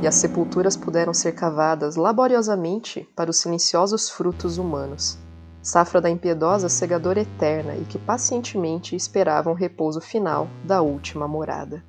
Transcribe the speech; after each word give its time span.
e 0.00 0.06
as 0.06 0.14
sepulturas 0.14 0.76
puderam 0.76 1.12
ser 1.12 1.32
cavadas 1.32 1.96
laboriosamente 1.96 3.08
para 3.16 3.30
os 3.30 3.38
silenciosos 3.38 4.08
frutos 4.08 4.58
humanos, 4.58 5.18
safra 5.62 6.00
da 6.00 6.08
impiedosa 6.08 6.68
segadora 6.68 7.20
eterna 7.20 7.74
e 7.74 7.84
que 7.84 7.98
pacientemente 7.98 8.94
esperavam 8.94 9.52
o 9.52 9.56
repouso 9.56 10.00
final 10.00 10.48
da 10.64 10.80
última 10.80 11.26
morada. 11.26 11.82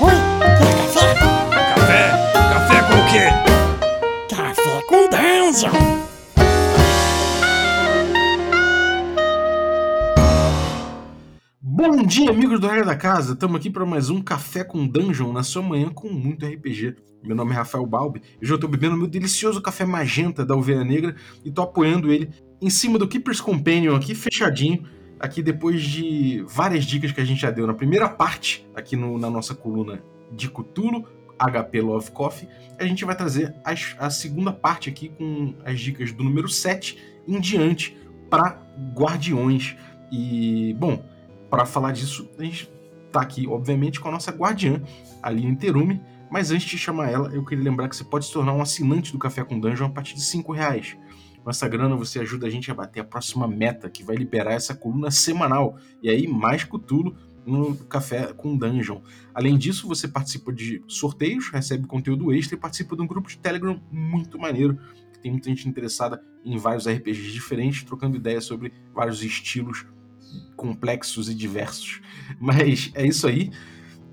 Oi, 0.00 0.14
quer 0.58 0.90
café? 0.90 1.14
Café? 1.74 2.10
Café 2.32 2.78
com 2.86 2.94
o 2.94 3.06
quê? 3.10 4.34
Café 4.34 4.82
com 4.86 5.08
Dungeon! 5.08 6.09
Bom 11.82 12.02
dia, 12.02 12.28
amigos 12.28 12.60
do 12.60 12.68
Regra 12.68 12.84
da 12.84 12.94
Casa! 12.94 13.32
Estamos 13.32 13.56
aqui 13.56 13.70
para 13.70 13.86
mais 13.86 14.10
um 14.10 14.20
Café 14.20 14.62
com 14.62 14.86
Dungeon 14.86 15.32
na 15.32 15.42
sua 15.42 15.62
manhã 15.62 15.88
com 15.88 16.10
muito 16.10 16.44
RPG. 16.44 16.94
Meu 17.24 17.34
nome 17.34 17.52
é 17.52 17.54
Rafael 17.54 17.86
Balbi 17.86 18.20
e 18.38 18.46
já 18.46 18.56
estou 18.56 18.68
bebendo 18.68 18.98
meu 18.98 19.06
delicioso 19.06 19.62
café 19.62 19.86
magenta 19.86 20.44
da 20.44 20.54
Ovelha 20.54 20.84
Negra 20.84 21.16
e 21.42 21.48
estou 21.48 21.64
apoiando 21.64 22.12
ele 22.12 22.28
em 22.60 22.68
cima 22.68 22.98
do 22.98 23.08
Keeper's 23.08 23.40
Companion 23.40 23.96
aqui 23.96 24.14
fechadinho, 24.14 24.84
aqui 25.18 25.42
depois 25.42 25.82
de 25.82 26.44
várias 26.46 26.84
dicas 26.84 27.12
que 27.12 27.20
a 27.22 27.24
gente 27.24 27.40
já 27.40 27.50
deu 27.50 27.66
na 27.66 27.72
primeira 27.72 28.10
parte, 28.10 28.68
aqui 28.74 28.94
no, 28.94 29.18
na 29.18 29.30
nossa 29.30 29.54
coluna 29.54 30.02
de 30.30 30.50
Cthulhu, 30.50 31.06
HP 31.38 31.80
Love 31.80 32.10
Coffee, 32.10 32.46
a 32.78 32.84
gente 32.84 33.06
vai 33.06 33.16
trazer 33.16 33.54
as, 33.64 33.96
a 33.98 34.10
segunda 34.10 34.52
parte 34.52 34.90
aqui 34.90 35.08
com 35.08 35.54
as 35.64 35.80
dicas 35.80 36.12
do 36.12 36.22
número 36.22 36.46
7 36.46 36.98
em 37.26 37.40
diante 37.40 37.96
para 38.28 38.60
Guardiões. 38.94 39.74
E, 40.12 40.74
bom, 40.78 41.02
para 41.50 41.66
falar 41.66 41.92
disso, 41.92 42.30
a 42.38 42.44
gente 42.44 42.72
tá 43.10 43.20
aqui, 43.20 43.46
obviamente, 43.46 44.00
com 44.00 44.08
a 44.08 44.12
nossa 44.12 44.30
guardiã, 44.30 44.80
Aline 45.22 45.56
Terume. 45.56 46.00
Mas 46.30 46.52
antes 46.52 46.70
de 46.70 46.78
chamar 46.78 47.10
ela, 47.10 47.28
eu 47.34 47.44
queria 47.44 47.64
lembrar 47.64 47.88
que 47.88 47.96
você 47.96 48.04
pode 48.04 48.26
se 48.26 48.32
tornar 48.32 48.52
um 48.52 48.62
assinante 48.62 49.10
do 49.10 49.18
Café 49.18 49.42
com 49.42 49.58
Dungeon 49.58 49.86
a 49.86 49.90
partir 49.90 50.14
de 50.14 50.22
5 50.22 50.52
reais. 50.52 50.96
Com 51.42 51.50
essa 51.50 51.66
grana 51.66 51.96
você 51.96 52.20
ajuda 52.20 52.46
a 52.46 52.50
gente 52.50 52.70
a 52.70 52.74
bater 52.74 53.00
a 53.00 53.04
próxima 53.04 53.48
meta, 53.48 53.90
que 53.90 54.04
vai 54.04 54.14
liberar 54.14 54.52
essa 54.52 54.72
coluna 54.72 55.10
semanal. 55.10 55.76
E 56.00 56.08
aí, 56.08 56.28
mais 56.28 56.62
cutulo 56.62 57.16
no 57.44 57.74
Café 57.76 58.32
com 58.32 58.56
Dungeon. 58.56 59.00
Além 59.34 59.58
disso, 59.58 59.88
você 59.88 60.06
participa 60.06 60.52
de 60.52 60.84
sorteios, 60.86 61.50
recebe 61.50 61.86
conteúdo 61.86 62.32
extra 62.32 62.56
e 62.56 62.60
participa 62.60 62.94
de 62.94 63.02
um 63.02 63.06
grupo 63.08 63.28
de 63.28 63.38
Telegram 63.38 63.82
muito 63.90 64.38
maneiro, 64.38 64.78
que 65.12 65.18
tem 65.18 65.32
muita 65.32 65.48
gente 65.48 65.68
interessada 65.68 66.22
em 66.44 66.56
vários 66.58 66.86
RPGs 66.86 67.32
diferentes, 67.32 67.82
trocando 67.82 68.16
ideias 68.16 68.44
sobre 68.44 68.72
vários 68.94 69.24
estilos 69.24 69.84
complexos 70.60 71.30
e 71.30 71.34
diversos. 71.34 72.02
Mas 72.38 72.90
é 72.94 73.06
isso 73.06 73.26
aí. 73.26 73.50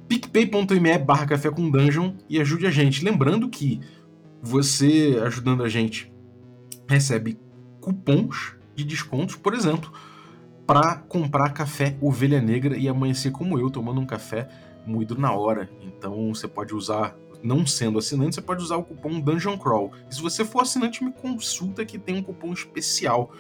picpay.me 0.07 0.97
barra 0.97 1.25
café 1.25 1.51
com 1.51 1.69
dungeon 1.69 2.13
e 2.29 2.39
ajude 2.39 2.65
a 2.65 2.71
gente. 2.71 3.03
Lembrando 3.03 3.49
que 3.49 3.81
você 4.41 5.19
ajudando 5.25 5.61
a 5.61 5.67
gente 5.67 6.09
recebe 6.87 7.37
cupons 7.81 8.55
de 8.73 8.85
descontos, 8.85 9.35
por 9.35 9.53
exemplo, 9.53 9.91
para 10.65 10.95
comprar 10.95 11.49
café 11.49 11.97
ovelha 11.99 12.39
negra 12.39 12.77
e 12.77 12.87
amanhecer 12.87 13.33
como 13.33 13.59
eu, 13.59 13.69
tomando 13.69 13.99
um 13.99 14.05
café 14.05 14.47
moído 14.85 15.17
na 15.17 15.33
hora. 15.33 15.69
Então 15.81 16.33
você 16.33 16.47
pode 16.47 16.73
usar, 16.73 17.13
não 17.43 17.65
sendo 17.65 17.99
assinante, 17.99 18.35
você 18.35 18.41
pode 18.41 18.63
usar 18.63 18.77
o 18.77 18.85
cupom 18.85 19.19
Dungeon 19.19 19.57
Crawl. 19.57 19.91
E 20.09 20.15
se 20.15 20.21
você 20.21 20.45
for 20.45 20.61
assinante, 20.61 21.03
me 21.03 21.11
consulta 21.11 21.83
que 21.83 21.99
tem 21.99 22.15
um 22.15 22.23
cupom 22.23 22.53
especial. 22.53 23.33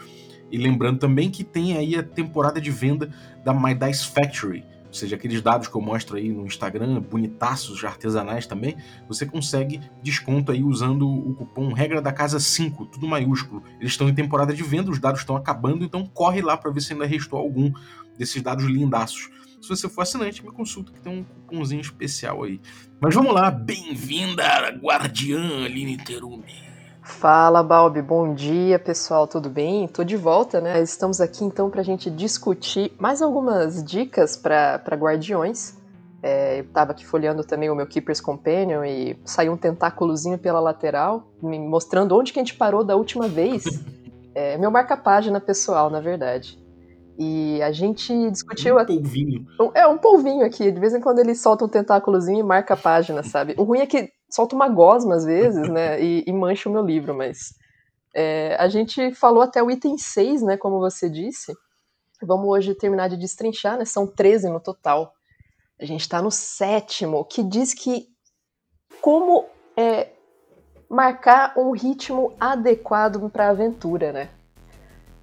E 0.51 0.57
lembrando 0.57 0.99
também 0.99 1.29
que 1.29 1.43
tem 1.43 1.77
aí 1.77 1.95
a 1.95 2.03
temporada 2.03 2.59
de 2.61 2.71
venda 2.71 3.09
da 3.43 3.53
My 3.53 3.73
Dice 3.73 4.07
Factory, 4.07 4.63
ou 4.87 4.93
seja, 4.93 5.15
aqueles 5.15 5.41
dados 5.41 5.67
que 5.67 5.75
eu 5.75 5.81
mostro 5.81 6.15
aí 6.15 6.29
no 6.29 6.45
Instagram, 6.45 7.01
bonitaços, 7.01 7.83
artesanais 7.83 8.47
também, 8.47 8.77
você 9.07 9.25
consegue 9.25 9.81
desconto 10.01 10.51
aí 10.51 10.63
usando 10.63 11.07
o 11.07 11.35
cupom 11.35 11.73
regra 11.73 12.01
da 12.01 12.11
casa 12.11 12.39
5, 12.39 12.85
tudo 12.85 13.05
maiúsculo. 13.05 13.61
Eles 13.79 13.91
estão 13.91 14.07
em 14.07 14.15
temporada 14.15 14.53
de 14.53 14.63
venda, 14.63 14.89
os 14.89 14.99
dados 14.99 15.19
estão 15.19 15.35
acabando, 15.35 15.83
então 15.83 16.05
corre 16.05 16.41
lá 16.41 16.55
para 16.55 16.71
ver 16.71 16.81
se 16.81 16.93
ainda 16.93 17.05
restou 17.05 17.37
algum 17.37 17.71
desses 18.17 18.41
dados 18.41 18.65
lindaços. 18.65 19.29
Se 19.61 19.69
você 19.69 19.89
for 19.89 20.01
assinante, 20.01 20.43
me 20.43 20.51
consulta 20.51 20.93
que 20.93 21.01
tem 21.01 21.11
um 21.11 21.23
cupomzinho 21.23 21.81
especial 21.81 22.43
aí. 22.43 22.61
Mas 23.01 23.13
vamos 23.13 23.33
lá, 23.33 23.51
bem-vinda, 23.51 24.43
guardiã 24.81 25.65
Aline 25.65 25.97
Terumi. 25.97 26.66
Fala, 27.07 27.63
Balbi. 27.63 28.01
Bom 28.01 28.33
dia, 28.33 28.77
pessoal. 28.77 29.25
Tudo 29.25 29.49
bem? 29.49 29.87
Tô 29.87 30.03
de 30.03 30.17
volta, 30.17 30.59
né? 30.59 30.81
Estamos 30.81 31.21
aqui 31.21 31.43
então 31.43 31.69
para 31.69 31.79
a 31.79 31.83
gente 31.83 32.11
discutir 32.11 32.93
mais 32.99 33.21
algumas 33.21 33.81
dicas 33.81 34.35
para 34.35 34.83
Guardiões. 34.91 35.77
É, 36.21 36.59
eu 36.59 36.65
tava 36.65 36.91
aqui 36.91 37.05
folheando 37.05 37.43
também 37.43 37.71
o 37.71 37.75
meu 37.75 37.87
Keeper's 37.87 38.19
Companion 38.19 38.83
e 38.83 39.17
saiu 39.23 39.53
um 39.53 39.57
tentáculozinho 39.57 40.37
pela 40.37 40.59
lateral, 40.59 41.31
me 41.41 41.57
mostrando 41.57 42.15
onde 42.15 42.33
que 42.33 42.39
a 42.39 42.43
gente 42.43 42.55
parou 42.55 42.83
da 42.83 42.95
última 42.95 43.27
vez. 43.27 43.63
É 44.39 44.55
meu 44.55 44.69
marca-página 44.69 45.41
pessoal, 45.41 45.89
na 45.89 45.99
verdade. 45.99 46.59
E 47.17 47.59
a 47.63 47.71
gente 47.71 48.29
discutiu. 48.29 48.77
Um 48.77 48.85
polvinho. 48.85 49.47
É, 49.73 49.87
um 49.87 49.97
polvinho 49.97 50.45
aqui. 50.45 50.71
De 50.71 50.79
vez 50.79 50.93
em 50.93 51.01
quando 51.01 51.17
ele 51.17 51.33
solta 51.33 51.65
um 51.65 51.67
tentáculozinho 51.67 52.41
e 52.41 52.43
marca 52.43 52.75
a 52.75 52.77
página, 52.77 53.23
sabe? 53.23 53.55
O 53.57 53.63
ruim 53.63 53.79
é 53.79 53.87
que 53.87 54.11
solta 54.29 54.55
uma 54.55 54.69
gosma 54.69 55.15
às 55.15 55.25
vezes, 55.25 55.69
né? 55.69 56.01
E, 56.01 56.23
e 56.25 56.33
mancha 56.33 56.69
o 56.69 56.71
meu 56.71 56.85
livro, 56.85 57.13
mas. 57.15 57.55
É, 58.13 58.55
a 58.55 58.67
gente 58.67 59.13
falou 59.13 59.43
até 59.43 59.61
o 59.61 59.69
item 59.69 59.97
6, 59.97 60.41
né? 60.41 60.57
Como 60.57 60.79
você 60.79 61.09
disse. 61.09 61.53
Vamos 62.21 62.47
hoje 62.47 62.73
terminar 62.73 63.09
de 63.09 63.17
destrinchar, 63.17 63.77
né? 63.77 63.85
São 63.85 64.07
13 64.07 64.49
no 64.49 64.59
total. 64.59 65.13
A 65.79 65.85
gente 65.85 66.01
está 66.01 66.21
no 66.21 66.31
sétimo, 66.31 67.23
que 67.25 67.43
diz 67.43 67.73
que 67.73 68.07
como 69.01 69.45
é, 69.75 70.09
marcar 70.89 71.53
um 71.57 71.71
ritmo 71.71 72.35
adequado 72.39 73.29
para 73.29 73.47
a 73.47 73.49
aventura, 73.49 74.11
né? 74.11 74.29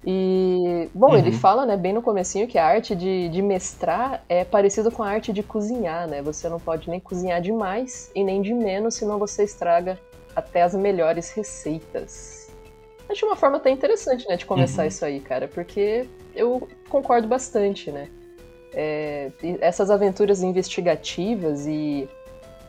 E, 0.07 0.87
bom, 0.93 1.09
uhum. 1.09 1.17
ele 1.17 1.31
fala, 1.31 1.65
né, 1.65 1.75
bem 1.75 1.91
no 1.91 2.01
comecinho 2.01 2.47
que 2.47 2.59
a 2.59 2.65
arte 2.65 2.95
de, 2.95 3.27
de 3.29 3.41
mestrar 3.41 4.23
é 4.29 4.45
parecida 4.45 4.91
com 4.91 5.01
a 5.01 5.09
arte 5.09 5.33
de 5.33 5.41
cozinhar, 5.41 6.07
né? 6.07 6.21
Você 6.21 6.47
não 6.47 6.59
pode 6.59 6.87
nem 6.87 6.99
cozinhar 6.99 7.41
demais 7.41 8.11
e 8.13 8.23
nem 8.23 8.39
de 8.39 8.53
menos, 8.53 8.93
senão 8.93 9.17
você 9.17 9.43
estraga 9.43 9.99
até 10.35 10.61
as 10.61 10.75
melhores 10.75 11.31
receitas. 11.31 12.51
Acho 13.09 13.25
uma 13.25 13.35
forma 13.35 13.57
até 13.57 13.71
interessante, 13.71 14.27
né, 14.27 14.37
de 14.37 14.45
começar 14.45 14.83
uhum. 14.83 14.87
isso 14.87 15.03
aí, 15.03 15.19
cara, 15.19 15.47
porque 15.47 16.07
eu 16.35 16.67
concordo 16.87 17.27
bastante, 17.27 17.91
né? 17.91 18.07
É, 18.73 19.31
essas 19.59 19.89
aventuras 19.89 20.43
investigativas 20.43 21.65
e 21.65 22.07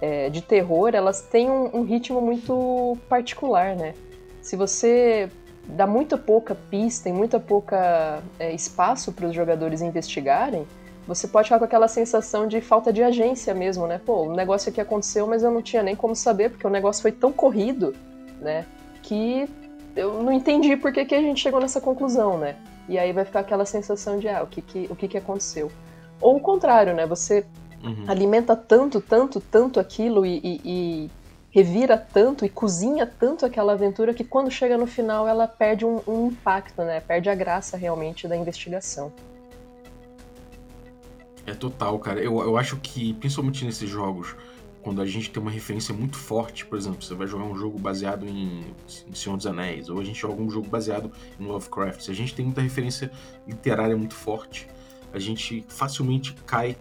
é, 0.00 0.30
de 0.30 0.40
terror, 0.40 0.94
elas 0.94 1.20
têm 1.20 1.50
um, 1.50 1.78
um 1.78 1.82
ritmo 1.82 2.22
muito 2.22 2.96
particular, 3.10 3.76
né? 3.76 3.92
Se 4.40 4.56
você 4.56 5.28
dá 5.68 5.86
muito 5.86 6.16
pouca 6.16 6.54
pista 6.54 7.08
e 7.08 7.12
muito 7.12 7.38
pouca 7.40 8.22
é, 8.38 8.52
espaço 8.52 9.12
para 9.12 9.26
os 9.26 9.34
jogadores 9.34 9.80
investigarem, 9.80 10.66
você 11.06 11.28
pode 11.28 11.46
ficar 11.46 11.58
com 11.58 11.64
aquela 11.64 11.86
sensação 11.86 12.48
de 12.48 12.60
falta 12.60 12.92
de 12.92 13.02
agência 13.02 13.54
mesmo, 13.54 13.86
né? 13.86 14.00
Pô, 14.04 14.24
o 14.24 14.34
negócio 14.34 14.70
aqui 14.70 14.80
aconteceu, 14.80 15.26
mas 15.26 15.42
eu 15.42 15.50
não 15.50 15.62
tinha 15.62 15.82
nem 15.82 15.94
como 15.94 16.16
saber, 16.16 16.50
porque 16.50 16.66
o 16.66 16.70
negócio 16.70 17.00
foi 17.00 17.12
tão 17.12 17.32
corrido, 17.32 17.94
né? 18.40 18.66
Que 19.02 19.48
eu 19.94 20.22
não 20.22 20.32
entendi 20.32 20.76
por 20.76 20.92
que, 20.92 21.04
que 21.04 21.14
a 21.14 21.20
gente 21.20 21.40
chegou 21.40 21.60
nessa 21.60 21.80
conclusão, 21.80 22.36
né? 22.38 22.56
E 22.88 22.98
aí 22.98 23.12
vai 23.12 23.24
ficar 23.24 23.40
aquela 23.40 23.64
sensação 23.64 24.18
de, 24.18 24.28
ah, 24.28 24.42
o 24.42 24.46
que 24.46 24.60
que, 24.60 24.86
o 24.90 24.96
que, 24.96 25.08
que 25.08 25.18
aconteceu? 25.18 25.70
Ou 26.20 26.36
o 26.36 26.40
contrário, 26.40 26.92
né? 26.94 27.06
Você 27.06 27.44
uhum. 27.84 28.04
alimenta 28.08 28.56
tanto, 28.56 29.00
tanto, 29.00 29.40
tanto 29.40 29.78
aquilo 29.78 30.26
e, 30.26 30.40
e, 30.42 30.60
e 30.64 31.10
revira 31.56 31.96
tanto 31.96 32.44
e 32.44 32.50
cozinha 32.50 33.06
tanto 33.06 33.46
aquela 33.46 33.72
aventura 33.72 34.12
que 34.12 34.22
quando 34.22 34.50
chega 34.50 34.76
no 34.76 34.86
final 34.86 35.26
ela 35.26 35.48
perde 35.48 35.86
um, 35.86 36.02
um 36.06 36.26
impacto, 36.26 36.82
né? 36.82 37.00
Perde 37.00 37.30
a 37.30 37.34
graça 37.34 37.78
realmente 37.78 38.28
da 38.28 38.36
investigação. 38.36 39.10
É 41.46 41.54
total, 41.54 41.98
cara. 41.98 42.20
Eu, 42.20 42.42
eu 42.42 42.58
acho 42.58 42.76
que, 42.76 43.14
principalmente 43.14 43.64
nesses 43.64 43.88
jogos, 43.88 44.36
quando 44.82 45.00
a 45.00 45.06
gente 45.06 45.30
tem 45.30 45.40
uma 45.40 45.50
referência 45.50 45.94
muito 45.94 46.18
forte, 46.18 46.66
por 46.66 46.76
exemplo, 46.76 47.02
você 47.02 47.14
vai 47.14 47.26
jogar 47.26 47.44
um 47.44 47.56
jogo 47.56 47.78
baseado 47.78 48.26
em, 48.26 48.62
em 49.08 49.14
Senhor 49.14 49.34
dos 49.38 49.46
Anéis, 49.46 49.88
ou 49.88 49.98
a 49.98 50.04
gente 50.04 50.20
joga 50.20 50.42
um 50.42 50.50
jogo 50.50 50.68
baseado 50.68 51.10
em 51.40 51.46
Lovecraft, 51.46 52.02
se 52.02 52.10
a 52.10 52.14
gente 52.14 52.34
tem 52.34 52.44
muita 52.44 52.60
referência 52.60 53.10
literária 53.48 53.96
muito 53.96 54.14
forte, 54.14 54.68
a 55.10 55.18
gente 55.18 55.64
facilmente 55.68 56.34
cai 56.46 56.76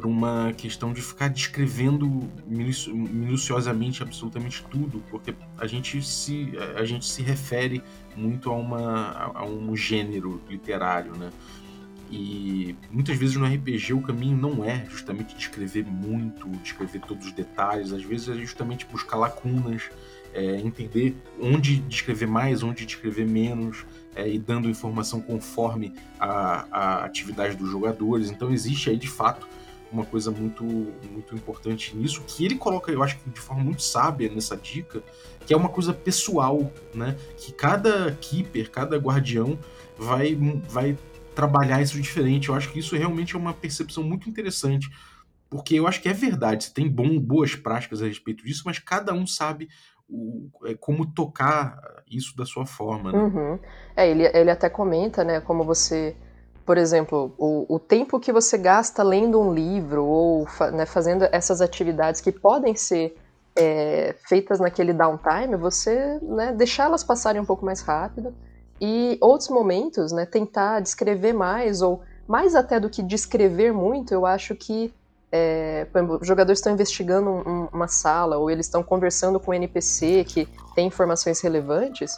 por 0.00 0.06
uma 0.06 0.54
questão 0.56 0.94
de 0.94 1.02
ficar 1.02 1.28
descrevendo 1.28 2.26
minuci 2.46 2.90
minuciosamente 2.90 4.02
absolutamente 4.02 4.64
tudo, 4.70 5.04
porque 5.10 5.34
a 5.58 5.66
gente 5.66 6.02
se, 6.02 6.52
a 6.74 6.86
gente 6.86 7.04
se 7.04 7.20
refere 7.20 7.82
muito 8.16 8.48
a, 8.48 8.54
uma, 8.54 9.30
a 9.34 9.44
um 9.44 9.76
gênero 9.76 10.40
literário, 10.48 11.14
né? 11.18 11.30
E 12.10 12.74
muitas 12.90 13.18
vezes 13.18 13.36
no 13.36 13.44
RPG 13.44 13.92
o 13.92 14.00
caminho 14.00 14.38
não 14.38 14.64
é 14.64 14.86
justamente 14.88 15.36
descrever 15.36 15.84
muito, 15.84 16.48
descrever 16.62 17.00
todos 17.00 17.26
os 17.26 17.32
detalhes, 17.32 17.92
às 17.92 18.02
vezes 18.02 18.30
é 18.30 18.40
justamente 18.40 18.86
buscar 18.86 19.18
lacunas, 19.18 19.90
é, 20.32 20.56
entender 20.60 21.14
onde 21.38 21.76
descrever 21.80 22.26
mais, 22.26 22.62
onde 22.62 22.86
descrever 22.86 23.26
menos, 23.26 23.84
é, 24.16 24.26
e 24.26 24.38
dando 24.38 24.66
informação 24.66 25.20
conforme 25.20 25.92
a, 26.18 26.66
a 26.70 27.04
atividade 27.04 27.54
dos 27.54 27.70
jogadores. 27.70 28.30
Então 28.30 28.50
existe 28.50 28.88
aí 28.88 28.96
de 28.96 29.08
fato 29.08 29.46
uma 29.92 30.04
coisa 30.04 30.30
muito, 30.30 30.64
muito 30.64 31.34
importante 31.34 31.96
nisso, 31.96 32.22
que 32.26 32.44
ele 32.44 32.56
coloca, 32.56 32.92
eu 32.92 33.02
acho 33.02 33.18
que 33.18 33.30
de 33.30 33.40
forma 33.40 33.62
muito 33.62 33.82
sábia 33.82 34.30
nessa 34.30 34.56
dica, 34.56 35.02
que 35.46 35.52
é 35.52 35.56
uma 35.56 35.68
coisa 35.68 35.92
pessoal, 35.92 36.70
né? 36.94 37.16
Que 37.36 37.52
cada 37.52 38.12
keeper, 38.20 38.70
cada 38.70 38.96
guardião 38.96 39.58
vai, 39.98 40.34
vai 40.68 40.96
trabalhar 41.34 41.82
isso 41.82 42.00
diferente. 42.00 42.48
Eu 42.48 42.54
acho 42.54 42.70
que 42.70 42.78
isso 42.78 42.96
realmente 42.96 43.34
é 43.34 43.38
uma 43.38 43.52
percepção 43.52 44.02
muito 44.02 44.28
interessante, 44.28 44.88
porque 45.48 45.74
eu 45.74 45.86
acho 45.86 46.00
que 46.00 46.08
é 46.08 46.12
verdade, 46.12 46.64
você 46.64 46.72
tem 46.72 46.88
bom, 46.88 47.18
boas 47.18 47.56
práticas 47.56 48.00
a 48.00 48.06
respeito 48.06 48.44
disso, 48.44 48.62
mas 48.64 48.78
cada 48.78 49.12
um 49.12 49.26
sabe 49.26 49.68
o, 50.08 50.48
é, 50.64 50.74
como 50.74 51.06
tocar 51.06 51.78
isso 52.08 52.36
da 52.36 52.44
sua 52.44 52.66
forma. 52.66 53.12
Né? 53.12 53.18
Uhum. 53.18 53.58
É, 53.96 54.08
ele, 54.08 54.24
ele 54.26 54.50
até 54.50 54.68
comenta, 54.68 55.24
né, 55.24 55.40
como 55.40 55.64
você 55.64 56.16
por 56.70 56.78
exemplo, 56.78 57.34
o, 57.36 57.66
o, 57.68 57.80
tempo 57.80 58.20
que 58.20 58.30
você 58.30 58.56
gasta 58.56 59.02
lendo 59.02 59.40
um 59.40 59.52
livro 59.52 60.04
ou 60.04 60.46
né, 60.72 60.86
fazendo 60.86 61.26
essas 61.32 61.60
atividades 61.60 62.20
que 62.20 62.30
podem 62.30 62.76
ser 62.76 63.18
é, 63.56 64.14
feitas 64.28 64.60
naquele 64.60 64.92
downtime, 64.92 65.56
você 65.56 66.20
né, 66.22 66.52
deixar 66.52 66.84
elas 66.84 67.02
passarem 67.02 67.40
um 67.40 67.44
pouco 67.44 67.64
mais 67.64 67.80
rápido 67.80 68.32
e 68.80 69.18
outros 69.20 69.48
momentos, 69.48 70.12
né, 70.12 70.24
tentar 70.24 70.78
descrever 70.78 71.32
mais 71.32 71.82
ou 71.82 72.02
mais 72.28 72.54
até 72.54 72.78
do 72.78 72.88
que 72.88 73.02
descrever 73.02 73.72
muito, 73.72 74.14
eu 74.14 74.24
acho 74.24 74.54
que 74.54 74.94
é, 75.32 75.88
exemplo, 75.92 76.18
os 76.20 76.26
jogadores 76.28 76.60
estão 76.60 76.72
investigando 76.72 77.30
um, 77.30 77.68
uma 77.72 77.88
sala 77.88 78.38
ou 78.38 78.48
eles 78.48 78.66
estão 78.66 78.80
conversando 78.80 79.40
com 79.40 79.50
um 79.50 79.54
NPC 79.54 80.22
que 80.22 80.48
tem 80.76 80.86
informações 80.86 81.40
relevantes, 81.40 82.14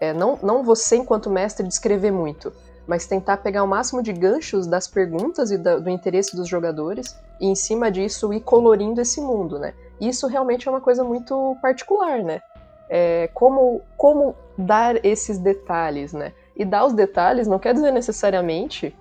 é, 0.00 0.12
não, 0.12 0.38
não 0.44 0.62
você 0.62 0.94
enquanto 0.94 1.28
mestre 1.28 1.66
descrever 1.66 2.12
muito, 2.12 2.52
mas 2.86 3.06
tentar 3.06 3.38
pegar 3.38 3.64
o 3.64 3.66
máximo 3.66 4.02
de 4.02 4.12
ganchos 4.12 4.66
das 4.66 4.86
perguntas 4.86 5.50
e 5.50 5.58
da, 5.58 5.78
do 5.78 5.90
interesse 5.90 6.36
dos 6.36 6.48
jogadores 6.48 7.18
e 7.40 7.46
em 7.46 7.54
cima 7.54 7.90
disso 7.90 8.32
ir 8.32 8.40
colorindo 8.40 9.00
esse 9.00 9.20
mundo, 9.20 9.58
né? 9.58 9.74
Isso 10.00 10.26
realmente 10.26 10.68
é 10.68 10.70
uma 10.70 10.80
coisa 10.80 11.02
muito 11.02 11.56
particular, 11.60 12.22
né? 12.22 12.40
É, 12.88 13.28
como, 13.34 13.82
como 13.96 14.36
dar 14.56 15.04
esses 15.04 15.38
detalhes, 15.38 16.12
né? 16.12 16.32
E 16.54 16.64
dar 16.64 16.86
os 16.86 16.92
detalhes 16.92 17.48
não 17.48 17.58
quer 17.58 17.74
dizer 17.74 17.90
necessariamente 17.90 18.96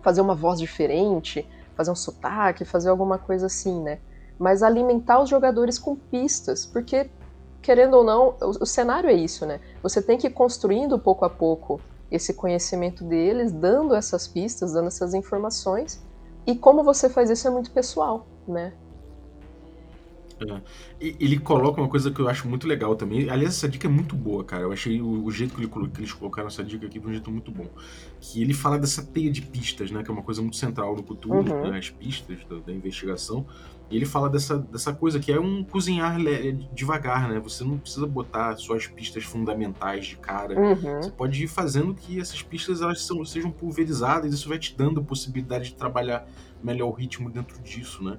fazer 0.00 0.20
uma 0.20 0.34
voz 0.34 0.58
diferente, 0.58 1.46
fazer 1.76 1.90
um 1.90 1.96
sotaque, 1.96 2.64
fazer 2.64 2.88
alguma 2.88 3.18
coisa 3.18 3.46
assim, 3.46 3.82
né? 3.82 3.98
Mas 4.38 4.62
alimentar 4.62 5.20
os 5.20 5.28
jogadores 5.28 5.78
com 5.78 5.94
pistas, 5.94 6.64
porque, 6.64 7.10
querendo 7.60 7.94
ou 7.94 8.04
não, 8.04 8.34
o, 8.40 8.62
o 8.62 8.66
cenário 8.66 9.10
é 9.10 9.12
isso, 9.12 9.44
né? 9.44 9.60
Você 9.82 10.00
tem 10.00 10.16
que 10.16 10.28
ir 10.28 10.30
construindo 10.30 10.98
pouco 10.98 11.24
a 11.24 11.30
pouco 11.30 11.80
esse 12.10 12.34
conhecimento 12.34 13.04
deles, 13.04 13.52
dando 13.52 13.94
essas 13.94 14.26
pistas, 14.26 14.72
dando 14.72 14.88
essas 14.88 15.14
informações. 15.14 16.02
E 16.46 16.56
como 16.56 16.82
você 16.82 17.08
faz 17.08 17.30
isso 17.30 17.46
é 17.46 17.50
muito 17.50 17.70
pessoal, 17.70 18.26
né? 18.46 18.72
É. 20.40 20.60
Ele 21.00 21.38
coloca 21.38 21.80
uma 21.80 21.88
coisa 21.88 22.10
que 22.10 22.20
eu 22.20 22.28
acho 22.28 22.48
muito 22.48 22.66
legal 22.66 22.94
também. 22.94 23.28
Aliás, 23.28 23.54
essa 23.54 23.68
dica 23.68 23.86
é 23.86 23.90
muito 23.90 24.14
boa, 24.14 24.44
cara. 24.44 24.62
Eu 24.62 24.72
achei 24.72 25.00
o, 25.00 25.30
jeito 25.30 25.54
que, 25.54 25.60
ele, 25.62 25.88
que 25.88 26.00
eles 26.00 26.12
colocaram 26.12 26.48
essa 26.48 26.62
dica 26.62 26.86
aqui 26.86 26.98
de 26.98 27.06
um 27.06 27.12
jeito 27.12 27.30
muito 27.30 27.50
bom. 27.50 27.66
Que 28.20 28.42
ele 28.42 28.54
fala 28.54 28.78
dessa 28.78 29.02
teia 29.02 29.30
de 29.30 29.42
pistas, 29.42 29.90
né? 29.90 30.02
Que 30.02 30.10
é 30.10 30.12
uma 30.12 30.22
coisa 30.22 30.40
muito 30.40 30.56
central 30.56 30.94
no 30.94 31.02
Cthulhu, 31.02 31.38
uhum. 31.38 31.70
né, 31.70 31.78
as 31.78 31.90
pistas 31.90 32.38
da, 32.48 32.58
da 32.58 32.72
investigação. 32.72 33.46
E 33.90 33.96
ele 33.96 34.04
fala 34.04 34.28
dessa, 34.28 34.58
dessa 34.58 34.92
coisa 34.92 35.18
que 35.18 35.32
é 35.32 35.40
um 35.40 35.64
cozinhar 35.64 36.18
devagar, 36.74 37.28
né? 37.28 37.40
Você 37.40 37.64
não 37.64 37.78
precisa 37.78 38.06
botar 38.06 38.54
suas 38.56 38.86
pistas 38.86 39.24
fundamentais 39.24 40.06
de 40.06 40.16
cara. 40.16 40.58
Uhum. 40.58 41.02
Você 41.02 41.10
pode 41.10 41.42
ir 41.42 41.48
fazendo 41.48 41.94
que 41.94 42.20
essas 42.20 42.42
pistas 42.42 42.82
elas 42.82 43.02
são, 43.02 43.24
sejam 43.24 43.50
pulverizadas, 43.50 44.32
isso 44.32 44.48
vai 44.48 44.58
te 44.58 44.76
dando 44.76 45.00
a 45.00 45.02
possibilidade 45.02 45.70
de 45.70 45.74
trabalhar 45.74 46.28
melhor 46.62 46.88
o 46.88 46.92
ritmo 46.92 47.30
dentro 47.30 47.58
disso, 47.62 48.02
né? 48.04 48.18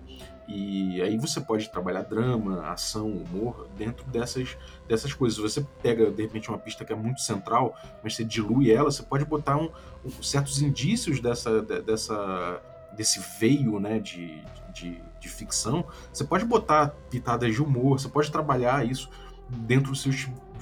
E 0.52 1.00
aí 1.00 1.16
você 1.16 1.40
pode 1.40 1.70
trabalhar 1.70 2.02
drama, 2.02 2.68
ação, 2.72 3.08
humor 3.08 3.70
dentro 3.78 4.04
dessas, 4.08 4.58
dessas 4.88 5.14
coisas. 5.14 5.38
Você 5.38 5.64
pega, 5.84 6.10
de 6.10 6.24
repente, 6.24 6.50
uma 6.50 6.58
pista 6.58 6.84
que 6.84 6.92
é 6.92 6.96
muito 6.96 7.22
central, 7.22 7.78
mas 8.04 8.16
você 8.16 8.26
dilui 8.26 8.72
ela, 8.72 8.90
você 8.90 9.04
pode 9.04 9.24
botar 9.26 9.58
um, 9.58 9.70
um 10.04 10.24
certos 10.24 10.60
indícios 10.60 11.20
dessa, 11.20 11.62
dessa, 11.62 12.64
desse 12.98 13.20
veio 13.40 13.80
né, 13.80 14.00
de, 14.00 14.42
de, 14.74 15.00
de, 15.20 15.30
ficção. 15.30 15.86
Você 16.12 16.24
pode 16.24 16.46
botar 16.46 16.96
pitadas 17.12 17.54
de 17.54 17.62
humor, 17.62 18.00
você 18.00 18.10
pode 18.10 18.32
trabalhar 18.32 18.84
isso 18.84 19.08
dentro 19.48 19.92
do 19.92 19.96
seu, 19.96 20.12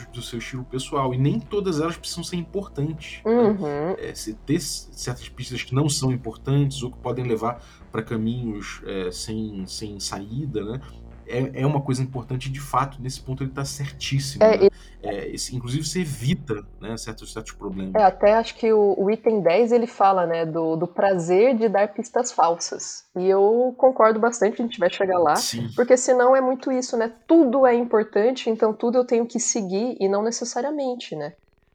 do 0.06 0.22
seu 0.22 0.40
estilo 0.40 0.64
pessoal. 0.64 1.14
E 1.14 1.18
nem 1.18 1.40
todas 1.40 1.80
elas 1.80 1.98
precisam 1.98 2.24
ser 2.24 2.36
importantes. 2.36 3.22
Uhum. 3.26 3.54
Né? 3.54 3.96
É, 4.00 4.14
se 4.14 4.34
ter 4.34 4.60
certas 4.60 5.28
pistas 5.30 5.64
que 5.64 5.74
não 5.74 5.90
são 5.90 6.12
importantes 6.12 6.84
ou 6.84 6.92
que 6.92 6.98
podem 7.00 7.26
levar 7.26 7.64
para 7.92 8.04
caminhos 8.04 8.82
é, 8.86 9.12
sem, 9.12 9.66
sem 9.66 10.00
saída, 10.00 10.64
né? 10.64 10.82
É, 11.28 11.62
é 11.62 11.66
uma 11.66 11.82
coisa 11.82 12.02
importante 12.02 12.50
de 12.50 12.60
fato, 12.60 13.02
nesse 13.02 13.22
ponto 13.22 13.44
ele 13.44 13.50
está 13.50 13.66
certíssimo. 13.66 14.44
É, 14.44 14.58
né? 14.58 14.70
é, 15.04 15.28
esse, 15.30 15.56
inclusive 15.56 15.86
você 15.86 16.02
evita 16.02 16.66
né, 16.80 16.96
certos, 16.98 17.32
certos 17.34 17.54
problemas. 17.54 17.96
É, 17.96 18.04
até 18.04 18.34
acho 18.34 18.56
que 18.56 18.72
o, 18.72 18.96
o, 18.98 19.12
item 19.12 19.42
10 19.42 19.72
ele 19.72 19.88
fala 19.88 20.26
né, 20.26 20.46
do, 20.46 20.76
do 20.76 20.88
prazer 20.88 21.56
de 21.56 21.70
dar 21.70 21.88
pistas 21.94 22.32
falsas. 22.32 23.06
E 23.16 23.28
eu 23.28 23.74
concordo 23.78 24.20
bastante, 24.20 24.62
a 24.62 24.66
gente 24.66 24.80
vai 24.80 24.90
chegar 24.90 25.20
lá. 25.20 25.36
Sim. 25.36 25.70
Porque 25.76 25.98
senão 25.98 26.36
é 26.36 26.42
muito 26.42 26.72
isso, 26.72 26.98
né? 26.98 27.12
Tudo 27.28 27.66
é 27.66 27.76
importante, 27.76 28.50
então 28.50 28.74
tudo 28.74 28.98
eu 28.98 29.06
tenho 29.06 29.26
que 29.26 29.40
seguir 29.40 29.98
e 30.00 30.08
não 30.08 30.24
necessariamente, 30.24 31.16
né? 31.16 31.34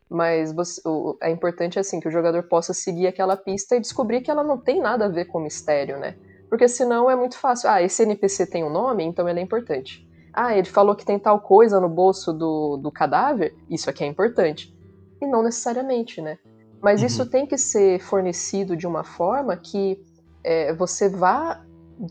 Mas 0.09 0.53
você, 0.53 0.81
o, 0.87 1.17
é 1.23 1.31
importante 1.31 1.79
assim 1.79 1.99
que 1.99 2.09
o 2.09 2.11
jogador 2.11 2.43
possa 2.43 2.75
seguir 2.75 3.07
aquela 3.07 3.37
pista 3.37 3.77
e 3.77 3.81
descobrir 3.81 4.21
que 4.21 4.31
ela 4.31 4.45
não 4.45 4.59
tem 4.59 4.81
nada 4.81 5.07
a 5.07 5.09
ver 5.09 5.25
com 5.25 5.39
o 5.39 5.43
mistério, 5.43 5.99
né? 5.99 6.17
Porque 6.53 6.69
senão 6.69 7.11
é 7.11 7.17
muito 7.17 7.39
fácil. 7.39 7.71
Ah, 7.71 7.81
esse 7.81 8.03
NPC 8.03 8.45
tem 8.45 8.63
um 8.63 8.69
nome, 8.69 9.03
então 9.03 9.27
ele 9.27 9.41
é 9.41 9.43
importante. 9.43 10.07
Ah, 10.35 10.55
ele 10.55 10.69
falou 10.69 10.95
que 10.95 11.03
tem 11.03 11.19
tal 11.19 11.41
coisa 11.41 11.81
no 11.81 11.89
bolso 11.89 12.31
do, 12.31 12.77
do 12.77 12.93
cadáver, 12.93 13.57
isso 13.71 13.89
aqui 13.89 14.05
é 14.05 14.07
importante. 14.07 14.71
E 15.19 15.27
não 15.27 15.43
necessariamente, 15.43 16.21
né? 16.21 16.37
Mas 16.79 17.01
uhum. 17.01 17.07
isso 17.07 17.25
tem 17.25 17.47
que 17.47 17.57
ser 17.57 18.01
fornecido 18.01 18.77
de 18.77 18.87
uma 18.87 19.03
forma 19.03 19.57
que 19.57 19.99
é, 20.45 20.75
você 20.75 21.09
vá 21.09 21.65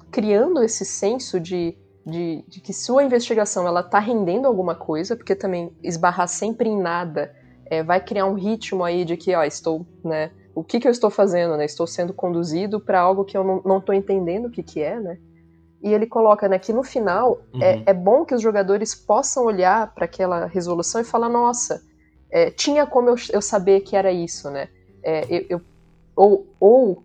criando 0.10 0.64
esse 0.64 0.86
senso 0.86 1.40
de, 1.40 1.78
de, 2.04 2.44
de, 2.48 2.62
que 2.62 2.74
sua 2.74 3.04
investigação 3.04 3.68
ela 3.68 3.84
tá 3.84 4.00
rendendo 4.00 4.48
alguma 4.48 4.74
coisa, 4.74 5.16
porque 5.16 5.36
também 5.36 5.72
esbarrar 5.84 6.28
sempre 6.28 6.68
em 6.68 6.82
nada 6.82 7.32
é, 7.68 7.84
vai 7.84 8.04
criar 8.04 8.26
um 8.26 8.34
ritmo 8.34 8.84
aí 8.84 9.06
de 9.06 9.16
que, 9.18 9.36
ó, 9.36 9.44
estou, 9.44 9.86
né, 10.04 10.32
o 10.54 10.64
que, 10.64 10.80
que 10.80 10.88
eu 10.88 10.92
estou 10.92 11.10
fazendo, 11.10 11.56
né? 11.56 11.66
Estou 11.66 11.88
sendo 11.88 12.14
conduzido 12.14 12.80
para 12.80 13.00
algo 13.00 13.24
que 13.24 13.38
eu 13.38 13.62
não 13.66 13.78
estou 13.78 13.96
entendendo 13.96 14.48
o 14.48 14.52
que, 14.52 14.62
que 14.62 14.82
é, 14.82 15.00
né? 15.00 15.18
E 15.82 15.92
ele 15.94 16.06
coloca 16.06 16.48
né, 16.48 16.60
que 16.60 16.72
no 16.72 16.84
final 16.84 17.42
é, 17.54 17.56
uhum. 17.56 17.64
é, 17.64 17.84
é, 17.88 17.94
bom 17.94 18.24
que 18.24 18.36
os 18.36 18.42
jogadores 18.42 18.94
possam 18.94 19.46
olhar 19.46 19.94
para 19.94 20.06
aquela 20.06 20.46
resolução 20.46 21.02
e 21.02 21.04
falar: 21.04 21.30
nossa, 21.30 21.82
é, 22.30 22.52
tinha 22.52 22.86
como 22.86 23.10
eu, 23.10 23.16
eu, 23.32 23.42
saber 23.42 23.82
que 23.82 23.96
era 23.96 24.12
isso, 24.12 24.50
né? 24.52 24.70
É, 25.04 25.26
eu, 25.30 25.46
eu, 25.50 25.62
ou, 26.16 26.48
ou 26.60 27.04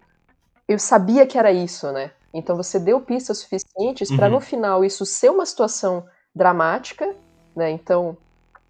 eu 0.68 0.78
sabia 0.78 1.26
que 1.26 1.38
era 1.38 1.52
isso, 1.52 1.90
né? 1.92 2.11
Então 2.35 2.54
você 2.54 2.78
deu 2.78 3.00
pistas 3.00 3.38
suficientes 3.38 4.11
uhum. 4.11 4.16
para 4.16 4.28
no 4.28 4.40
final 4.40 4.85
isso 4.85 5.06
ser 5.06 5.30
uma 5.30 5.47
situação 5.47 6.04
dramática, 6.35 7.14
né? 7.54 7.70
Então 7.70 8.16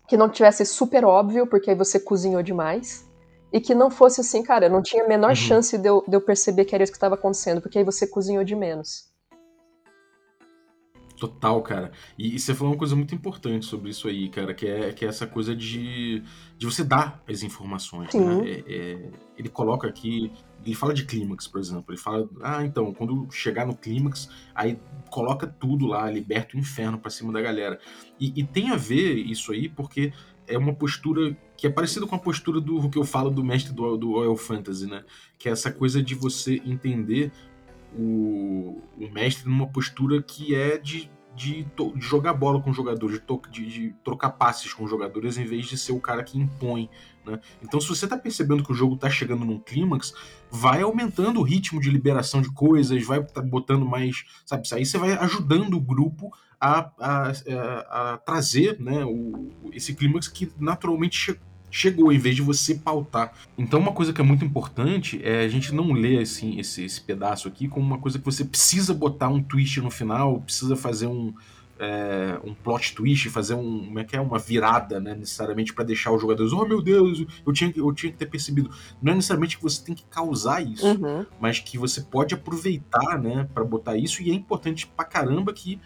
que 0.07 0.17
não 0.17 0.29
tivesse 0.29 0.65
super 0.65 1.05
óbvio, 1.05 1.49
porque 1.49 1.71
aí 1.71 1.77
você 1.77 1.99
cozinhou 1.99 2.41
demais 2.41 3.06
e 3.53 3.61
que 3.61 3.75
não 3.75 3.91
fosse 3.91 4.21
assim, 4.21 4.43
cara, 4.43 4.69
não 4.69 4.83
tinha 4.83 5.05
a 5.05 5.09
menor 5.09 5.31
uhum. 5.31 5.37
chance 5.37 5.79
de 5.79 5.89
eu, 5.89 6.05
de 6.07 6.17
eu 6.17 6.21
perceber 6.21 6.65
que 6.65 6.75
era 6.75 6.85
isso 6.85 6.93
que 6.93 6.97
estava 6.97 7.15
acontecendo, 7.15 7.61
porque 7.61 7.79
aí 7.79 7.85
você 7.85 8.07
cozinhou 8.07 8.45
de 8.45 8.55
menos. 8.55 9.15
Total, 11.17 11.63
cara. 11.63 11.93
E, 12.19 12.37
e, 12.37 12.39
você 12.39 12.55
falou 12.55 12.75
uma 12.75 12.79
coisa 12.79 12.95
muito 12.95 13.15
importante 13.15 13.65
sobre 13.65 13.91
isso 13.91 14.07
aí, 14.07 14.29
cara, 14.29 14.53
que 14.53 14.67
é, 14.67 14.93
que 14.93 15.05
é 15.05 15.09
essa 15.09 15.27
coisa 15.27 15.57
de, 15.57 16.23
de 16.59 16.67
você 16.67 16.85
dar 16.85 17.23
as 17.27 17.43
informações. 17.43 18.13
Né? 18.13 18.51
É, 18.51 18.65
é, 18.69 19.11
ele 19.39 19.49
coloca 19.49 19.89
aqui, 19.89 20.31
ele 20.63 20.75
fala 20.75 20.93
de 20.93 21.07
clímax, 21.07 21.49
por 21.49 21.59
exemplo. 21.59 21.87
Ele 21.89 21.99
fala, 21.99 22.29
ah, 22.43 22.63
então, 22.65 22.93
quando 22.93 23.27
chegar 23.31 23.67
no 23.67 23.75
clímax, 23.75 24.29
aí 24.55 24.79
coloca 25.11 25.47
tudo 25.47 25.87
lá, 25.87 26.11
liberta 26.11 26.55
o 26.55 26.61
inferno 26.61 26.99
pra 26.99 27.11
cima 27.11 27.33
da 27.33 27.41
galera. 27.41 27.81
E, 28.21 28.33
e 28.37 28.45
tem 28.45 28.71
a 28.71 28.77
ver 28.77 29.15
isso 29.15 29.53
aí, 29.53 29.71
porque 29.71 30.13
é 30.47 30.57
uma 30.57 30.75
postura 30.75 31.37
que 31.57 31.67
é 31.67 31.71
parecida 31.71 32.07
com 32.07 32.15
a 32.15 32.19
postura 32.19 32.61
do 32.61 32.89
que 32.89 32.99
eu 32.99 33.05
falo 33.05 33.31
do 33.31 33.45
mestre 33.45 33.73
do, 33.73 33.97
do 33.97 34.13
Oil 34.13 34.37
Fantasy, 34.37 34.87
né? 34.87 35.05
Que 35.39 35.49
é 35.49 35.53
essa 35.53 35.73
coisa 35.73 36.03
de 36.03 36.15
você 36.15 36.61
entender 36.65 37.33
o, 37.97 38.83
o 38.99 39.11
mestre 39.11 39.49
numa 39.49 39.67
postura 39.67 40.23
que 40.23 40.55
é 40.55 40.77
de, 40.77 41.11
de, 41.35 41.65
de 41.65 42.01
jogar 42.01 42.35
bola 42.35 42.61
com 42.61 42.73
jogadores, 42.73 43.21
de, 43.21 43.51
de, 43.51 43.67
de, 43.67 43.95
trocar 44.05 44.31
passes 44.31 44.73
com 44.73 44.87
jogadores, 44.87 45.39
em 45.39 45.45
vez 45.45 45.67
de 45.67 45.79
ser 45.79 45.93
o 45.93 46.01
cara 46.01 46.23
que 46.23 46.39
impõe. 46.39 46.91
Né? 47.25 47.41
Então, 47.63 47.81
se 47.81 47.89
você 47.89 48.05
está 48.05 48.17
percebendo 48.17 48.63
que 48.63 48.73
o 48.73 48.75
jogo 48.75 48.95
está 48.95 49.09
chegando 49.09 49.45
num 49.45 49.59
clímax, 49.59 50.13
vai 50.51 50.83
aumentando 50.83 51.41
o 51.41 51.43
ritmo 51.43 51.81
de 51.81 51.91
liberação 51.91 52.41
de 52.41 52.53
coisas, 52.53 53.05
vai 53.05 53.23
tá 53.25 53.43
botando 53.43 53.87
mais. 53.87 54.25
Sabe, 54.45 54.63
aí 54.73 54.85
você 54.85 54.99
vai 54.99 55.13
ajudando 55.13 55.75
o 55.75 55.81
grupo 55.81 56.31
a, 56.61 56.91
a, 56.99 57.33
a, 57.33 58.13
a 58.15 58.17
trazer 58.19 58.81
né, 58.81 59.05
o, 59.05 59.51
esse 59.73 59.95
clímax 59.95 60.29
que 60.29 60.51
naturalmente 60.59 61.17
che 61.19 61.39
chegou, 61.69 62.11
em 62.11 62.19
vez 62.19 62.35
de 62.37 62.41
você 62.43 62.77
pautar. 62.77 63.33
Então, 63.59 63.79
uma 63.81 63.93
coisa 63.93 64.11
que 64.13 64.21
é 64.21 64.25
muito 64.25 64.45
importante 64.45 65.21
é 65.23 65.45
a 65.45 65.49
gente 65.49 65.75
não 65.75 65.93
ler 65.93 66.23
assim, 66.23 66.59
esse, 66.59 66.83
esse 66.85 67.01
pedaço 67.01 67.49
aqui 67.49 67.69
como 67.69 67.85
uma 67.85 67.99
coisa 67.99 68.19
que 68.19 68.25
você 68.25 68.45
precisa 68.45 68.95
botar 68.95 69.29
um 69.29 69.43
twist 69.43 69.81
no 69.81 69.91
final, 69.91 70.41
precisa 70.41 70.75
fazer 70.75 71.07
um, 71.07 71.35
é, 71.79 72.39
um 72.43 72.55
plot 72.55 72.95
twist, 72.95 73.29
fazer 73.29 73.55
um, 73.55 73.85
como 73.87 73.99
é 73.99 74.05
que 74.05 74.17
é, 74.17 74.21
uma 74.21 74.39
virada, 74.39 74.99
né, 75.01 75.15
necessariamente 75.15 75.75
para 75.75 75.85
deixar 75.85 76.13
os 76.13 76.21
jogadores, 76.23 76.53
oh 76.53 76.65
meu 76.65 76.81
Deus, 76.81 77.27
eu 77.47 77.53
tinha, 77.53 77.71
eu 77.77 77.93
tinha 77.93 78.11
que 78.13 78.17
ter 78.19 78.27
percebido. 78.27 78.71
Não 79.03 79.13
é 79.13 79.17
necessariamente 79.17 79.57
que 79.59 79.63
você 79.63 79.85
tem 79.85 79.95
que 79.95 80.05
causar 80.05 80.63
isso, 80.63 80.87
Uhum. 80.87 81.27
mas 81.39 81.59
que 81.59 81.77
você 81.77 82.01
pode 82.01 82.33
aproveitar, 82.35 83.21
né, 83.21 83.47
para 83.53 83.65
botar 83.65 83.97
isso 83.99 84.23
e 84.23 84.31
é 84.31 84.35
importante 84.35 84.87
pra 84.87 85.05
caramba 85.05 85.53
que 85.53 85.79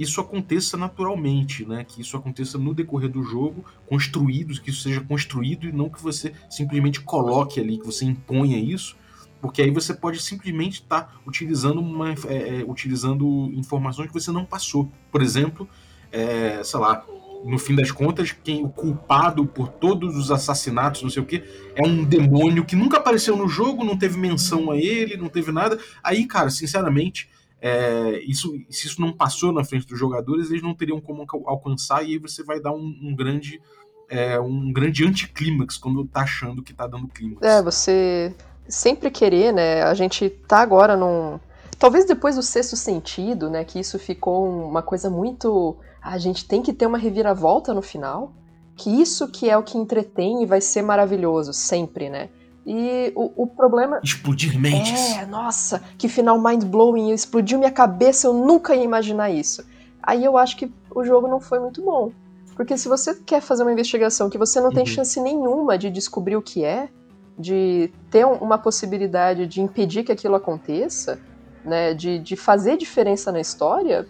isso 0.00 0.20
aconteça 0.20 0.76
naturalmente, 0.76 1.66
né, 1.66 1.84
que 1.84 2.00
isso 2.00 2.16
aconteça 2.16 2.56
no 2.56 2.72
decorrer 2.72 3.10
do 3.10 3.22
jogo, 3.22 3.64
construído, 3.86 4.58
que 4.60 4.70
isso 4.70 4.82
seja 4.82 5.00
construído 5.00 5.66
e 5.66 5.72
não 5.72 5.90
que 5.90 6.02
você 6.02 6.32
simplesmente 6.48 7.00
coloque 7.00 7.60
ali, 7.60 7.78
que 7.78 7.84
você 7.84 8.04
imponha 8.04 8.58
isso, 8.58 8.96
porque 9.40 9.62
aí 9.62 9.70
você 9.70 9.92
pode 9.92 10.20
simplesmente 10.20 10.80
estar 10.80 11.20
utilizando, 11.26 11.80
uma, 11.80 12.12
é, 12.12 12.60
é, 12.60 12.64
utilizando 12.66 13.50
informações 13.54 14.08
que 14.08 14.14
você 14.14 14.30
não 14.30 14.44
passou. 14.44 14.90
Por 15.10 15.22
exemplo, 15.22 15.68
é, 16.12 16.62
sei 16.62 16.78
lá, 16.78 17.04
no 17.44 17.58
fim 17.58 17.74
das 17.74 17.90
contas, 17.90 18.32
quem 18.32 18.64
o 18.64 18.68
culpado 18.68 19.46
por 19.46 19.68
todos 19.68 20.16
os 20.16 20.30
assassinatos, 20.30 21.02
não 21.02 21.10
sei 21.10 21.22
o 21.22 21.26
que, 21.26 21.42
é 21.74 21.86
um 21.86 22.04
demônio 22.04 22.64
que 22.64 22.76
nunca 22.76 22.98
apareceu 22.98 23.36
no 23.36 23.48
jogo, 23.48 23.84
não 23.84 23.96
teve 23.96 24.18
menção 24.18 24.70
a 24.70 24.76
ele, 24.76 25.16
não 25.16 25.28
teve 25.28 25.50
nada. 25.50 25.78
Aí, 26.02 26.26
cara, 26.26 26.50
sinceramente, 26.50 27.28
é, 27.60 28.18
isso, 28.24 28.52
se 28.70 28.86
isso 28.86 29.00
não 29.00 29.12
passou 29.12 29.52
na 29.52 29.62
frente 29.62 29.86
dos 29.86 29.98
jogadores, 29.98 30.50
eles 30.50 30.62
não 30.62 30.74
teriam 30.74 31.00
como 31.00 31.26
alcançar, 31.46 32.02
e 32.02 32.12
aí 32.12 32.18
você 32.18 32.42
vai 32.42 32.60
dar 32.60 32.72
um, 32.72 32.98
um 33.02 33.14
grande. 33.14 33.60
É, 34.08 34.40
um 34.40 34.72
grande 34.72 35.06
anticlímax 35.06 35.76
quando 35.76 36.04
tá 36.04 36.22
achando 36.22 36.64
que 36.64 36.74
tá 36.74 36.84
dando 36.84 37.06
clímax. 37.06 37.42
É, 37.42 37.62
você 37.62 38.34
sempre 38.68 39.08
querer, 39.08 39.52
né? 39.52 39.84
A 39.84 39.94
gente 39.94 40.28
tá 40.28 40.58
agora 40.58 40.96
num. 40.96 41.38
Talvez 41.78 42.06
depois 42.06 42.34
do 42.34 42.42
sexto 42.42 42.74
sentido, 42.74 43.48
né? 43.48 43.62
Que 43.62 43.78
isso 43.78 44.00
ficou 44.00 44.48
uma 44.68 44.82
coisa 44.82 45.08
muito. 45.08 45.76
A 46.02 46.18
gente 46.18 46.44
tem 46.44 46.60
que 46.60 46.72
ter 46.72 46.86
uma 46.86 46.98
reviravolta 46.98 47.72
no 47.72 47.82
final. 47.82 48.32
Que 48.74 48.90
isso 49.00 49.28
que 49.28 49.48
é 49.48 49.56
o 49.56 49.62
que 49.62 49.78
entretém 49.78 50.42
e 50.42 50.46
vai 50.46 50.60
ser 50.60 50.82
maravilhoso, 50.82 51.52
sempre, 51.52 52.08
né? 52.08 52.30
E 52.72 53.12
o, 53.16 53.42
o 53.42 53.46
problema. 53.48 53.98
Explodir 54.00 54.56
mentes. 54.56 55.16
É, 55.18 55.26
nossa, 55.26 55.82
que 55.98 56.08
final 56.08 56.40
mind-blowing, 56.40 57.10
explodiu 57.10 57.58
minha 57.58 57.72
cabeça, 57.72 58.28
eu 58.28 58.32
nunca 58.32 58.76
ia 58.76 58.84
imaginar 58.84 59.28
isso. 59.28 59.64
Aí 60.00 60.24
eu 60.24 60.38
acho 60.38 60.56
que 60.56 60.72
o 60.94 61.02
jogo 61.04 61.26
não 61.26 61.40
foi 61.40 61.58
muito 61.58 61.84
bom. 61.84 62.12
Porque 62.54 62.78
se 62.78 62.88
você 62.88 63.12
quer 63.26 63.40
fazer 63.40 63.64
uma 63.64 63.72
investigação 63.72 64.30
que 64.30 64.38
você 64.38 64.60
não 64.60 64.70
tem 64.70 64.84
Uhum. 64.84 64.86
chance 64.86 65.18
nenhuma 65.20 65.76
de 65.76 65.90
descobrir 65.90 66.36
o 66.36 66.42
que 66.42 66.64
é, 66.64 66.88
de 67.36 67.90
ter 68.08 68.24
um- 68.24 68.34
uma 68.36 68.56
possibilidade 68.58 69.48
de 69.48 69.60
impedir 69.60 70.04
que 70.04 70.12
aquilo 70.12 70.36
aconteça, 70.36 71.18
né, 71.64 71.92
de, 71.92 72.20
de 72.20 72.36
fazer 72.36 72.76
diferença 72.76 73.32
na 73.32 73.40
história, 73.40 74.06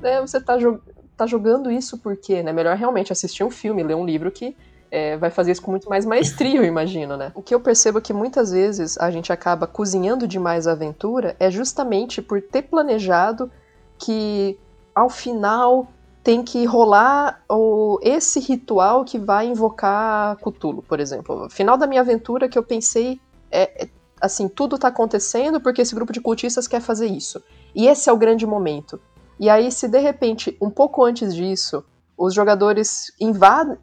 né, 0.00 0.20
você 0.20 0.40
tá, 0.40 0.56
jo- 0.58 0.80
tá 1.16 1.26
jogando 1.28 1.70
isso 1.70 1.98
porque, 1.98 2.42
né, 2.42 2.52
melhor 2.52 2.76
realmente 2.76 3.12
assistir 3.12 3.44
um 3.44 3.50
filme, 3.50 3.82
ler 3.84 3.94
um 3.94 4.04
livro 4.04 4.32
que 4.32 4.56
é, 4.90 5.16
vai 5.16 5.30
fazer 5.30 5.52
isso 5.52 5.62
com 5.62 5.70
muito 5.70 5.88
mais 5.88 6.04
maestria, 6.04 6.56
eu 6.56 6.64
imagino, 6.64 7.16
né? 7.16 7.30
O 7.34 7.42
que 7.42 7.54
eu 7.54 7.60
percebo 7.60 7.98
é 7.98 8.00
que 8.00 8.12
muitas 8.12 8.50
vezes 8.50 8.98
a 8.98 9.10
gente 9.10 9.32
acaba 9.32 9.66
cozinhando 9.66 10.26
demais 10.26 10.66
a 10.66 10.72
aventura 10.72 11.36
é 11.38 11.50
justamente 11.50 12.20
por 12.20 12.42
ter 12.42 12.62
planejado 12.62 13.50
que 13.98 14.58
ao 14.94 15.08
final 15.08 15.88
tem 16.22 16.42
que 16.42 16.64
rolar 16.64 17.42
o, 17.48 17.98
esse 18.02 18.40
ritual 18.40 19.04
que 19.04 19.18
vai 19.18 19.46
invocar 19.46 20.36
Cthulhu, 20.36 20.82
por 20.82 21.00
exemplo. 21.00 21.48
Final 21.48 21.78
da 21.78 21.86
minha 21.86 22.00
aventura 22.00 22.48
que 22.48 22.58
eu 22.58 22.62
pensei 22.62 23.20
é, 23.50 23.84
é, 23.84 23.88
assim, 24.20 24.48
tudo 24.48 24.78
tá 24.78 24.88
acontecendo 24.88 25.60
porque 25.60 25.80
esse 25.80 25.94
grupo 25.94 26.12
de 26.12 26.20
cultistas 26.20 26.68
quer 26.68 26.80
fazer 26.80 27.06
isso. 27.06 27.42
E 27.74 27.86
esse 27.86 28.10
é 28.10 28.12
o 28.12 28.16
grande 28.16 28.46
momento. 28.46 29.00
E 29.38 29.48
aí, 29.48 29.72
se 29.72 29.88
de 29.88 29.98
repente, 29.98 30.56
um 30.60 30.68
pouco 30.68 31.02
antes 31.02 31.34
disso, 31.34 31.82
os 32.22 32.34
jogadores 32.34 33.10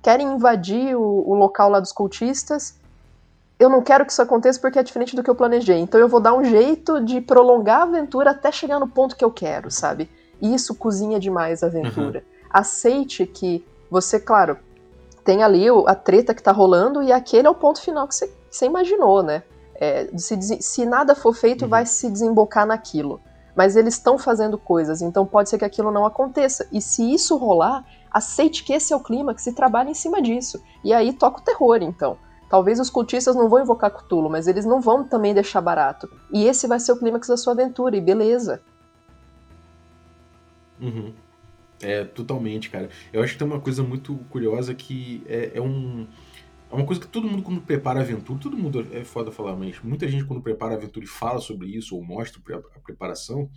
querem 0.04 0.28
invadir 0.34 0.96
o, 0.96 1.02
o 1.02 1.34
local 1.34 1.70
lá 1.72 1.80
dos 1.80 1.92
cultistas, 1.92 2.76
eu 3.60 3.68
não 3.68 3.82
quero 3.82 4.06
que 4.06 4.12
isso 4.12 4.22
aconteça 4.22 4.60
porque 4.62 4.78
é 4.78 4.84
diferente 4.84 5.16
do 5.16 5.24
que 5.24 5.30
eu 5.30 5.34
planejei. 5.34 5.80
Então 5.80 6.00
eu 6.00 6.08
vou 6.08 6.20
dar 6.20 6.36
um 6.36 6.44
jeito 6.46 7.04
de 7.04 7.20
prolongar 7.20 7.80
a 7.80 7.84
aventura 7.84 8.30
até 8.32 8.52
chegar 8.52 8.80
no 8.80 8.88
ponto 8.88 9.16
que 9.16 9.26
eu 9.26 9.32
quero, 9.32 9.72
sabe? 9.72 10.08
E 10.40 10.54
isso 10.54 10.76
cozinha 10.76 11.20
demais 11.20 11.64
a 11.64 11.66
aventura. 11.68 12.24
Aceite 12.52 13.26
que 13.26 13.66
você, 13.90 14.20
claro, 14.20 14.60
tem 15.26 15.42
ali 15.42 15.70
o- 15.72 15.88
a 15.88 15.96
treta 15.96 16.36
que 16.36 16.44
tá 16.44 16.52
rolando 16.52 17.02
e 17.02 17.12
aquele 17.12 17.48
é 17.48 17.50
o 17.50 17.56
ponto 17.56 17.82
final 17.82 18.08
que 18.08 18.14
você, 18.14 18.28
que 18.28 18.34
você 18.52 18.66
imaginou, 18.68 19.24
né? 19.24 19.42
É, 19.80 20.08
se, 20.16 20.62
se 20.62 20.86
nada 20.86 21.16
for 21.16 21.34
feito, 21.34 21.64
Uhum. 21.64 21.70
vai 21.70 21.88
se 21.88 22.08
desembocar 22.10 22.68
naquilo. 22.68 23.20
Mas 23.56 23.76
eles 23.76 23.96
estão 23.96 24.20
fazendo 24.20 24.56
coisas, 24.60 25.02
então 25.02 25.26
pode 25.26 25.50
ser 25.50 25.58
que 25.58 25.66
aquilo 25.66 25.92
não 25.92 26.06
aconteça. 26.06 26.68
E 26.72 26.80
se 26.80 27.12
isso 27.12 27.36
rolar, 27.38 27.84
aceite 28.18 28.64
que 28.64 28.74
esse 28.74 28.94
é 28.94 28.96
o 28.96 29.04
clima, 29.04 29.34
que 29.34 29.42
se 29.42 29.54
trabalha 29.54 29.90
em 29.90 29.94
cima 29.94 30.22
disso. 30.22 30.62
E 30.84 30.94
aí 30.94 31.14
toca 31.14 31.40
o 31.40 31.44
terror, 31.44 31.80
então. 31.82 32.18
Talvez 32.50 32.80
os 32.80 32.90
cultistas 32.90 33.36
não 33.36 33.50
vão 33.50 33.62
invocar 33.62 33.92
Cthulhu, 33.92 34.30
mas 34.30 34.48
eles 34.48 34.66
não 34.66 34.80
vão 34.80 35.04
também 35.04 35.34
deixar 35.34 35.62
barato. 35.62 36.10
E 36.32 36.46
esse 36.46 36.68
vai 36.68 36.80
ser 36.80 36.94
o 36.94 36.98
clímax 36.98 37.28
da 37.28 37.38
sua 37.38 37.54
aventura, 37.54 37.98
e 37.98 38.02
beleza. 38.02 38.62
Uhum. 40.80 41.14
É, 41.82 42.04
totalmente, 42.06 42.70
cara. 42.70 42.90
Eu 43.12 43.22
acho 43.22 43.34
que 43.34 43.40
tem 43.40 43.48
uma 43.48 43.60
coisa 43.60 43.84
muito 43.84 44.16
curiosa 44.30 44.74
que 44.74 45.24
é, 45.28 45.52
é 45.56 45.62
um. 45.62 46.08
É 46.70 46.76
uma 46.76 46.86
coisa 46.86 47.00
que 47.00 47.08
todo 47.08 47.28
mundo, 47.28 47.44
quando 47.44 47.62
prepara 47.62 48.00
a 48.00 48.02
aventura, 48.02 48.40
todo 48.40 48.58
mundo 48.58 48.86
é 48.92 49.04
foda 49.04 49.32
falar, 49.32 49.56
mas 49.56 49.80
muita 49.82 50.06
gente, 50.08 50.26
quando 50.26 50.42
prepara 50.42 50.74
a 50.74 50.78
aventura 50.78 51.06
e 51.06 51.08
fala 51.08 51.40
sobre 51.40 51.68
isso, 51.68 51.96
ou 51.96 52.04
mostra 52.04 52.42
a 52.76 52.80
preparação, 52.80 53.50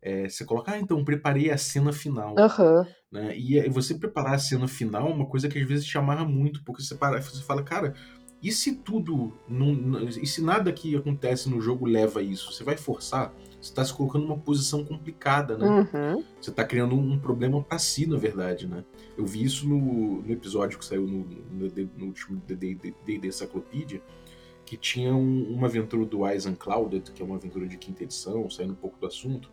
é, 0.00 0.28
você 0.28 0.44
coloca, 0.44 0.70
ah, 0.70 0.78
então, 0.78 1.04
preparei 1.04 1.50
a 1.50 1.58
cena 1.58 1.92
final. 1.92 2.36
Aham. 2.38 2.86
Né? 3.16 3.34
E 3.36 3.58
aí 3.58 3.68
você 3.70 3.94
preparar 3.94 4.34
a 4.34 4.38
cena 4.38 4.68
final 4.68 5.08
é 5.08 5.12
uma 5.12 5.26
coisa 5.26 5.48
que 5.48 5.58
às 5.58 5.66
vezes 5.66 5.86
te 5.86 5.96
amarra 5.96 6.24
muito, 6.24 6.62
porque 6.62 6.82
você, 6.82 6.94
para, 6.94 7.20
você 7.20 7.42
fala, 7.42 7.62
cara, 7.62 7.94
e 8.42 8.52
se 8.52 8.76
tudo. 8.76 9.32
Não, 9.48 10.04
e 10.08 10.26
se 10.26 10.42
nada 10.42 10.70
que 10.70 10.94
acontece 10.94 11.48
no 11.48 11.58
jogo 11.60 11.86
leva 11.86 12.20
a 12.20 12.22
isso? 12.22 12.52
Você 12.52 12.62
vai 12.62 12.76
forçar? 12.76 13.32
Você 13.58 13.70
está 13.72 13.82
se 13.82 13.92
colocando 13.94 14.26
numa 14.26 14.36
posição 14.38 14.84
complicada, 14.84 15.56
né? 15.56 15.66
Uhum. 15.66 16.22
Você 16.38 16.52
tá 16.52 16.62
criando 16.62 16.94
um 16.94 17.18
problema 17.18 17.62
pra 17.62 17.78
si, 17.78 18.06
na 18.06 18.18
verdade, 18.18 18.66
né? 18.68 18.84
Eu 19.16 19.24
vi 19.24 19.42
isso 19.42 19.66
no, 19.66 20.20
no 20.22 20.30
episódio 20.30 20.78
que 20.78 20.84
saiu 20.84 21.06
no, 21.06 21.24
no, 21.24 21.88
no 21.96 22.06
último 22.06 22.40
D&D 22.46 23.32
Cyclopedia, 23.32 24.02
que 24.66 24.76
tinha 24.76 25.14
um- 25.14 25.54
uma 25.54 25.66
aventura 25.66 26.04
do 26.04 26.28
Eyes 26.28 26.44
Unclouded, 26.44 27.10
que 27.12 27.22
é 27.22 27.24
uma 27.24 27.36
aventura 27.36 27.66
de 27.66 27.78
quinta 27.78 28.04
edição, 28.04 28.48
saindo 28.50 28.74
um 28.74 28.76
pouco 28.76 29.00
do 29.00 29.06
assunto, 29.06 29.50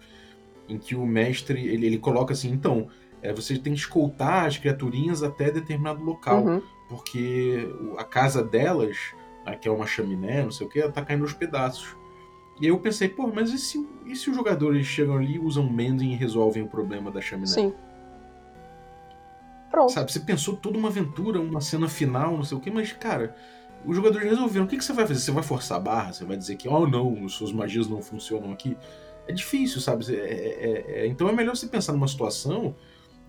em 0.68 0.78
que 0.78 0.94
o 0.96 1.06
mestre, 1.06 1.66
ele, 1.68 1.86
ele 1.88 1.98
coloca 1.98 2.34
assim, 2.34 2.52
então, 2.52 2.90
é, 3.24 3.34
você 3.34 3.58
tem 3.58 3.74
que 3.74 3.80
escoltar 3.80 4.46
as 4.46 4.58
criaturinhas 4.58 5.24
até 5.24 5.50
determinado 5.50 6.04
local, 6.04 6.44
Uhum. 6.46 6.62
porque 6.90 7.68
a 7.98 8.04
casa 8.04 8.44
delas, 8.44 8.98
né, 9.46 9.56
que 9.56 9.68
é 9.68 9.72
uma 9.72 9.88
chaminé, 9.88 10.44
não 10.44 10.52
sei 10.52 10.68
o 10.68 10.70
que, 10.70 10.80
ela 10.80 10.92
tá 10.92 11.02
caindo 11.04 11.24
aos 11.24 11.34
pedaços. 11.34 11.96
E 12.62 12.66
aí 12.66 12.70
eu 12.72 12.78
pensei, 12.80 13.10
pô, 13.10 13.28
mas 13.34 13.52
e 13.52 13.58
se, 13.58 13.84
e 14.06 14.16
se 14.16 14.30
os 14.30 14.36
jogadores 14.36 14.86
chegam 14.86 15.16
ali, 15.18 15.40
usam 15.40 15.68
mending 15.68 16.12
e 16.12 16.16
resolvem 16.16 16.62
o 16.62 16.68
problema 16.68 17.10
da 17.10 17.20
chaminé? 17.20 17.48
Sim. 17.48 17.74
Pronto. 19.72 19.92
Sabe, 19.92 20.12
você 20.12 20.20
pensou 20.20 20.56
toda 20.56 20.78
uma 20.78 20.90
aventura, 20.90 21.40
uma 21.42 21.60
cena 21.62 21.90
final, 21.90 22.38
não 22.38 22.44
sei 22.44 22.58
o 22.58 22.62
que, 22.62 22.70
mas, 22.70 22.92
cara, 22.92 23.36
os 23.84 23.96
jogadores 23.96 24.30
resolveram. 24.30 24.66
O 24.66 24.68
que, 24.70 24.78
que 24.78 24.84
você 24.86 24.94
vai 24.94 25.08
fazer? 25.08 25.20
Você 25.20 25.32
vai 25.32 25.42
forçar 25.44 25.78
a 25.78 25.82
barra? 25.82 26.14
Você 26.14 26.24
vai 26.26 26.38
dizer 26.38 26.56
que, 26.58 26.68
oh 26.70 26.86
não, 26.88 27.28
suas 27.28 27.52
magias 27.52 27.88
não 27.88 28.02
funcionam 28.02 28.52
aqui? 28.52 28.78
É 29.28 29.34
difícil, 29.34 29.82
sabe? 29.82 30.06
É- 30.16 30.20
é- 30.20 30.86
é- 31.02 31.08
então 31.08 31.28
é 31.28 31.32
melhor 31.32 31.56
você 31.56 31.66
pensar 31.66 31.92
numa 31.94 32.08
situação 32.08 32.76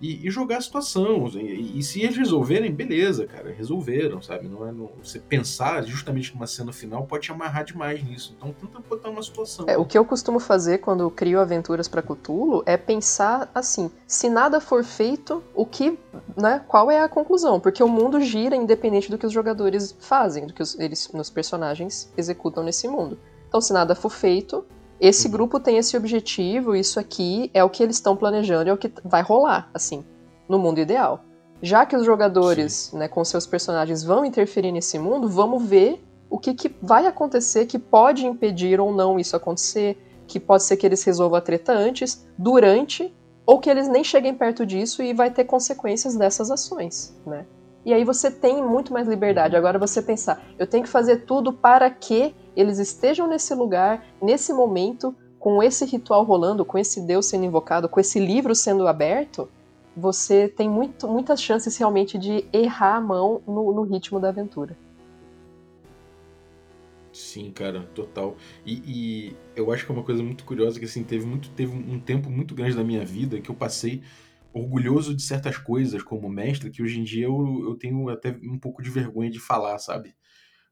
e, 0.01 0.27
e 0.27 0.29
jogar 0.29 0.57
a 0.57 0.61
situação. 0.61 1.27
E, 1.35 1.79
e 1.79 1.83
se 1.83 2.01
eles 2.01 2.17
resolverem, 2.17 2.71
beleza, 2.71 3.25
cara, 3.25 3.51
resolveram, 3.51 4.21
sabe? 4.21 4.47
Não 4.47 4.67
é 4.67 4.71
no- 4.71 4.91
você 5.03 5.19
pensar 5.19 5.83
justamente 5.85 6.33
numa 6.33 6.47
cena 6.47 6.73
final 6.73 7.05
pode 7.05 7.23
te 7.25 7.31
amarrar 7.31 7.63
demais 7.63 8.03
nisso. 8.03 8.35
Então 8.37 8.53
tenta 8.53 8.79
botar 8.87 9.09
uma 9.09 9.23
situação. 9.23 9.65
É, 9.67 9.77
o 9.77 9.85
que 9.85 9.97
eu 9.97 10.03
costumo 10.05 10.39
fazer 10.39 10.79
quando 10.79 11.09
crio 11.09 11.39
aventuras 11.39 11.87
pra 11.87 12.01
Cthulhu 12.01 12.61
é 12.65 12.75
pensar 12.77 13.49
assim: 13.55 13.89
se 14.07 14.29
nada 14.29 14.59
for 14.59 14.83
feito, 14.83 15.43
o 15.53 15.65
que, 15.65 15.97
né, 16.35 16.61
qual 16.67 16.91
é 16.91 17.01
a 17.01 17.07
conclusão? 17.09 17.59
Porque 17.59 17.83
o 17.83 17.87
mundo 17.87 18.19
gira 18.21 18.55
independente 18.55 19.09
do 19.09 19.17
que 19.17 19.25
os 19.25 19.31
jogadores 19.31 19.95
fazem, 19.99 20.45
do 20.47 20.53
que 20.53 20.61
os, 20.61 20.77
eles, 20.79 21.09
os 21.13 21.29
personagens 21.29 22.11
executam 22.17 22.63
nesse 22.63 22.87
mundo. 22.87 23.17
Então, 23.47 23.61
se 23.61 23.71
nada 23.71 23.95
for 23.95 24.09
feito, 24.09 24.65
esse 25.05 25.27
Uhum. 25.27 25.33
grupo 25.33 25.59
tem 25.59 25.77
esse 25.77 25.95
objetivo, 25.95 26.75
isso 26.75 26.99
aqui 26.99 27.51
é 27.53 27.63
o 27.63 27.69
que 27.69 27.83
eles 27.83 27.97
estão 27.97 28.15
planejando, 28.15 28.69
é 28.69 28.73
o 28.73 28.77
que 28.77 28.91
vai 29.03 29.21
rolar, 29.21 29.69
assim, 29.73 30.03
no 30.49 30.57
mundo 30.57 30.79
ideal. 30.79 31.23
Já 31.61 31.85
que 31.85 31.95
os 31.95 32.05
jogadores, 32.05 32.91
né, 32.93 33.07
com 33.07 33.23
seus 33.23 33.45
personagens 33.47 34.03
vão 34.03 34.25
interferir 34.25 34.71
nesse 34.71 34.97
mundo, 34.99 35.27
vamos 35.29 35.63
ver 35.63 36.03
o 36.29 36.37
que, 36.37 36.53
que 36.53 36.75
vai 36.81 37.05
acontecer 37.05 37.65
que 37.65 37.77
pode 37.79 38.25
impedir 38.25 38.79
ou 38.79 38.91
não 38.93 39.19
isso 39.19 39.35
acontecer, 39.35 39.97
que 40.27 40.39
pode 40.39 40.63
ser 40.63 40.75
que 40.77 40.85
eles 40.85 41.03
resolvam 41.03 41.37
a 41.37 41.41
treta 41.41 41.71
antes, 41.71 42.27
durante, 42.37 43.13
ou 43.45 43.59
que 43.59 43.69
eles 43.69 43.87
nem 43.87 44.03
cheguem 44.03 44.33
perto 44.33 44.65
disso 44.65 45.03
e 45.03 45.13
vai 45.13 45.29
ter 45.29 45.43
consequências 45.45 46.15
dessas 46.15 46.49
ações, 46.49 47.15
né? 47.25 47.45
E 47.85 47.93
aí 47.93 48.03
você 48.03 48.31
tem 48.31 48.63
muito 48.63 48.91
mais 48.91 49.07
liberdade. 49.07 49.55
Agora 49.55 49.77
você 49.77 50.01
pensar, 50.01 50.43
eu 50.57 50.65
tenho 50.65 50.83
que 50.83 50.89
fazer 50.89 51.25
tudo 51.25 51.53
para 51.53 51.89
que 51.91 52.35
eles 52.55 52.79
estejam 52.79 53.27
nesse 53.27 53.53
lugar, 53.53 54.03
nesse 54.19 54.51
momento, 54.51 55.15
com 55.37 55.61
esse 55.61 55.85
ritual 55.85 56.23
rolando, 56.23 56.65
com 56.65 56.79
esse 56.79 57.01
Deus 57.01 57.27
sendo 57.27 57.45
invocado, 57.45 57.87
com 57.87 57.99
esse 57.99 58.19
livro 58.19 58.55
sendo 58.55 58.87
aberto, 58.87 59.47
você 59.95 60.47
tem 60.47 60.67
muito, 60.67 61.07
muitas 61.07 61.41
chances 61.41 61.77
realmente 61.77 62.17
de 62.17 62.45
errar 62.51 62.95
a 62.95 63.01
mão 63.01 63.41
no, 63.45 63.71
no 63.71 63.83
ritmo 63.83 64.19
da 64.19 64.29
aventura. 64.29 64.75
Sim, 67.13 67.51
cara, 67.51 67.87
total. 67.93 68.35
E, 68.65 68.73
e, 68.73 69.35
eu 69.55 69.71
acho 69.71 69.85
que 69.85 69.91
é 69.91 69.95
uma 69.95 70.03
coisa 70.03 70.21
muito 70.21 70.43
curiosa 70.43 70.79
que 70.79 70.85
assim 70.85 71.03
teve 71.03 71.25
muito 71.25 71.49
teve 71.51 71.73
um 71.73 71.97
tempo 71.97 72.29
muito 72.29 72.53
grande 72.53 72.75
da 72.75 72.83
minha 72.83 73.05
vida 73.05 73.39
que 73.39 73.49
eu 73.49 73.55
passei 73.55 74.01
orgulhoso 74.55 75.13
de 75.13 75.21
certas 75.21 75.57
coisas 75.57 76.01
como 76.01 76.29
mestre 76.29 76.71
que 76.71 76.81
hoje 76.81 76.99
em 76.99 77.03
dia 77.03 77.25
eu, 77.25 77.63
eu 77.67 77.75
tenho 77.75 78.07
até 78.09 78.29
um 78.43 78.57
pouco 78.57 78.81
de 78.81 78.89
vergonha 78.89 79.29
de 79.29 79.39
falar, 79.39 79.77
sabe? 79.79 80.15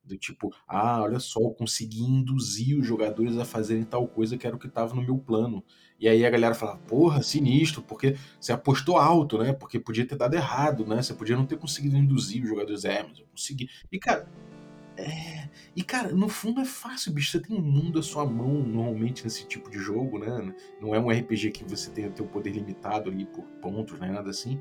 Do 0.04 0.18
tipo, 0.18 0.54
ah, 0.68 1.02
olha 1.02 1.20
só, 1.20 1.40
eu 1.40 1.52
consegui 1.52 2.02
induzir 2.02 2.78
os 2.78 2.86
jogadores 2.86 3.38
a 3.38 3.46
fazerem 3.46 3.84
tal 3.84 4.08
coisa 4.08 4.38
que 4.38 4.46
era 4.46 4.56
o 4.56 4.60
que 4.60 4.68
estava 4.68 4.94
no 4.94 5.02
meu 5.02 5.18
plano. 5.18 5.64
E 6.00 6.10
aí 6.10 6.26
a 6.26 6.30
galera 6.30 6.54
fala, 6.54 6.78
porra, 6.78 7.22
sinistro, 7.22 7.82
porque 7.82 8.18
você 8.40 8.52
apostou 8.52 8.98
alto, 8.98 9.38
né? 9.38 9.54
Porque 9.54 9.80
podia 9.80 10.06
ter 10.06 10.18
dado 10.18 10.34
errado, 10.34 10.86
né? 10.86 11.02
Você 11.02 11.14
podia 11.14 11.38
não 11.38 11.46
ter 11.46 11.58
conseguido 11.58 11.96
induzir 11.96 12.44
os 12.44 12.50
jogadores. 12.50 12.84
É, 12.84 13.04
mas 13.04 13.20
eu 13.20 13.26
consegui. 13.28 13.70
E, 13.90 13.98
cara, 13.98 14.28
é... 14.98 15.50
E, 15.76 15.84
cara, 15.84 16.10
no 16.10 16.30
fundo 16.30 16.62
é 16.62 16.66
fácil, 16.66 17.12
bicho. 17.12 17.32
Você 17.32 17.40
tem 17.40 17.58
um 17.58 17.62
mundo 17.62 18.00
à 18.00 18.04
sua 18.04 18.26
mão, 18.26 18.54
normalmente, 18.54 19.24
nesse 19.24 19.48
tipo 19.48 19.70
de 19.70 19.80
jogo, 19.80 20.20
né? 20.20 20.54
Não 20.80 20.94
é 20.94 21.00
um 21.00 21.10
RPG 21.10 21.52
que 21.52 21.64
você 21.64 21.90
tem 21.90 22.08
o 22.08 22.12
teu 22.12 22.26
poder 22.26 22.52
limitado 22.52 23.10
ali 23.10 23.26
por 23.26 23.44
pontos, 23.62 24.00
né? 24.00 24.12
Nada 24.12 24.30
assim. 24.30 24.60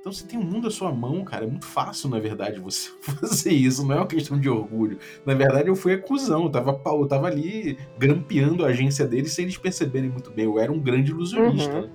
Então 0.00 0.12
você 0.12 0.26
tem 0.26 0.38
um 0.38 0.44
mundo 0.44 0.68
à 0.68 0.70
sua 0.70 0.92
mão, 0.92 1.24
cara. 1.24 1.44
É 1.44 1.48
muito 1.48 1.66
fácil, 1.66 2.08
na 2.08 2.18
verdade, 2.18 2.58
você 2.58 2.90
fazer 3.02 3.52
isso. 3.52 3.86
Não 3.86 3.94
é 3.94 3.98
uma 3.98 4.06
questão 4.06 4.38
de 4.38 4.48
orgulho. 4.48 4.98
Na 5.24 5.34
verdade, 5.34 5.68
eu 5.68 5.76
fui 5.76 5.92
acusão. 5.92 6.44
Eu 6.44 6.50
tava, 6.50 6.80
eu 6.84 7.06
tava 7.06 7.26
ali 7.28 7.78
grampeando 7.96 8.64
a 8.64 8.68
agência 8.68 9.06
deles 9.06 9.32
sem 9.32 9.44
eles 9.44 9.56
perceberem 9.56 10.10
muito 10.10 10.30
bem. 10.30 10.44
Eu 10.44 10.58
era 10.58 10.72
um 10.72 10.80
grande 10.80 11.10
ilusionista. 11.12 11.80
Uhum. 11.80 11.90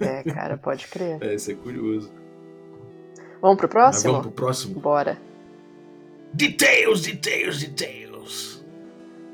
É, 0.00 0.22
cara, 0.22 0.56
pode 0.56 0.86
crer. 0.86 1.18
É, 1.22 1.34
isso 1.34 1.50
é 1.50 1.54
curioso. 1.54 2.12
Vamos 3.40 3.56
pro 3.56 3.68
próximo? 3.68 4.12
Mas 4.12 4.22
vamos 4.22 4.26
pro 4.26 4.44
próximo? 4.44 4.80
Bora. 4.80 5.18
Details, 6.36 7.00
details, 7.00 7.58
details. 7.60 8.62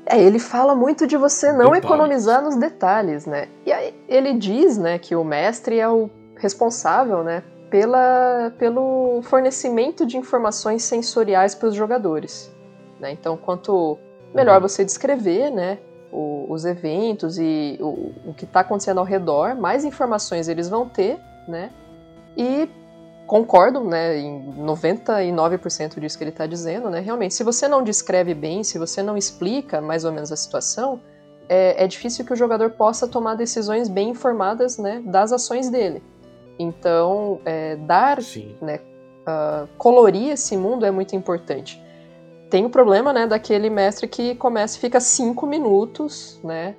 É, 0.05 0.21
ele 0.21 0.39
fala 0.39 0.73
muito 0.73 1.05
de 1.05 1.17
você 1.17 1.51
não 1.51 1.71
detalhes. 1.71 1.83
economizar 1.83 2.41
nos 2.41 2.55
detalhes, 2.55 3.25
né? 3.25 3.49
E 3.65 3.73
aí 3.73 3.93
ele 4.07 4.33
diz, 4.33 4.77
né, 4.77 4.97
que 4.97 5.13
o 5.13 5.23
mestre 5.23 5.79
é 5.79 5.89
o 5.89 6.09
responsável, 6.37 7.23
né, 7.23 7.43
pela, 7.69 8.53
pelo 8.57 9.21
fornecimento 9.23 10.05
de 10.05 10.17
informações 10.17 10.83
sensoriais 10.83 11.53
para 11.53 11.67
os 11.67 11.75
jogadores. 11.75 12.49
Né? 12.99 13.11
Então, 13.11 13.35
quanto 13.35 13.97
melhor 14.33 14.61
uhum. 14.61 14.67
você 14.69 14.85
descrever, 14.85 15.49
né, 15.49 15.79
o, 16.09 16.45
os 16.47 16.63
eventos 16.63 17.37
e 17.37 17.77
o, 17.81 18.29
o 18.29 18.33
que 18.33 18.45
está 18.45 18.61
acontecendo 18.61 18.99
ao 18.99 19.05
redor, 19.05 19.55
mais 19.55 19.83
informações 19.83 20.47
eles 20.47 20.69
vão 20.69 20.87
ter, 20.87 21.19
né? 21.47 21.69
E 22.37 22.69
concordo, 23.25 23.83
né, 23.83 24.17
em 24.17 24.53
99% 24.57 25.99
disso 25.99 26.17
que 26.17 26.23
ele 26.23 26.31
está 26.31 26.45
dizendo, 26.45 26.89
né? 26.89 26.99
Realmente, 26.99 27.33
se 27.33 27.43
você 27.43 27.67
não 27.67 27.83
descreve 27.83 28.33
bem, 28.33 28.63
se 28.63 28.77
você 28.77 29.01
não 29.01 29.17
explica 29.17 29.81
mais 29.81 30.05
ou 30.05 30.11
menos 30.11 30.31
a 30.31 30.35
situação, 30.35 30.99
é, 31.47 31.83
é 31.83 31.87
difícil 31.87 32.25
que 32.25 32.33
o 32.33 32.35
jogador 32.35 32.71
possa 32.71 33.07
tomar 33.07 33.35
decisões 33.35 33.87
bem 33.87 34.09
informadas, 34.09 34.77
né, 34.77 35.01
das 35.05 35.31
ações 35.31 35.69
dele. 35.69 36.03
Então, 36.57 37.39
é, 37.45 37.75
dar, 37.75 38.19
né, 38.61 38.79
uh, 39.27 39.67
colorir 39.77 40.31
esse 40.31 40.55
mundo 40.55 40.85
é 40.85 40.91
muito 40.91 41.15
importante. 41.15 41.81
Tem 42.49 42.65
o 42.65 42.69
problema, 42.69 43.11
né, 43.11 43.25
daquele 43.25 43.69
mestre 43.69 44.07
que 44.07 44.35
começa 44.35 44.77
e 44.77 44.79
fica 44.79 44.99
cinco 44.99 45.47
minutos, 45.47 46.39
né, 46.43 46.75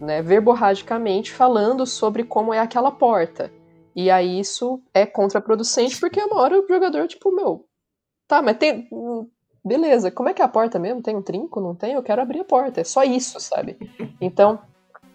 né, 0.00 0.20
verborragicamente 0.20 1.32
falando 1.32 1.86
sobre 1.86 2.24
como 2.24 2.52
é 2.52 2.58
aquela 2.58 2.90
porta. 2.90 3.50
E 3.96 4.10
aí 4.10 4.38
isso 4.38 4.82
é 4.92 5.06
contraproducente 5.06 5.98
porque 5.98 6.22
uma 6.22 6.42
hora 6.42 6.60
o 6.60 6.68
jogador, 6.68 7.08
tipo, 7.08 7.34
meu, 7.34 7.64
tá, 8.28 8.42
mas 8.42 8.58
tem. 8.58 8.86
Beleza, 9.64 10.10
como 10.10 10.28
é 10.28 10.34
que 10.34 10.42
é 10.42 10.44
a 10.44 10.48
porta 10.48 10.78
mesmo? 10.78 11.02
Tem 11.02 11.16
um 11.16 11.22
trinco? 11.22 11.60
Não 11.62 11.74
tem? 11.74 11.94
Eu 11.94 12.02
quero 12.02 12.20
abrir 12.20 12.40
a 12.40 12.44
porta. 12.44 12.82
É 12.82 12.84
só 12.84 13.02
isso, 13.02 13.40
sabe? 13.40 13.78
Então, 14.20 14.60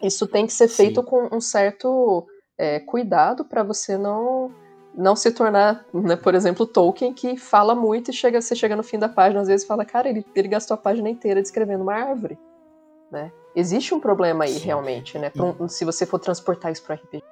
isso 0.02 0.28
tem 0.28 0.48
que 0.48 0.52
ser 0.52 0.68
feito 0.68 1.02
Sim. 1.02 1.08
com 1.08 1.30
um 1.32 1.40
certo 1.40 2.28
é, 2.58 2.80
cuidado 2.80 3.46
para 3.46 3.64
você 3.64 3.98
não 3.98 4.52
não 4.94 5.16
se 5.16 5.32
tornar, 5.32 5.86
né, 5.94 6.18
por 6.18 6.36
exemplo, 6.36 6.68
Tolkien, 6.68 7.14
que 7.14 7.38
fala 7.38 7.74
muito 7.74 8.12
e 8.12 8.14
chega, 8.14 8.42
você 8.42 8.54
chega 8.54 8.76
no 8.76 8.84
fim 8.84 9.00
da 9.00 9.08
página, 9.08 9.40
às 9.40 9.48
vezes 9.48 9.66
fala, 9.66 9.86
cara, 9.86 10.10
ele, 10.10 10.26
ele 10.36 10.50
gastou 10.50 10.76
a 10.76 10.78
página 10.78 11.10
inteira 11.10 11.42
descrevendo 11.42 11.84
uma 11.84 11.94
árvore. 11.94 12.38
Né? 13.10 13.32
Existe 13.56 13.94
um 13.96 14.02
problema 14.02 14.44
aí, 14.44 14.52
Sim. 14.52 14.66
realmente, 14.66 15.18
né? 15.18 15.32
Um, 15.60 15.70
se 15.70 15.86
você 15.86 16.06
for 16.06 16.20
transportar 16.20 16.74
isso 16.74 16.84
para 16.84 16.96
RPG. 16.96 17.24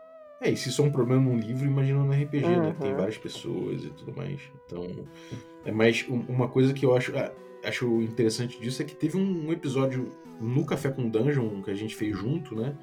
É, 0.41 0.49
e 0.49 0.57
se 0.57 0.69
isso 0.69 0.81
é 0.81 0.85
um 0.85 0.91
problema 0.91 1.21
num 1.21 1.37
livro, 1.37 1.67
imagina 1.67 2.03
no 2.03 2.11
RPG, 2.11 2.45
uhum. 2.45 2.61
né? 2.61 2.75
Tem 2.79 2.93
várias 2.93 3.17
pessoas 3.17 3.83
e 3.83 3.89
tudo 3.89 4.15
mais. 4.15 4.41
Então, 4.65 4.87
é 5.65 5.71
mais 5.71 6.05
uma 6.07 6.47
coisa 6.47 6.73
que 6.73 6.85
eu 6.85 6.95
acho, 6.95 7.15
ah, 7.17 7.31
acho 7.63 8.01
interessante 8.01 8.59
disso 8.59 8.81
é 8.81 8.85
que 8.85 8.95
teve 8.95 9.17
um 9.17 9.51
episódio 9.51 10.11
no 10.39 10.65
Café 10.65 10.89
com 10.89 11.09
Dungeon 11.09 11.61
que 11.61 11.71
a 11.71 11.75
gente 11.75 11.95
fez 11.95 12.17
junto, 12.17 12.55
né? 12.55 12.77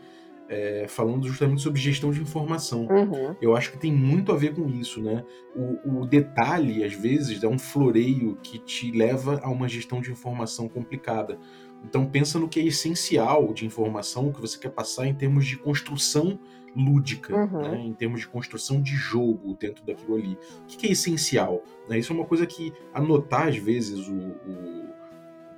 É, 0.48 0.86
falando 0.88 1.26
justamente 1.26 1.62
sobre 1.62 1.80
gestão 1.80 2.10
de 2.10 2.20
informação. 2.20 2.86
Uhum. 2.86 3.34
Eu 3.40 3.56
acho 3.56 3.72
que 3.72 3.78
tem 3.78 3.92
muito 3.92 4.32
a 4.32 4.36
ver 4.36 4.54
com 4.54 4.68
isso, 4.68 5.02
né? 5.02 5.24
O, 5.54 6.00
o, 6.00 6.06
detalhe, 6.06 6.84
às 6.84 6.92
vezes, 6.92 7.42
é 7.42 7.48
um 7.48 7.58
floreio 7.58 8.36
que 8.42 8.58
te 8.58 8.90
leva 8.92 9.40
a 9.42 9.50
uma 9.50 9.68
gestão 9.68 10.00
de 10.00 10.10
informação 10.10 10.68
complicada. 10.68 11.38
Então 11.84 12.06
pensa 12.06 12.38
no 12.38 12.48
que 12.48 12.60
é 12.60 12.64
essencial 12.64 13.52
de 13.52 13.66
informação 13.66 14.32
que 14.32 14.40
você 14.40 14.58
quer 14.58 14.70
passar 14.70 15.06
em 15.06 15.14
termos 15.14 15.46
de 15.46 15.56
construção 15.56 16.38
lúdica, 16.74 17.34
uhum. 17.34 17.62
né? 17.62 17.78
em 17.78 17.92
termos 17.94 18.20
de 18.20 18.28
construção 18.28 18.82
de 18.82 18.94
jogo 18.94 19.56
dentro 19.58 19.84
daquilo 19.84 20.16
ali. 20.16 20.38
O 20.62 20.66
que 20.66 20.86
é 20.86 20.92
essencial? 20.92 21.62
Né? 21.88 21.98
Isso 21.98 22.12
é 22.12 22.16
uma 22.16 22.26
coisa 22.26 22.46
que 22.46 22.72
anotar, 22.92 23.48
às 23.48 23.56
vezes, 23.56 24.06
o, 24.08 24.14
o 24.14 24.95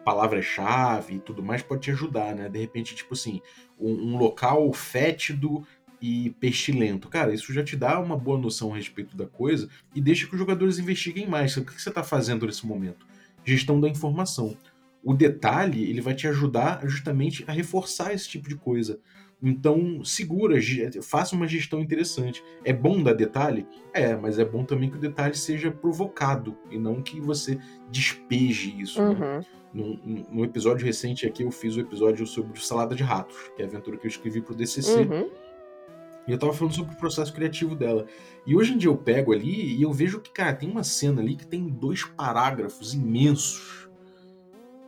palavra-chave 0.09 1.17
e 1.17 1.19
tudo 1.19 1.43
mais 1.43 1.61
pode 1.61 1.83
te 1.83 1.91
ajudar, 1.91 2.35
né? 2.35 2.49
De 2.49 2.59
repente, 2.59 2.95
tipo 2.95 3.13
assim, 3.13 3.43
um, 3.79 3.93
um, 3.93 4.17
local 4.17 4.73
fétido 4.73 5.63
e 6.01 6.31
pestilento. 6.41 7.09
Cara, 7.09 7.35
isso 7.35 7.53
já 7.53 7.63
te 7.63 7.77
dá 7.77 8.01
uma 8.01 8.17
boa 8.17 8.39
noção 8.39 8.73
a 8.73 8.77
respeito 8.77 9.15
da 9.15 9.27
coisa 9.27 9.69
e 9.95 10.01
deixa 10.01 10.27
que 10.27 10.33
os 10.33 10.39
jogadores 10.39 10.79
investiguem 10.79 11.29
mais. 11.29 11.55
O 11.59 11.65
que 11.65 11.79
você 11.79 11.91
está 11.91 12.03
fazendo 12.03 12.47
nesse 12.47 12.67
momento? 12.67 13.07
Gestão 13.45 13.79
da 13.79 13.87
informação. 13.87 14.57
O 15.05 15.13
detalhe, 15.13 15.85
ele 15.91 16.01
vai 16.01 16.15
te 16.15 16.27
ajudar 16.27 16.81
justamente 16.87 17.45
a 17.47 17.53
reforçar 17.53 18.15
esse 18.15 18.27
tipo 18.27 18.49
de 18.49 18.57
coisa. 18.57 18.99
Então, 19.43 20.05
segura, 20.05 20.57
faça 21.01 21.37
uma 21.37 21.47
gestão 21.47 21.81
interessante. 21.81 22.43
É 22.65 22.73
bom 22.73 23.03
dar 23.03 23.15
detalhe? 23.15 23.67
É, 23.93 24.17
mas 24.17 24.39
é 24.39 24.45
bom 24.45 24.65
também 24.65 24.91
que 24.91 24.97
o 24.97 25.01
detalhe 25.01 25.37
seja 25.37 25.71
provocado 25.71 26.57
e 26.71 26.79
não 26.79 27.01
que 27.01 27.21
você 27.21 27.59
despeje 27.91 28.75
isso. 28.81 29.01
Né? 29.01 29.09
Uhum. 29.09 29.19
Né? 29.19 29.47
Num, 29.73 30.27
num, 30.31 30.45
episódio 30.45 30.85
recente 30.85 31.27
aqui, 31.27 31.45
eu 31.45 31.51
fiz 31.51 31.77
o 31.77 31.79
um 31.79 31.83
episódio 31.83 32.27
sobre 32.27 32.59
Salada 32.61 32.97
de 32.97 33.03
Ratos, 33.03 33.37
que 33.55 33.63
é 33.63 33.65
a 33.65 33.69
aventura 33.69 33.97
que 33.97 34.07
eu 34.07 34.11
escrevi 34.11 34.41
pro 34.41 34.55
DCC. 34.55 35.03
Uhum. 35.03 35.31
E 36.27 36.33
eu 36.33 36.39
tava 36.39 36.53
falando 36.53 36.75
sobre 36.75 36.95
o 36.95 36.99
processo 36.99 37.33
criativo 37.33 37.75
dela. 37.75 38.07
E 38.47 38.55
hoje 38.55 38.75
em 38.75 38.79
dia 38.79 38.91
eu 38.91 38.97
pego 38.97 39.33
ali 39.33 39.77
e 39.77 39.83
eu 39.83 39.93
vejo 39.93 40.21
que, 40.21 40.31
cara, 40.31 40.53
tem 40.53 40.71
uma 40.71 40.85
cena 40.85 41.23
ali 41.23 41.37
que 41.37 41.47
tem 41.47 41.67
dois 41.67 42.05
parágrafos 42.05 42.93
imensos, 42.93 43.78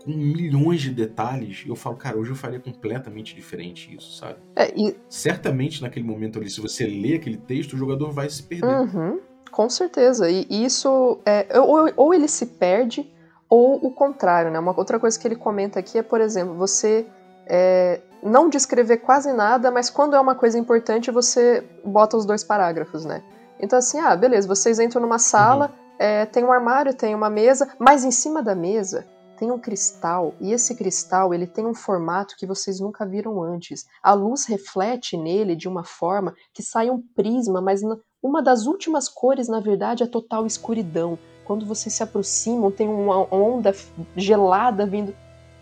com 0.05 0.11
milhões 0.11 0.81
de 0.81 0.91
detalhes. 0.91 1.63
E 1.65 1.69
eu 1.69 1.77
falo, 1.77 1.97
cara, 1.97 2.17
hoje 2.17 2.31
eu 2.31 2.37
faria 2.37 2.59
completamente 2.59 3.35
diferente 3.35 3.95
isso, 3.95 4.17
sabe? 4.17 4.37
É, 4.57 4.73
e... 4.75 4.97
Certamente 5.09 5.83
naquele 5.83 6.07
momento 6.07 6.39
ali, 6.39 6.49
se 6.49 6.61
você 6.61 6.87
lê 6.87 7.15
aquele 7.15 7.37
texto, 7.37 7.75
o 7.75 7.77
jogador 7.77 8.11
vai 8.11 8.29
se 8.29 8.43
perder. 8.43 8.67
Uhum, 8.67 9.21
com 9.51 9.69
certeza. 9.69 10.29
E 10.31 10.47
isso, 10.51 11.19
é, 11.25 11.47
ou, 11.61 11.91
ou 11.97 12.15
ele 12.15 12.29
se 12.29 12.47
perde 12.47 13.11
ou 13.49 13.85
o 13.85 13.91
contrário, 13.91 14.51
né? 14.51 14.59
Uma 14.59 14.77
outra 14.77 14.99
coisa 14.99 15.19
que 15.19 15.27
ele 15.27 15.37
comenta 15.37 15.81
aqui 15.81 15.99
é, 15.99 16.03
por 16.03 16.21
exemplo, 16.21 16.55
você 16.55 17.07
é, 17.47 18.01
não 18.23 18.49
descrever 18.49 18.99
quase 18.99 19.33
nada, 19.33 19.71
mas 19.71 19.91
quando 19.91 20.15
é 20.15 20.21
uma 20.21 20.35
coisa 20.35 20.59
importante, 20.59 21.11
você 21.11 21.65
bota 21.85 22.17
os 22.17 22.25
dois 22.25 22.45
parágrafos, 22.45 23.05
né? 23.05 23.23
Então, 23.59 23.79
assim, 23.79 23.99
ah, 23.99 24.17
beleza, 24.17 24.49
vocês 24.49 24.79
entram 24.79 25.03
numa 25.03 25.19
sala, 25.19 25.67
uhum. 25.67 25.97
é, 25.99 26.27
tem 26.27 26.45
um 26.45 26.53
armário, 26.53 26.95
tem 26.95 27.15
uma 27.15 27.29
mesa, 27.29 27.69
mas 27.79 28.05
em 28.05 28.11
cima 28.11 28.43
da 28.43 28.55
mesa 28.55 29.05
tem 29.41 29.51
um 29.51 29.59
cristal, 29.59 30.35
e 30.39 30.53
esse 30.53 30.75
cristal 30.75 31.33
ele 31.33 31.47
tem 31.47 31.67
um 31.67 31.75
formato 31.75 32.37
que 32.37 32.47
vocês 32.47 32.79
nunca 32.79 33.07
viram 33.07 33.43
antes. 33.43 33.87
A 34.03 34.13
luz 34.13 34.45
reflete 34.45 35.17
nele 35.17 35.57
de 35.57 35.67
uma 35.67 35.83
forma 35.83 36.35
que 36.53 36.63
sai 36.63 36.91
um 36.91 37.01
prisma, 37.17 37.63
mas 37.63 37.81
uma 38.23 38.43
das 38.43 38.67
últimas 38.67 39.09
cores, 39.09 39.49
na 39.49 39.59
verdade, 39.59 40.03
é 40.03 40.07
total 40.07 40.45
escuridão 40.47 41.19
quando 41.51 41.65
vocês 41.65 41.95
se 41.95 42.03
aproximam, 42.03 42.71
tem 42.71 42.87
uma 42.87 43.27
onda 43.35 43.75
gelada 44.15 44.87
vindo. 44.87 45.13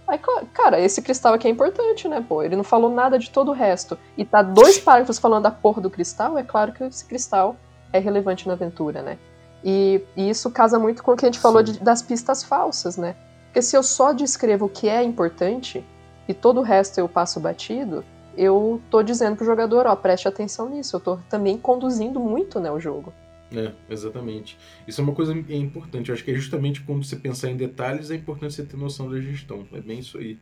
Aí, 0.07 0.19
cara, 0.53 0.81
esse 0.81 1.01
cristal 1.01 1.33
aqui 1.33 1.47
é 1.47 1.51
importante, 1.51 2.09
né, 2.09 2.23
pô? 2.29 2.43
Ele 2.43 2.57
não 2.57 2.65
falou 2.65 2.91
nada 2.91 3.19
de 3.19 3.31
todo 3.31 3.53
o 3.53 3.55
resto. 3.55 3.97
E 4.17 4.25
tá 4.25 4.43
dois 4.43 4.77
parágrafos 4.83 5.19
falando 5.19 5.45
da 5.45 5.51
porra 5.51 5.81
do 5.81 5.89
cristal, 5.89 6.37
é 6.37 6.43
claro 6.43 6.73
que 6.73 6.85
esse 6.85 7.07
cristal 7.07 7.57
é 7.93 7.99
relevante 7.99 8.47
na 8.47 8.55
aventura, 8.55 9.01
né? 9.01 9.19
E, 9.65 10.03
e 10.17 10.29
isso 10.29 10.51
casa 10.51 10.79
muito 10.79 11.03
com 11.03 11.13
o 11.13 11.17
que 11.17 11.25
a 11.25 11.29
gente 11.29 11.41
falou 11.41 11.63
de, 11.63 11.79
das 11.81 12.03
pistas 12.03 12.43
falsas, 12.43 12.97
né? 12.97 13.17
Porque 13.59 13.67
se 13.67 13.77
eu 13.77 13.83
só 13.83 14.13
descrevo 14.13 14.67
o 14.67 14.69
que 14.69 14.89
é 14.89 15.03
importante 15.03 15.83
e 16.29 16.33
todo 16.33 16.61
o 16.61 16.63
resto 16.63 17.01
eu 17.01 17.09
passo 17.09 17.41
batido, 17.41 18.05
eu 18.37 18.81
tô 18.89 19.03
dizendo 19.03 19.35
pro 19.35 19.45
jogador, 19.45 19.85
ó, 19.85 19.97
preste 19.97 20.29
atenção 20.29 20.71
nisso. 20.71 20.95
Eu 20.95 21.01
tô 21.01 21.17
também 21.29 21.59
conduzindo 21.59 22.21
muito, 22.21 22.61
né, 22.61 22.71
o 22.71 22.79
jogo. 22.79 23.13
É, 23.53 23.73
exatamente. 23.91 24.57
Isso 24.87 25.01
é 25.01 25.05
uma 25.05 25.13
coisa 25.13 25.33
importante. 25.33 26.09
Eu 26.09 26.15
acho 26.15 26.23
que 26.23 26.31
é 26.31 26.35
justamente 26.35 26.83
quando 26.83 27.05
você 27.05 27.17
pensar 27.17 27.51
em 27.51 27.57
detalhes, 27.57 28.13
é 28.13 28.15
importante 28.15 28.55
você 28.55 28.65
ter 28.65 28.77
noção 28.77 29.11
da 29.11 29.21
gestão. 29.21 29.67
É 29.73 29.81
bem 29.81 29.99
isso 29.99 30.19
aí. 30.19 30.39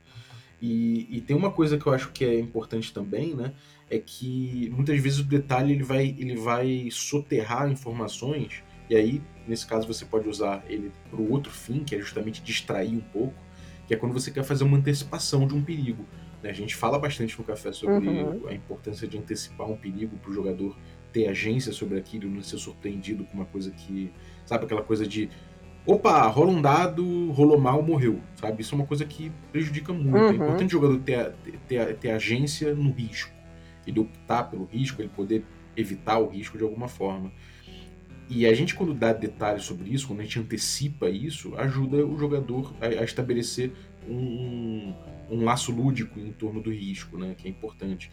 E, 0.61 1.09
e, 1.17 1.21
tem 1.23 1.35
uma 1.35 1.51
coisa 1.51 1.79
que 1.79 1.87
eu 1.87 1.95
acho 1.95 2.13
que 2.13 2.23
é 2.23 2.39
importante 2.39 2.93
também, 2.93 3.35
né? 3.35 3.55
É 3.89 3.99
que 3.99 4.71
muitas 4.77 5.01
vezes 5.01 5.21
o 5.21 5.25
detalhe 5.25 5.73
ele 5.73 5.83
vai, 5.83 6.15
ele 6.19 6.37
vai 6.37 6.89
soterrar 6.91 7.71
informações, 7.71 8.63
e 8.89 8.95
aí, 8.95 9.23
nesse 9.47 9.67
caso, 9.67 9.87
você 9.87 10.05
pode 10.05 10.29
usar 10.29 10.65
ele 10.69 10.93
para 11.11 11.21
o 11.21 11.31
outro 11.31 11.53
fim, 11.53 11.85
que 11.85 11.95
é 11.95 11.99
justamente 11.99 12.43
distrair 12.43 12.95
um 12.95 13.01
pouco, 13.01 13.35
que 13.87 13.95
é 13.95 13.97
quando 13.97 14.13
você 14.13 14.31
quer 14.31 14.45
fazer 14.45 14.65
uma 14.65 14.77
antecipação 14.77 15.47
de 15.47 15.55
um 15.55 15.63
perigo. 15.63 16.05
Né? 16.43 16.51
A 16.51 16.53
gente 16.53 16.75
fala 16.75 16.99
bastante 16.99 17.39
no 17.39 17.45
café 17.45 17.73
sobre 17.73 18.09
uhum. 18.09 18.49
a 18.49 18.55
importância 18.55 19.07
de 19.07 19.17
antecipar 19.19 19.69
um 19.69 19.77
perigo 19.77 20.17
para 20.19 20.31
o 20.31 20.35
jogador 20.35 20.77
ter 21.13 21.29
agência 21.29 21.73
sobre 21.73 21.99
aquilo, 21.99 22.29
não 22.29 22.43
ser 22.43 22.59
surpreendido 22.59 23.25
com 23.25 23.35
uma 23.35 23.47
coisa 23.47 23.71
que. 23.71 24.13
Sabe, 24.45 24.65
aquela 24.65 24.83
coisa 24.83 25.07
de 25.07 25.29
opa, 25.87 26.27
rola 26.27 26.51
um 26.51 26.61
dado, 26.61 27.31
rolou 27.31 27.59
mal, 27.59 27.81
morreu, 27.81 28.21
sabe? 28.35 28.61
Isso 28.61 28.75
é 28.75 28.79
uma 28.79 28.87
coisa 28.87 29.05
que 29.05 29.31
prejudica 29.53 29.93
muito. 29.93 30.17
É 30.17 30.21
uhum. 30.21 30.31
É 30.31 30.35
importante 30.35 30.77
o 30.77 30.81
jogador 30.81 30.99
ter, 30.99 31.33
ter, 31.69 31.97
ter 31.97 32.11
agência 32.11 32.75
no 32.75 32.91
risco. 32.91 33.33
Ele 33.87 34.01
optar 34.01 34.45
pelo 34.45 34.65
risco, 34.65 35.01
ele 35.01 35.09
poder 35.09 35.45
evitar 35.77 36.19
o 36.19 36.29
risco 36.29 36.59
de 36.59 36.65
alguma 36.65 36.89
forma. 36.89 37.33
E 38.29 38.47
a 38.47 38.53
gente, 38.55 38.75
quando 38.75 38.93
dá 38.93 39.13
detalhes 39.13 39.65
sobre 39.65 39.91
isso, 39.91 40.09
quando 40.09 40.21
a 40.21 40.23
gente 40.25 40.39
antecipa 40.39 41.09
isso, 41.09 41.55
ajuda 41.57 42.05
o 42.05 42.19
jogador 42.19 42.75
a, 42.81 42.87
a 42.87 43.05
estabelecer 43.05 43.73
um, 44.09 44.93
um, 45.31 45.45
laço 45.45 45.71
lúdico 45.71 46.19
em 46.19 46.33
torno 46.33 46.61
do 46.61 46.73
risco, 46.73 47.17
né? 47.17 47.35
Que 47.37 47.47
é 47.47 47.51
importante. 47.51 48.11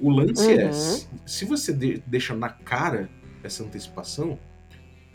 O 0.00 0.10
lance 0.10 0.52
é, 0.52 0.64
uhum. 0.64 0.68
é, 0.68 0.72
se, 0.72 1.08
se 1.26 1.44
você 1.44 1.72
de, 1.72 2.02
deixa 2.06 2.34
na 2.34 2.48
cara 2.48 3.10
essa 3.42 3.64
antecipação, 3.64 4.38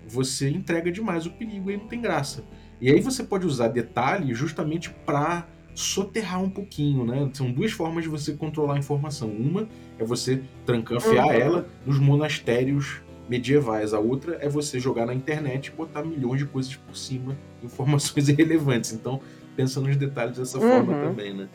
você 0.08 0.50
entrega 0.50 0.92
demais 0.92 1.26
o 1.26 1.32
perigo 1.32 1.72
e 1.72 1.78
não 1.78 1.88
tem 1.88 2.02
graça. 2.02 2.44
E 2.80 2.90
aí 2.90 3.00
você 3.00 3.24
pode 3.24 3.46
usar 3.46 3.70
detalhe 3.70 4.34
justamente 4.34 4.90
para 5.06 5.48
soterrar 5.74 6.42
um 6.44 6.50
pouquinho, 6.50 7.06
né? 7.06 7.30
São 7.34 7.52
duas 7.52 7.72
formas 7.72 8.04
de 8.04 8.10
você 8.10 8.34
controlar 8.34 8.76
a 8.76 8.80
informação. 8.80 9.30
Uma 9.30 9.70
é 9.98 10.04
você 10.04 10.42
trancanfiar 10.66 11.28
uhum. 11.28 11.32
ela 11.32 11.70
nos 11.86 12.00
monastérios 12.00 13.02
medievais. 13.32 13.94
A 13.94 14.00
outra 14.00 14.38
é 14.42 14.50
você 14.50 14.78
jogar 14.78 15.06
na 15.06 15.14
internet 15.14 15.68
e 15.68 15.72
botar 15.72 16.04
milhões 16.04 16.40
de 16.40 16.46
coisas 16.46 16.76
por 16.76 16.98
cima, 16.98 17.38
informações 17.64 18.28
irrelevantes. 18.28 18.92
Então, 18.92 19.22
pensa 19.56 19.80
nos 19.80 19.96
detalhes 19.96 20.38
dessa 20.38 20.60
uhum. 20.60 20.70
forma 20.70 20.94
também, 20.94 21.34
né? 21.34 21.48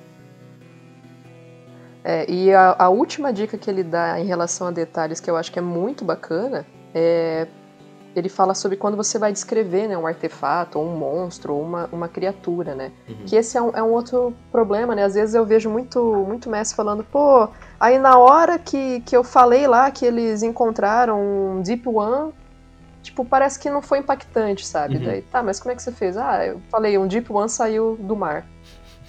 É, 2.03 2.31
e 2.31 2.55
a, 2.55 2.77
a 2.79 2.89
última 2.89 3.33
dica 3.33 3.59
que 3.59 3.69
ele 3.69 3.83
dá 3.83 4.19
em 4.19 4.25
relação 4.25 4.69
a 4.69 4.71
detalhes 4.71 5.21
que 5.21 5.29
eu 5.29 5.37
acho 5.37 5.53
que 5.53 5.59
é 5.59 5.63
muito 5.63 6.05
bacana 6.05 6.65
é 6.95 7.49
ele 8.19 8.31
fala 8.31 8.55
sobre 8.55 8.79
quando 8.79 8.97
você 8.97 9.19
vai 9.19 9.31
descrever 9.31 9.89
né, 9.89 9.99
um 9.99 10.07
artefato, 10.07 10.79
ou 10.79 10.87
um 10.87 10.97
monstro, 10.97 11.55
ou 11.55 11.63
uma, 11.63 11.87
uma 11.93 12.09
criatura, 12.09 12.75
né? 12.75 12.91
Uhum. 13.07 13.17
Que 13.27 13.37
esse 13.37 13.59
é 13.59 13.63
um, 13.63 13.71
é 13.75 13.83
um, 13.83 13.91
outro 13.93 14.35
problema, 14.51 14.95
né? 14.95 15.05
Às 15.05 15.15
vezes 15.15 15.35
eu 15.35 15.45
vejo 15.45 15.69
muito, 15.69 16.03
muito 16.27 16.49
mestre 16.49 16.75
falando, 16.75 17.05
pô, 17.05 17.47
aí 17.79 17.99
na 17.99 18.17
hora 18.17 18.59
que, 18.59 19.01
que 19.01 19.15
eu 19.15 19.23
falei 19.23 19.67
lá 19.67 19.91
que 19.91 20.07
eles 20.07 20.43
encontraram 20.43 21.21
um 21.21 21.61
Deep 21.61 21.87
One, 21.87 22.33
tipo, 23.03 23.23
parece 23.23 23.59
que 23.59 23.69
não 23.69 23.83
foi 23.83 23.99
impactante, 23.99 24.67
sabe? 24.67 24.97
Uhum. 24.97 25.05
Daí, 25.05 25.23
tá, 25.23 25.43
mas 25.43 25.61
como 25.61 25.73
é 25.73 25.77
que 25.77 25.83
você 25.83 25.93
fez? 25.93 26.17
Ah, 26.17 26.47
eu 26.47 26.61
falei, 26.71 26.97
um 26.97 27.07
Deep 27.07 27.31
One 27.31 27.51
saiu 27.51 27.99
do 28.01 28.17
mar. 28.17 28.47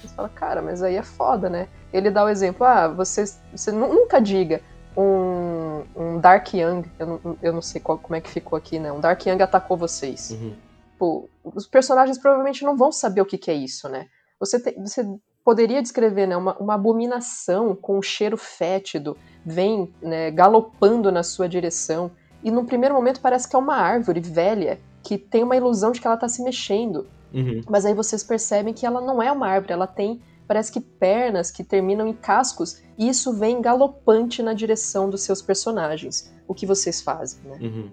Você 0.02 0.08
fala, 0.08 0.28
cara, 0.28 0.60
mas 0.60 0.82
aí 0.82 0.96
é 0.96 1.02
foda, 1.02 1.48
né? 1.48 1.66
Ele 1.92 2.10
dá 2.10 2.24
o 2.24 2.28
exemplo, 2.28 2.66
ah, 2.66 2.88
você, 2.88 3.24
você 3.54 3.72
nunca 3.72 4.20
diga, 4.20 4.60
um, 4.94 5.57
um 5.96 6.20
Dark 6.20 6.52
Young, 6.54 6.84
eu 6.98 7.06
não, 7.06 7.38
eu 7.42 7.52
não 7.52 7.62
sei 7.62 7.80
qual, 7.80 7.98
como 7.98 8.16
é 8.16 8.20
que 8.20 8.30
ficou 8.30 8.56
aqui, 8.56 8.78
né? 8.78 8.92
Um 8.92 9.00
Dark 9.00 9.24
Young 9.24 9.42
atacou 9.42 9.76
vocês. 9.76 10.30
Uhum. 10.30 10.54
Pô, 10.98 11.28
os 11.44 11.66
personagens 11.66 12.18
provavelmente 12.18 12.64
não 12.64 12.76
vão 12.76 12.90
saber 12.90 13.20
o 13.20 13.26
que, 13.26 13.38
que 13.38 13.50
é 13.50 13.54
isso, 13.54 13.88
né? 13.88 14.06
Você, 14.40 14.60
te, 14.60 14.72
você 14.78 15.06
poderia 15.44 15.80
descrever 15.80 16.26
né, 16.26 16.36
uma, 16.36 16.56
uma 16.58 16.74
abominação 16.74 17.74
com 17.74 17.98
um 17.98 18.02
cheiro 18.02 18.36
fétido, 18.36 19.16
vem 19.44 19.92
né, 20.02 20.30
galopando 20.30 21.10
na 21.10 21.22
sua 21.22 21.48
direção, 21.48 22.10
e 22.42 22.50
num 22.50 22.66
primeiro 22.66 22.94
momento 22.94 23.20
parece 23.20 23.48
que 23.48 23.56
é 23.56 23.58
uma 23.58 23.76
árvore 23.76 24.20
velha, 24.20 24.78
que 25.02 25.16
tem 25.16 25.42
uma 25.42 25.56
ilusão 25.56 25.90
de 25.90 26.00
que 26.00 26.06
ela 26.06 26.16
está 26.16 26.28
se 26.28 26.42
mexendo. 26.42 27.06
Uhum. 27.32 27.62
Mas 27.68 27.84
aí 27.84 27.94
vocês 27.94 28.22
percebem 28.22 28.74
que 28.74 28.86
ela 28.86 29.00
não 29.00 29.22
é 29.22 29.30
uma 29.32 29.48
árvore, 29.48 29.72
ela 29.72 29.86
tem 29.86 30.20
parece 30.48 30.72
que 30.72 30.80
pernas 30.80 31.50
que 31.50 31.62
terminam 31.62 32.08
em 32.08 32.14
cascos, 32.14 32.82
e 32.96 33.06
isso 33.06 33.34
vem 33.34 33.60
galopante 33.60 34.42
na 34.42 34.54
direção 34.54 35.10
dos 35.10 35.20
seus 35.20 35.42
personagens. 35.42 36.32
O 36.48 36.54
que 36.54 36.64
vocês 36.64 37.02
fazem, 37.02 37.38
né? 37.44 37.58
Uhum. 37.60 37.90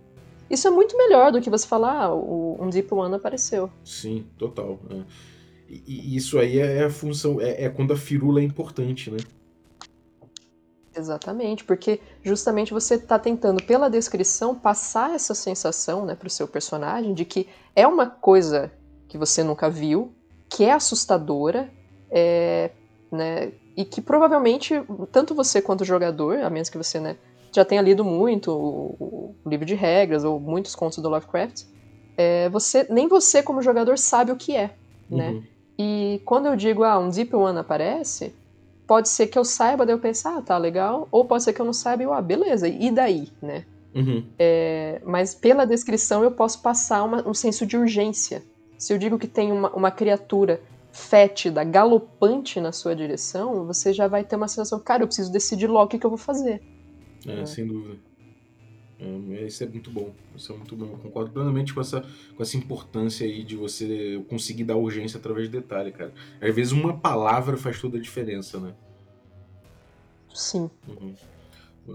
Isso 0.49 0.67
é 0.67 0.71
muito 0.71 0.97
melhor 0.97 1.31
do 1.31 1.41
que 1.41 1.49
você 1.49 1.67
falar, 1.67 2.05
ah, 2.05 2.13
o, 2.13 2.57
um 2.59 2.69
Deep 2.69 2.93
One 2.93 3.13
apareceu. 3.13 3.69
Sim, 3.83 4.25
total. 4.37 4.79
É. 4.89 5.01
E, 5.67 5.83
e, 5.85 6.15
isso 6.15 6.39
aí 6.39 6.59
é 6.59 6.85
a 6.85 6.89
função, 6.89 7.41
é, 7.41 7.65
é 7.65 7.69
quando 7.69 7.91
a 7.91 7.97
firula 7.97 8.39
é 8.39 8.43
importante, 8.43 9.11
né? 9.11 9.17
Exatamente, 10.95 11.65
porque 11.65 11.99
justamente 12.23 12.71
você 12.71 12.95
está 12.95 13.19
tentando, 13.19 13.61
pela 13.63 13.89
descrição, 13.89 14.55
passar 14.55 15.13
essa 15.13 15.35
sensação 15.35 16.05
né, 16.05 16.15
para 16.15 16.27
o 16.27 16.31
seu 16.31 16.47
personagem 16.47 17.13
de 17.13 17.25
que 17.25 17.49
é 17.75 17.85
uma 17.85 18.05
coisa 18.05 18.71
que 19.09 19.17
você 19.17 19.43
nunca 19.43 19.69
viu, 19.69 20.13
que 20.47 20.63
é 20.63 20.71
assustadora, 20.71 21.69
é, 22.11 22.71
né, 23.11 23.51
e 23.75 23.83
que 23.83 24.01
provavelmente, 24.01 24.73
tanto 25.11 25.35
você 25.35 25.61
quanto 25.61 25.81
o 25.81 25.85
jogador, 25.85 26.39
a 26.39 26.49
menos 26.49 26.69
que 26.69 26.77
você 26.77 26.99
né, 26.99 27.17
já 27.51 27.65
tenha 27.65 27.81
lido 27.81 28.03
muito 28.03 28.51
o, 28.51 29.35
o 29.43 29.49
livro 29.49 29.65
de 29.65 29.75
regras 29.75 30.23
ou 30.23 30.39
muitos 30.39 30.75
contos 30.75 30.99
do 30.99 31.09
Lovecraft, 31.09 31.63
é, 32.17 32.49
você, 32.49 32.85
nem 32.89 33.07
você 33.07 33.43
como 33.43 33.61
jogador 33.61 33.97
sabe 33.97 34.31
o 34.31 34.35
que 34.35 34.55
é, 34.55 34.71
né? 35.09 35.31
Uhum. 35.31 35.43
E 35.77 36.21
quando 36.23 36.45
eu 36.45 36.55
digo, 36.55 36.83
ah, 36.83 36.97
um 36.97 37.09
Deep 37.09 37.35
One 37.35 37.59
aparece, 37.59 38.33
pode 38.87 39.09
ser 39.09 39.27
que 39.27 39.37
eu 39.37 39.43
saiba, 39.43 39.85
daí 39.85 39.93
eu 39.93 39.99
pensar, 39.99 40.37
ah, 40.37 40.41
tá 40.41 40.57
legal, 40.57 41.07
ou 41.11 41.25
pode 41.25 41.43
ser 41.43 41.53
que 41.53 41.61
eu 41.61 41.65
não 41.65 41.73
saiba 41.73 42.03
e 42.03 42.05
eu, 42.05 42.13
ah, 42.13 42.21
beleza, 42.21 42.67
e 42.67 42.89
daí, 42.91 43.29
né? 43.41 43.65
Uhum. 43.93 44.25
É, 44.37 45.01
mas 45.05 45.33
pela 45.33 45.65
descrição 45.65 46.23
eu 46.23 46.31
posso 46.31 46.61
passar 46.61 47.03
uma, 47.03 47.27
um 47.27 47.33
senso 47.33 47.65
de 47.65 47.77
urgência. 47.77 48.43
Se 48.77 48.93
eu 48.93 48.97
digo 48.97 49.17
que 49.17 49.27
tem 49.27 49.51
uma, 49.51 49.69
uma 49.71 49.91
criatura 49.91 50.61
fétida, 50.95 51.61
galopante 51.61 52.61
na 52.61 52.71
sua 52.71 52.95
direção, 52.95 53.65
você 53.65 53.91
já 53.91 54.07
vai 54.07 54.23
ter 54.23 54.37
uma 54.37 54.47
sensação, 54.47 54.79
cara, 54.79 55.03
eu 55.03 55.07
preciso 55.07 55.29
decidir 55.29 55.67
logo 55.67 55.85
o 55.85 55.87
que, 55.89 55.99
que 55.99 56.05
eu 56.05 56.09
vou 56.09 56.17
fazer. 56.17 56.63
É, 57.27 57.41
é. 57.41 57.45
sem 57.45 57.67
dúvida. 57.67 57.99
É, 58.97 59.45
isso 59.45 59.61
é 59.61 59.67
muito 59.67 59.91
bom. 59.91 60.13
Isso 60.33 60.53
é 60.53 60.55
muito 60.55 60.73
bom. 60.73 60.85
Eu 60.85 60.97
concordo 60.97 61.31
plenamente 61.31 61.73
com 61.73 61.81
essa, 61.81 62.01
com 62.33 62.41
essa 62.41 62.55
importância 62.55 63.27
aí 63.27 63.43
de 63.43 63.57
você 63.57 64.23
conseguir 64.29 64.63
dar 64.63 64.77
urgência 64.77 65.17
através 65.17 65.49
de 65.49 65.59
detalhe, 65.59 65.91
cara. 65.91 66.13
Às 66.39 66.55
vezes 66.55 66.71
uma 66.71 66.97
palavra 66.97 67.57
faz 67.57 67.79
toda 67.81 67.97
a 67.97 68.01
diferença, 68.01 68.57
né? 68.57 68.73
Sim. 70.33 70.69
Uhum. 70.87 71.13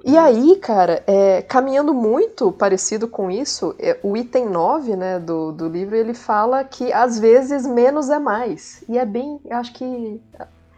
E 0.04 0.16
aí, 0.16 0.56
cara, 0.56 1.02
é, 1.06 1.42
caminhando 1.42 1.92
muito 1.92 2.52
parecido 2.52 3.08
com 3.08 3.30
isso, 3.30 3.74
é, 3.78 3.98
o 4.02 4.16
item 4.16 4.48
9 4.48 4.94
né, 4.94 5.18
do, 5.18 5.50
do 5.50 5.68
livro, 5.68 5.96
ele 5.96 6.14
fala 6.14 6.62
que 6.62 6.92
às 6.92 7.18
vezes 7.18 7.66
menos 7.66 8.08
é 8.08 8.18
mais. 8.18 8.84
E 8.88 8.96
é 8.96 9.04
bem, 9.04 9.40
eu 9.44 9.56
acho 9.56 9.72
que. 9.72 10.20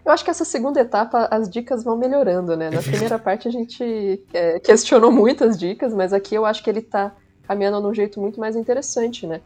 Eu 0.04 0.10
acho 0.10 0.24
que 0.24 0.30
essa 0.30 0.44
segunda 0.44 0.80
etapa 0.80 1.28
as 1.30 1.48
dicas 1.48 1.84
vão 1.84 1.96
melhorando, 1.96 2.56
né? 2.56 2.70
Na 2.70 2.82
primeira 2.82 3.18
parte 3.20 3.46
a 3.46 3.50
gente 3.52 4.20
é, 4.32 4.58
questionou 4.58 5.12
muitas 5.12 5.56
dicas, 5.56 5.94
mas 5.94 6.12
aqui 6.12 6.34
eu 6.34 6.44
acho 6.44 6.64
que 6.64 6.68
ele 6.68 6.82
tá 6.82 7.12
caminhando 7.46 7.80
de 7.80 7.86
um 7.86 7.94
jeito 7.94 8.20
muito 8.20 8.40
mais 8.40 8.56
interessante, 8.56 9.26
né? 9.26 9.40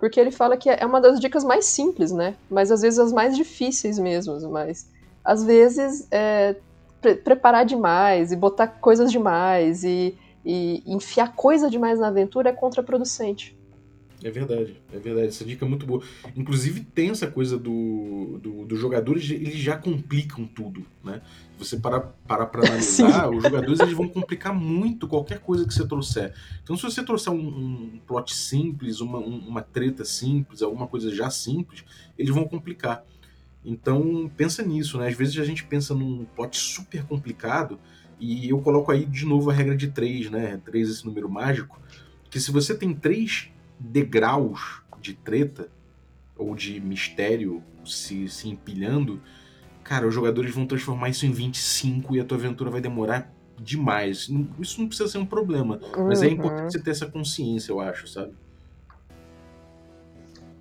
Porque 0.00 0.18
ele 0.18 0.32
fala 0.32 0.56
que 0.56 0.68
é 0.68 0.84
uma 0.84 1.00
das 1.00 1.20
dicas 1.20 1.44
mais 1.44 1.66
simples, 1.66 2.10
né? 2.10 2.34
Mas 2.50 2.72
às 2.72 2.80
vezes 2.80 2.98
as 2.98 3.12
mais 3.12 3.36
difíceis 3.36 3.98
mesmo. 3.98 4.36
Mas 4.48 4.88
às 5.22 5.44
vezes 5.44 6.08
é, 6.10 6.56
pre 7.00 7.14
preparar 7.14 7.64
demais 7.64 8.32
e 8.32 8.36
botar 8.36 8.66
coisas 8.66 9.10
demais 9.10 9.84
e, 9.84 10.16
e 10.44 10.82
enfiar 10.86 11.34
coisa 11.34 11.70
demais 11.70 11.98
na 11.98 12.08
aventura 12.08 12.50
é 12.50 12.52
contraproducente. 12.52 13.58
É 14.22 14.30
verdade, 14.30 14.76
é 14.92 14.98
verdade. 14.98 15.28
Essa 15.28 15.44
dica 15.44 15.64
é 15.64 15.68
muito 15.68 15.86
boa. 15.86 16.02
Inclusive 16.36 16.80
tem 16.80 17.08
essa 17.08 17.26
coisa 17.26 17.56
do, 17.56 18.38
do, 18.42 18.66
dos 18.66 18.78
jogadores, 18.78 19.30
eles 19.30 19.54
já 19.54 19.78
complicam 19.78 20.46
tudo, 20.46 20.84
né? 21.02 21.22
Se 21.58 21.64
você 21.64 21.76
parar 21.78 22.00
para 22.28 22.44
pra 22.44 22.60
analisar, 22.68 23.30
os 23.30 23.42
jogadores 23.42 23.80
eles 23.80 23.94
vão 23.94 24.08
complicar 24.08 24.54
muito 24.54 25.08
qualquer 25.08 25.38
coisa 25.38 25.66
que 25.66 25.72
você 25.72 25.88
trouxer. 25.88 26.34
Então 26.62 26.76
se 26.76 26.82
você 26.82 27.02
trouxer 27.02 27.32
um, 27.32 27.38
um 27.38 28.00
plot 28.06 28.34
simples, 28.34 29.00
uma, 29.00 29.18
um, 29.18 29.38
uma 29.38 29.62
treta 29.62 30.04
simples, 30.04 30.60
alguma 30.60 30.86
coisa 30.86 31.14
já 31.14 31.30
simples, 31.30 31.82
eles 32.18 32.34
vão 32.34 32.44
complicar. 32.44 33.02
Então, 33.64 34.30
pensa 34.36 34.62
nisso, 34.62 34.98
né? 34.98 35.08
Às 35.08 35.14
vezes 35.14 35.38
a 35.38 35.44
gente 35.44 35.64
pensa 35.64 35.94
num 35.94 36.24
plot 36.24 36.56
super 36.56 37.04
complicado 37.04 37.78
e 38.18 38.48
eu 38.48 38.60
coloco 38.60 38.90
aí 38.90 39.04
de 39.04 39.24
novo 39.24 39.50
a 39.50 39.52
regra 39.52 39.76
de 39.76 39.88
3, 39.88 40.30
né? 40.30 40.60
3 40.64 40.88
esse 40.88 41.06
número 41.06 41.28
mágico, 41.28 41.80
que 42.30 42.40
se 42.40 42.50
você 42.50 42.74
tem 42.74 42.94
três 42.94 43.50
degraus 43.78 44.82
de 45.00 45.14
treta 45.14 45.68
ou 46.36 46.54
de 46.54 46.80
mistério 46.80 47.62
se, 47.84 48.28
se 48.28 48.48
empilhando, 48.48 49.20
cara, 49.82 50.06
os 50.06 50.14
jogadores 50.14 50.54
vão 50.54 50.66
transformar 50.66 51.08
isso 51.08 51.26
em 51.26 51.32
25 51.32 52.16
e 52.16 52.20
a 52.20 52.24
tua 52.24 52.38
aventura 52.38 52.70
vai 52.70 52.80
demorar 52.80 53.32
demais. 53.58 54.30
Isso 54.58 54.80
não 54.80 54.88
precisa 54.88 55.08
ser 55.08 55.18
um 55.18 55.26
problema, 55.26 55.80
uhum. 55.96 56.08
mas 56.08 56.22
é 56.22 56.26
uhum. 56.26 56.32
importante 56.32 56.72
você 56.72 56.80
ter 56.80 56.90
essa 56.90 57.06
consciência, 57.06 57.72
eu 57.72 57.80
acho, 57.80 58.06
sabe? 58.06 58.32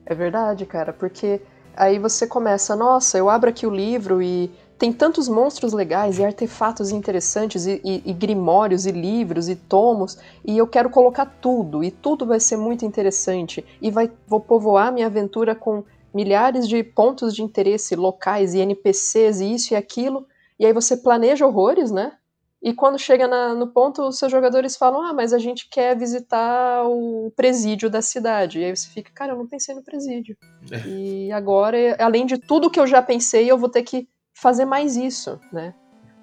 É 0.05 0.15
verdade, 0.15 0.65
cara, 0.65 0.91
porque 0.91 1.41
aí 1.75 1.99
você 1.99 2.27
começa, 2.27 2.75
nossa, 2.75 3.17
eu 3.17 3.29
abro 3.29 3.49
aqui 3.49 3.65
o 3.65 3.69
livro 3.69 4.21
e 4.21 4.51
tem 4.77 4.93
tantos 4.93 5.27
monstros 5.27 5.73
legais 5.73 6.17
e 6.17 6.23
artefatos 6.23 6.89
interessantes 6.89 7.65
e, 7.65 7.81
e, 7.83 8.01
e, 8.05 8.13
grimórios 8.13 8.85
e 8.85 8.91
livros 8.91 9.49
e 9.49 9.55
tomos 9.55 10.17
e 10.45 10.57
eu 10.57 10.65
quero 10.65 10.89
colocar 10.89 11.25
tudo 11.25 11.83
e 11.83 11.91
tudo 11.91 12.25
vai 12.25 12.39
ser 12.39 12.55
muito 12.55 12.85
interessante 12.85 13.65
e 13.81 13.91
vai 13.91 14.09
vou 14.25 14.39
povoar 14.39 14.93
minha 14.93 15.07
aventura 15.07 15.53
com 15.53 15.83
milhares 16.13 16.65
de 16.67 16.81
pontos 16.81 17.35
de 17.35 17.43
interesse 17.43 17.93
locais 17.93 18.53
e 18.53 18.59
NPCs 18.59 19.41
e 19.41 19.53
isso 19.53 19.73
e 19.73 19.75
aquilo 19.75 20.25
e 20.57 20.65
aí 20.65 20.73
você 20.73 20.95
planeja 20.97 21.45
horrores, 21.45 21.91
né? 21.91 22.13
E 22.61 22.73
quando 22.73 22.99
chega 22.99 23.27
na, 23.27 23.55
no 23.55 23.67
ponto, 23.67 24.01
os 24.01 24.17
seus 24.17 24.31
jogadores 24.31 24.75
falam: 24.75 25.01
Ah, 25.01 25.13
mas 25.13 25.31
a 25.31 25.37
gente 25.37 25.69
quer 25.69 25.97
visitar 25.97 26.83
o 26.85 27.31
presídio 27.35 27.89
da 27.89 28.01
cidade. 28.01 28.59
E 28.59 28.65
aí 28.65 28.75
você 28.75 28.89
fica, 28.89 29.11
cara, 29.13 29.31
eu 29.31 29.37
não 29.37 29.47
pensei 29.47 29.73
no 29.73 29.83
presídio. 29.83 30.35
É. 30.69 30.87
E 30.87 31.31
agora, 31.31 31.95
além 31.99 32.25
de 32.25 32.37
tudo 32.37 32.69
que 32.69 32.79
eu 32.79 32.85
já 32.85 33.01
pensei, 33.01 33.49
eu 33.49 33.57
vou 33.57 33.69
ter 33.69 33.83
que 33.83 34.09
fazer 34.33 34.65
mais 34.65 34.97
isso, 34.97 35.39
né? 35.53 35.73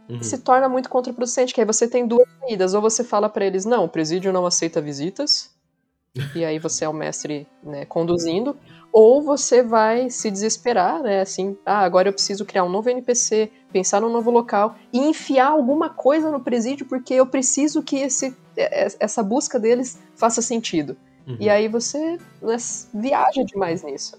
Uhum. 0.09 0.23
Se 0.23 0.39
torna 0.39 0.69
muito 0.69 0.89
contraproducente, 0.89 1.53
que 1.53 1.61
aí 1.61 1.67
você 1.67 1.89
tem 1.89 2.07
duas 2.07 2.29
saídas. 2.41 2.75
Ou 2.75 2.81
você 2.81 3.03
fala 3.03 3.29
para 3.29 3.45
eles, 3.45 3.65
não, 3.65 3.85
o 3.85 3.89
presídio 3.89 4.33
não 4.33 4.47
aceita 4.47 4.81
visitas, 4.81 5.51
e 6.35 6.45
aí 6.45 6.59
você 6.59 6.85
é 6.85 6.89
o 6.89 6.93
mestre 6.93 7.47
né, 7.63 7.85
conduzindo, 7.85 8.57
ou 8.93 9.23
você 9.23 9.63
vai 9.63 10.09
se 10.09 10.31
desesperar, 10.31 11.03
né, 11.03 11.21
assim, 11.21 11.57
ah, 11.67 11.81
agora 11.81 12.09
eu 12.09 12.13
preciso 12.13 12.45
criar 12.45 12.65
um 12.65 12.69
novo 12.69 12.89
NPC, 12.89 13.51
pensar 13.77 14.01
num 14.01 14.11
novo 14.11 14.31
local, 14.31 14.75
e 14.91 14.99
enfiar 14.99 15.49
alguma 15.49 15.91
coisa 15.91 16.31
no 16.31 16.41
presídio, 16.41 16.87
porque 16.87 17.13
eu 17.13 17.27
preciso 17.27 17.83
que 17.83 17.97
esse, 17.97 18.35
é, 18.57 18.87
é, 18.87 18.89
essa 18.99 19.23
busca 19.23 19.61
deles 19.61 20.01
faça 20.15 20.41
sentido. 20.41 20.97
Uhum. 21.27 21.37
E 21.39 21.51
aí 21.51 21.69
você 21.69 22.19
né, 22.41 22.57
viaja 22.95 23.45
demais 23.45 23.83
nisso. 23.83 24.17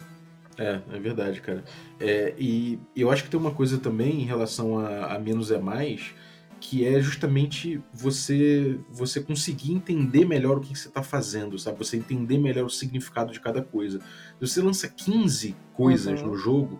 É, 0.59 0.79
é 0.93 0.99
verdade, 0.99 1.41
cara. 1.41 1.63
É, 1.99 2.35
e 2.37 2.79
eu 2.95 3.09
acho 3.09 3.23
que 3.23 3.31
tem 3.31 3.39
uma 3.39 3.49
coisa 3.49 3.79
também 3.79 4.21
em 4.21 4.25
relação 4.25 4.77
a, 4.77 5.15
a 5.15 5.19
menos 5.19 5.49
é 5.49 5.57
mais, 5.57 6.13
que 6.59 6.85
é 6.85 6.99
justamente 7.01 7.81
você 7.91 8.79
você 8.91 9.19
conseguir 9.21 9.73
entender 9.73 10.25
melhor 10.25 10.57
o 10.57 10.61
que, 10.61 10.73
que 10.73 10.79
você 10.79 10.87
está 10.87 11.01
fazendo, 11.01 11.57
sabe? 11.57 11.79
Você 11.79 11.97
entender 11.97 12.37
melhor 12.37 12.65
o 12.65 12.69
significado 12.69 13.31
de 13.31 13.39
cada 13.39 13.63
coisa. 13.63 13.99
Se 14.39 14.47
você 14.47 14.61
lança 14.61 14.87
15 14.87 15.55
coisas 15.73 16.21
uhum. 16.21 16.27
no 16.27 16.35
jogo, 16.35 16.79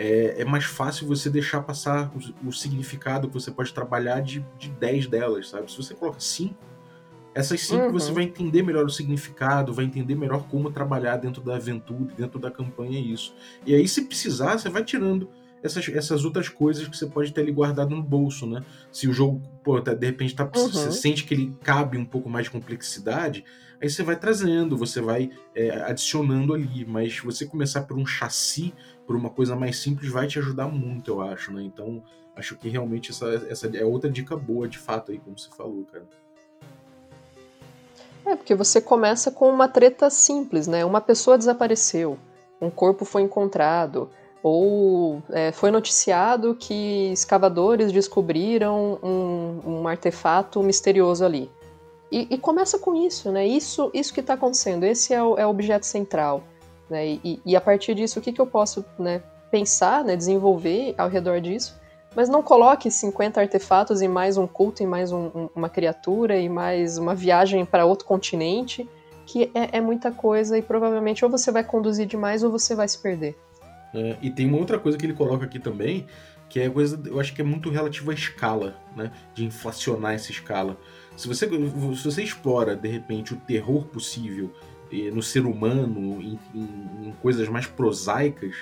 é, 0.00 0.42
é, 0.42 0.44
mais 0.44 0.64
fácil 0.64 1.08
você 1.08 1.28
deixar 1.28 1.60
passar 1.62 2.12
o, 2.14 2.48
o, 2.48 2.52
significado 2.52 3.26
que 3.26 3.34
você 3.34 3.50
pode 3.50 3.74
trabalhar 3.74 4.20
de, 4.20 4.46
de 4.56 4.70
10 4.70 5.08
delas, 5.08 5.48
sabe? 5.48 5.68
Se 5.68 5.76
você 5.76 5.92
coloca 5.92 6.20
5, 6.20 6.54
essas 7.34 7.60
cinco 7.62 7.86
uhum. 7.86 7.92
você 7.92 8.12
vai 8.12 8.24
entender 8.24 8.62
melhor 8.62 8.84
o 8.84 8.90
significado, 8.90 9.74
vai 9.74 9.84
entender 9.84 10.14
melhor 10.14 10.46
como 10.48 10.70
trabalhar 10.70 11.16
dentro 11.16 11.42
da 11.42 11.56
aventura, 11.56 12.14
dentro 12.16 12.38
da 12.38 12.48
campanha, 12.48 12.98
isso. 12.98 13.34
E 13.66 13.74
aí, 13.74 13.88
se 13.88 14.06
precisar, 14.06 14.56
você 14.56 14.68
vai 14.68 14.84
tirando 14.84 15.28
essas, 15.62 15.88
essas 15.88 16.24
outras 16.24 16.48
coisas 16.48 16.86
que 16.86 16.96
você 16.96 17.06
pode 17.06 17.32
ter 17.32 17.40
ali 17.40 17.52
guardado 17.52 17.94
no 17.94 18.02
bolso, 18.02 18.46
né? 18.46 18.64
Se 18.92 19.08
o 19.08 19.12
jogo, 19.12 19.42
pô, 19.64 19.80
tá, 19.80 19.94
de 19.94 20.06
repente 20.06 20.34
tá, 20.34 20.44
uhum. 20.44 20.68
você 20.68 20.92
sente 20.92 21.24
que 21.24 21.34
ele 21.34 21.54
cabe 21.62 21.98
um 21.98 22.04
pouco 22.04 22.28
mais 22.30 22.44
de 22.44 22.50
complexidade, 22.50 23.44
aí 23.80 23.90
você 23.90 24.02
vai 24.02 24.16
trazendo, 24.16 24.76
você 24.76 25.00
vai 25.00 25.30
é, 25.54 25.70
adicionando 25.82 26.54
ali. 26.54 26.84
Mas 26.86 27.18
você 27.18 27.46
começar 27.46 27.82
por 27.82 27.96
um 27.96 28.06
chassi, 28.06 28.72
por 29.08 29.16
uma 29.16 29.30
coisa 29.30 29.56
mais 29.56 29.78
simples, 29.78 30.12
vai 30.12 30.26
te 30.26 30.38
ajudar 30.38 30.68
muito, 30.68 31.10
eu 31.10 31.22
acho, 31.22 31.50
né? 31.50 31.62
Então, 31.62 32.02
acho 32.36 32.54
que 32.56 32.68
realmente 32.68 33.10
essa, 33.10 33.26
essa 33.48 33.66
é 33.74 33.82
outra 33.82 34.10
dica 34.10 34.36
boa, 34.36 34.68
de 34.68 34.76
fato, 34.76 35.10
aí, 35.10 35.18
como 35.18 35.38
você 35.38 35.48
falou, 35.48 35.82
cara. 35.90 36.04
É, 38.26 38.36
porque 38.36 38.54
você 38.54 38.82
começa 38.82 39.30
com 39.30 39.48
uma 39.48 39.66
treta 39.66 40.10
simples, 40.10 40.66
né? 40.66 40.84
Uma 40.84 41.00
pessoa 41.00 41.38
desapareceu, 41.38 42.18
um 42.60 42.68
corpo 42.68 43.06
foi 43.06 43.22
encontrado, 43.22 44.10
ou 44.42 45.22
é, 45.30 45.52
foi 45.52 45.70
noticiado 45.70 46.54
que 46.54 47.10
escavadores 47.10 47.90
descobriram 47.90 48.98
um, 49.02 49.60
um 49.64 49.88
artefato 49.88 50.62
misterioso 50.62 51.24
ali. 51.24 51.50
E, 52.12 52.26
e, 52.30 52.36
começa 52.36 52.78
com 52.78 52.94
isso, 52.94 53.32
né? 53.32 53.46
Isso, 53.46 53.90
isso 53.94 54.12
que 54.12 54.20
está 54.20 54.34
acontecendo, 54.34 54.84
esse 54.84 55.14
é 55.14 55.22
o, 55.22 55.38
é 55.38 55.46
o, 55.46 55.48
objeto 55.48 55.86
central. 55.86 56.42
Né? 56.88 57.18
E, 57.22 57.40
e, 57.44 57.56
a 57.56 57.60
partir 57.60 57.94
disso, 57.94 58.18
o 58.18 58.22
que, 58.22 58.32
que 58.32 58.40
eu 58.40 58.46
posso 58.46 58.84
né, 58.98 59.22
pensar, 59.50 60.04
né, 60.04 60.16
desenvolver 60.16 60.94
ao 60.96 61.08
redor 61.08 61.40
disso? 61.40 61.78
Mas 62.16 62.28
não 62.28 62.42
coloque 62.42 62.90
50 62.90 63.40
artefatos 63.40 64.00
e 64.00 64.08
mais 64.08 64.36
um 64.36 64.46
culto, 64.46 64.82
e 64.82 64.86
mais 64.86 65.12
um, 65.12 65.26
um, 65.26 65.50
uma 65.54 65.68
criatura, 65.68 66.38
e 66.38 66.48
mais 66.48 66.96
uma 66.96 67.14
viagem 67.14 67.64
para 67.64 67.84
outro 67.84 68.06
continente, 68.06 68.88
que 69.26 69.50
é, 69.54 69.76
é 69.76 69.80
muita 69.80 70.10
coisa 70.10 70.56
e 70.56 70.62
provavelmente 70.62 71.24
ou 71.24 71.30
você 71.30 71.52
vai 71.52 71.62
conduzir 71.62 72.06
demais 72.06 72.42
ou 72.42 72.50
você 72.50 72.74
vai 72.74 72.88
se 72.88 72.98
perder. 72.98 73.36
É, 73.94 74.16
e 74.22 74.30
tem 74.30 74.46
uma 74.46 74.58
outra 74.58 74.78
coisa 74.78 74.96
que 74.96 75.04
ele 75.04 75.12
coloca 75.12 75.44
aqui 75.44 75.58
também, 75.58 76.06
que 76.48 76.60
é 76.60 76.68
coisa, 76.70 76.98
eu 77.04 77.20
acho 77.20 77.34
que 77.34 77.42
é 77.42 77.44
muito 77.44 77.68
relativo 77.68 78.10
à 78.10 78.14
escala, 78.14 78.74
né? 78.96 79.12
De 79.34 79.44
inflacionar 79.44 80.14
essa 80.14 80.30
escala. 80.30 80.78
Se 81.14 81.28
você, 81.28 81.46
se 81.46 82.04
você 82.04 82.22
explora, 82.22 82.74
de 82.74 82.88
repente, 82.88 83.34
o 83.34 83.36
terror 83.36 83.84
possível 83.84 84.50
no 85.12 85.22
ser 85.22 85.44
humano, 85.44 86.20
em, 86.20 86.38
em, 86.54 87.08
em, 87.08 87.12
coisas 87.20 87.48
mais 87.48 87.66
prosaicas, 87.66 88.56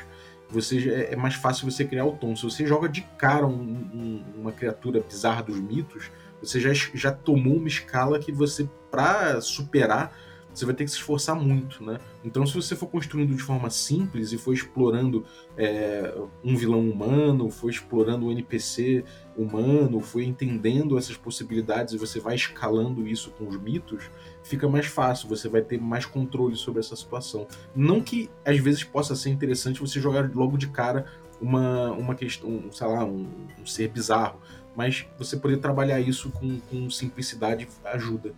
você 0.48 0.88
é, 0.90 1.12
é 1.12 1.16
mais 1.16 1.34
fácil 1.34 1.70
você 1.70 1.84
criar 1.84 2.04
o 2.04 2.12
tom. 2.12 2.34
Se 2.36 2.42
você 2.42 2.66
joga 2.66 2.88
de 2.88 3.02
cara 3.18 3.46
um, 3.46 3.52
um, 3.52 4.24
uma 4.36 4.52
criatura 4.52 5.00
bizarra 5.00 5.42
dos 5.42 5.60
mitos, 5.60 6.10
você 6.40 6.60
já, 6.60 6.72
já 6.72 7.12
tomou 7.12 7.56
uma 7.56 7.68
escala 7.68 8.18
que 8.18 8.30
você, 8.32 8.68
para 8.90 9.40
superar, 9.40 10.12
você 10.58 10.64
vai 10.64 10.74
ter 10.74 10.84
que 10.84 10.90
se 10.90 10.96
esforçar 10.96 11.36
muito, 11.36 11.84
né? 11.84 11.98
Então, 12.24 12.46
se 12.46 12.54
você 12.54 12.74
for 12.74 12.86
construindo 12.86 13.34
de 13.34 13.42
forma 13.42 13.68
simples 13.68 14.32
e 14.32 14.38
for 14.38 14.54
explorando 14.54 15.24
é, 15.56 16.14
um 16.42 16.56
vilão 16.56 16.80
humano, 16.80 17.50
for 17.50 17.68
explorando 17.68 18.26
um 18.26 18.32
NPC 18.32 19.04
humano, 19.36 20.00
for 20.00 20.22
entendendo 20.22 20.96
essas 20.96 21.16
possibilidades 21.16 21.92
e 21.92 21.98
você 21.98 22.18
vai 22.18 22.34
escalando 22.34 23.06
isso 23.06 23.30
com 23.32 23.46
os 23.46 23.60
mitos, 23.60 24.10
fica 24.42 24.66
mais 24.66 24.86
fácil, 24.86 25.28
você 25.28 25.46
vai 25.46 25.60
ter 25.60 25.78
mais 25.78 26.06
controle 26.06 26.56
sobre 26.56 26.80
essa 26.80 26.96
situação. 26.96 27.46
Não 27.74 28.00
que 28.00 28.30
às 28.42 28.58
vezes 28.58 28.82
possa 28.82 29.14
ser 29.14 29.28
interessante 29.28 29.80
você 29.80 30.00
jogar 30.00 30.30
logo 30.34 30.56
de 30.56 30.68
cara 30.68 31.04
uma, 31.38 31.92
uma 31.92 32.14
questão, 32.14 32.64
sei 32.72 32.86
lá, 32.86 33.04
um, 33.04 33.28
um 33.60 33.66
ser 33.66 33.88
bizarro, 33.88 34.40
mas 34.74 35.06
você 35.18 35.36
poder 35.36 35.58
trabalhar 35.58 36.00
isso 36.00 36.30
com, 36.30 36.58
com 36.60 36.88
simplicidade 36.88 37.68
ajuda. 37.84 38.34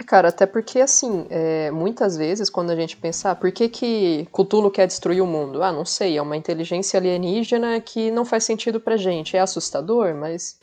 É, 0.00 0.04
cara, 0.04 0.28
até 0.28 0.46
porque, 0.46 0.80
assim, 0.80 1.26
é, 1.28 1.70
muitas 1.70 2.16
vezes 2.16 2.48
quando 2.48 2.70
a 2.70 2.76
gente 2.76 2.96
pensa, 2.96 3.32
ah, 3.32 3.34
por 3.34 3.50
que, 3.50 3.68
que 3.68 4.28
Cthulhu 4.32 4.70
quer 4.70 4.86
destruir 4.86 5.20
o 5.20 5.26
mundo? 5.26 5.62
Ah, 5.62 5.72
não 5.72 5.84
sei, 5.84 6.16
é 6.16 6.22
uma 6.22 6.36
inteligência 6.36 6.98
alienígena 6.98 7.80
que 7.80 8.10
não 8.10 8.24
faz 8.24 8.44
sentido 8.44 8.80
pra 8.80 8.96
gente. 8.96 9.36
É 9.36 9.40
assustador, 9.40 10.14
mas. 10.14 10.58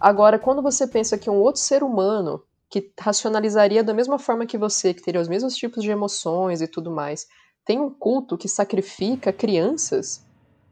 Agora, 0.00 0.38
quando 0.38 0.62
você 0.62 0.86
pensa 0.86 1.18
que 1.18 1.28
um 1.28 1.40
outro 1.40 1.60
ser 1.60 1.82
humano 1.82 2.42
que 2.70 2.92
racionalizaria 3.00 3.82
da 3.82 3.94
mesma 3.94 4.18
forma 4.18 4.46
que 4.46 4.58
você, 4.58 4.94
que 4.94 5.02
teria 5.02 5.20
os 5.20 5.28
mesmos 5.28 5.56
tipos 5.56 5.82
de 5.82 5.90
emoções 5.90 6.60
e 6.60 6.68
tudo 6.68 6.90
mais, 6.90 7.26
tem 7.64 7.80
um 7.80 7.90
culto 7.90 8.38
que 8.38 8.48
sacrifica 8.48 9.32
crianças, 9.32 10.22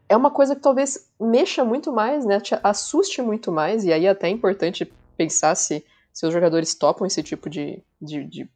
é 0.09 0.17
uma 0.17 0.31
coisa 0.31 0.55
que 0.55 0.63
talvez 0.63 1.09
mexa 1.21 1.65
muito 1.65 1.93
mais, 1.93 2.25
né? 2.25 2.39
Te 2.39 2.57
assuste 2.63 3.21
muito 3.21 3.51
mais, 3.51 3.85
e 3.85 3.93
aí 3.93 4.07
é 4.07 4.11
até 4.11 4.29
é 4.29 4.31
importante 4.31 4.91
pensar 5.17 5.55
se 5.57 5.85
seus 6.17 6.33
jogadores 6.33 6.75
topam 6.75 7.07
esse 7.07 7.23
tipo 7.23 7.51
de, 7.51 7.83
de, 8.01 8.25
de 8.25 8.49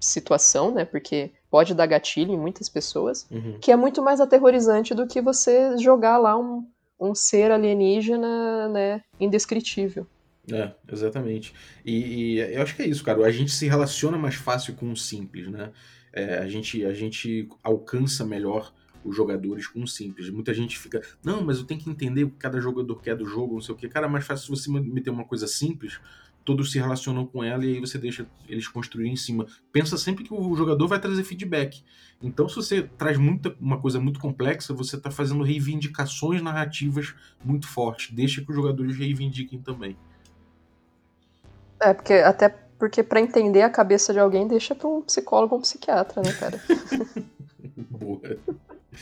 situação, 0.00 0.72
né? 0.72 0.82
Porque 0.82 1.30
pode 1.50 1.74
dar 1.74 1.84
gatilho 1.84 2.32
em 2.32 2.38
muitas 2.38 2.70
pessoas, 2.70 3.26
uhum. 3.30 3.58
que 3.60 3.70
é 3.70 3.76
muito 3.76 4.00
mais 4.00 4.18
aterrorizante 4.18 4.94
do 4.94 5.06
que 5.06 5.20
você 5.20 5.76
jogar 5.76 6.16
lá 6.16 6.38
um, 6.38 6.66
um 6.98 7.14
ser 7.14 7.50
alienígena, 7.50 8.66
né, 8.70 9.02
indescritível. 9.20 10.06
É, 10.50 10.72
exatamente. 10.90 11.52
E, 11.84 12.36
e, 12.36 12.38
eu 12.54 12.62
acho 12.62 12.74
que 12.74 12.80
é 12.80 12.86
isso, 12.86 13.04
cara. 13.04 13.22
A 13.26 13.30
gente 13.30 13.52
se 13.52 13.68
relaciona 13.68 14.16
mais 14.16 14.34
fácil 14.34 14.74
com 14.74 14.90
o 14.90 14.96
simples, 14.96 15.48
né? 15.48 15.70
É, 16.14 16.38
a, 16.38 16.48
gente, 16.48 16.82
a 16.86 16.94
gente 16.94 17.46
alcança 17.62 18.24
melhor 18.24 18.72
os 19.04 19.14
jogadores 19.14 19.66
com 19.66 19.82
o 19.82 19.86
simples. 19.86 20.30
Muita 20.30 20.54
gente 20.54 20.78
fica, 20.78 21.02
não, 21.22 21.42
mas 21.42 21.58
eu 21.58 21.64
tenho 21.64 21.78
que 21.78 21.90
entender 21.90 22.24
o 22.24 22.30
que 22.30 22.36
cada 22.36 22.58
jogador 22.58 23.02
quer 23.02 23.16
do 23.16 23.26
jogo, 23.26 23.54
não 23.54 23.60
sei 23.60 23.74
o 23.74 23.76
que. 23.76 23.86
Cara, 23.86 24.06
é 24.06 24.10
mais 24.10 24.24
fácil 24.24 24.56
você 24.56 24.70
meter 24.70 25.10
uma 25.10 25.24
coisa 25.24 25.46
simples, 25.46 26.00
todos 26.44 26.72
se 26.72 26.78
relacionam 26.78 27.26
com 27.26 27.42
ela 27.42 27.64
e 27.64 27.74
aí 27.74 27.80
você 27.80 27.98
deixa 27.98 28.26
eles 28.48 28.68
construir 28.68 29.08
em 29.08 29.16
cima. 29.16 29.46
Pensa 29.72 29.96
sempre 29.96 30.24
que 30.24 30.32
o 30.32 30.54
jogador 30.56 30.86
vai 30.88 31.00
trazer 31.00 31.24
feedback. 31.24 31.82
Então, 32.22 32.48
se 32.48 32.56
você 32.56 32.82
traz 32.82 33.18
muita, 33.18 33.54
uma 33.60 33.80
coisa 33.80 34.00
muito 34.00 34.20
complexa, 34.20 34.72
você 34.72 34.96
está 34.96 35.10
fazendo 35.10 35.42
reivindicações 35.42 36.40
narrativas 36.40 37.14
muito 37.44 37.66
fortes. 37.66 38.14
Deixa 38.14 38.42
que 38.42 38.50
os 38.50 38.56
jogadores 38.56 38.96
reivindiquem 38.96 39.60
também. 39.60 39.96
É, 41.80 41.92
porque 41.92 42.14
até 42.14 42.48
porque 42.78 43.02
para 43.02 43.20
entender 43.20 43.62
a 43.62 43.70
cabeça 43.70 44.12
de 44.12 44.18
alguém, 44.18 44.46
deixa 44.46 44.74
pra 44.74 44.88
um 44.88 45.02
psicólogo 45.02 45.54
ou 45.54 45.60
um 45.60 45.62
psiquiatra, 45.62 46.20
né, 46.20 46.32
cara? 46.32 46.60
Boa. 47.90 48.20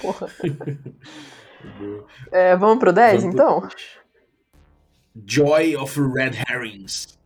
Porra. 0.00 0.28
Boa. 1.78 2.06
É, 2.30 2.56
vamos 2.56 2.78
pro 2.78 2.92
10, 2.92 3.22
Vamos 3.22 3.36
pro 3.36 3.44
então? 3.44 3.68
Joy 5.26 5.76
of 5.76 5.98
Red 5.98 6.32
Herrings. 6.48 7.18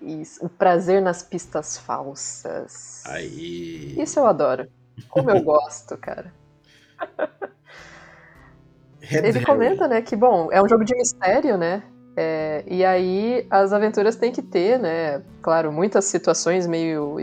Isso. 0.00 0.44
O 0.44 0.48
prazer 0.48 1.02
nas 1.02 1.22
pistas 1.22 1.76
falsas. 1.78 3.02
Aí. 3.06 3.94
Isso 4.00 4.18
eu 4.18 4.26
adoro. 4.26 4.68
Como 5.08 5.30
eu 5.30 5.42
gosto, 5.42 5.96
cara. 5.96 6.32
Red 9.00 9.26
Ele 9.26 9.38
Herring. 9.38 9.44
comenta, 9.44 9.88
né, 9.88 10.02
que, 10.02 10.16
bom, 10.16 10.48
é 10.52 10.62
um 10.62 10.68
jogo 10.68 10.84
de 10.84 10.94
mistério, 10.94 11.56
né? 11.56 11.82
É, 12.16 12.64
e 12.66 12.84
aí 12.84 13.46
as 13.48 13.72
aventuras 13.72 14.16
têm 14.16 14.32
que 14.32 14.42
ter, 14.42 14.78
né? 14.78 15.22
Claro, 15.40 15.72
muitas 15.72 16.04
situações 16.06 16.66
meio 16.66 17.16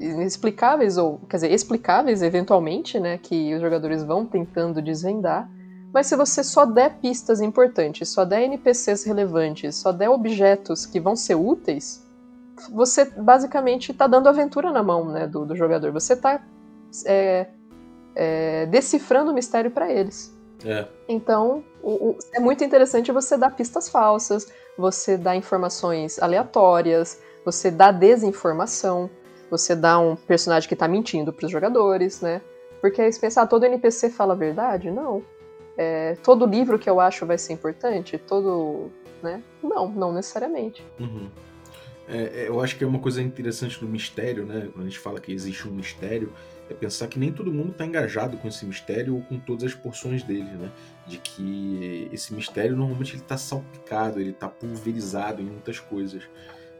inexplicáveis, 0.00 0.98
ou, 0.98 1.18
quer 1.28 1.36
dizer, 1.36 1.52
explicáveis 1.52 2.22
eventualmente, 2.22 2.98
né? 2.98 3.18
Que 3.18 3.54
os 3.54 3.60
jogadores 3.60 4.02
vão 4.02 4.26
tentando 4.26 4.82
desvendar. 4.82 5.48
Mas 5.94 6.08
se 6.08 6.16
você 6.16 6.42
só 6.42 6.66
der 6.66 6.96
pistas 7.00 7.40
importantes, 7.40 8.08
só 8.08 8.24
der 8.24 8.42
NPCs 8.42 9.04
relevantes, 9.04 9.76
só 9.76 9.92
der 9.92 10.08
objetos 10.10 10.86
que 10.86 10.98
vão 10.98 11.14
ser 11.14 11.36
úteis, 11.36 12.01
você 12.70 13.04
basicamente 13.04 13.92
está 13.92 14.06
dando 14.06 14.28
aventura 14.28 14.70
na 14.70 14.82
mão 14.82 15.10
né, 15.10 15.26
do, 15.26 15.44
do 15.44 15.56
jogador. 15.56 15.92
Você 15.92 16.12
está 16.14 16.40
decifrando 18.70 19.30
o 19.30 19.34
mistério 19.34 19.70
para 19.70 19.90
eles. 19.90 20.36
É. 20.64 20.86
Então, 21.08 21.64
o- 21.82 22.10
o- 22.10 22.18
é 22.34 22.38
muito 22.40 22.62
interessante 22.62 23.10
você 23.10 23.36
dar 23.36 23.50
pistas 23.50 23.88
falsas, 23.88 24.46
você 24.78 25.16
dá 25.16 25.34
informações 25.34 26.22
aleatórias, 26.22 27.20
você 27.44 27.70
dá 27.70 27.90
desinformação, 27.90 29.10
você 29.50 29.74
dá 29.74 29.98
um 29.98 30.14
personagem 30.14 30.68
que 30.68 30.76
tá 30.76 30.86
mentindo 30.86 31.32
pros 31.32 31.50
jogadores, 31.50 32.20
né? 32.20 32.40
Porque 32.80 33.02
aí 33.02 33.12
você 33.12 33.20
pensa, 33.20 33.42
ah, 33.42 33.46
todo 33.46 33.64
NPC 33.64 34.10
fala 34.10 34.34
a 34.34 34.36
verdade? 34.36 34.90
Não. 34.90 35.22
É, 35.76 36.16
todo 36.22 36.46
livro 36.46 36.78
que 36.78 36.88
eu 36.88 37.00
acho 37.00 37.26
vai 37.26 37.38
ser 37.38 37.52
importante? 37.52 38.18
Todo. 38.18 38.90
Né? 39.22 39.42
Não, 39.62 39.88
não 39.88 40.12
necessariamente. 40.12 40.84
Uhum. 40.98 41.28
É, 42.12 42.42
é, 42.42 42.48
eu 42.48 42.60
acho 42.60 42.76
que 42.76 42.84
é 42.84 42.86
uma 42.86 42.98
coisa 42.98 43.22
interessante 43.22 43.80
do 43.80 43.88
mistério, 43.88 44.44
né? 44.44 44.68
Quando 44.70 44.84
a 44.84 44.88
gente 44.88 44.98
fala 44.98 45.18
que 45.18 45.32
existe 45.32 45.66
um 45.66 45.72
mistério, 45.72 46.30
é 46.68 46.74
pensar 46.74 47.08
que 47.08 47.18
nem 47.18 47.32
todo 47.32 47.50
mundo 47.50 47.72
está 47.72 47.86
engajado 47.86 48.36
com 48.36 48.46
esse 48.46 48.66
mistério 48.66 49.14
ou 49.14 49.22
com 49.22 49.38
todas 49.38 49.64
as 49.64 49.74
porções 49.74 50.22
dele, 50.22 50.50
né? 50.50 50.70
De 51.06 51.16
que 51.16 52.10
esse 52.12 52.34
mistério 52.34 52.76
normalmente 52.76 53.14
ele 53.14 53.22
está 53.22 53.38
salpicado, 53.38 54.20
ele 54.20 54.30
está 54.30 54.46
pulverizado 54.46 55.40
em 55.40 55.46
muitas 55.46 55.80
coisas. 55.80 56.22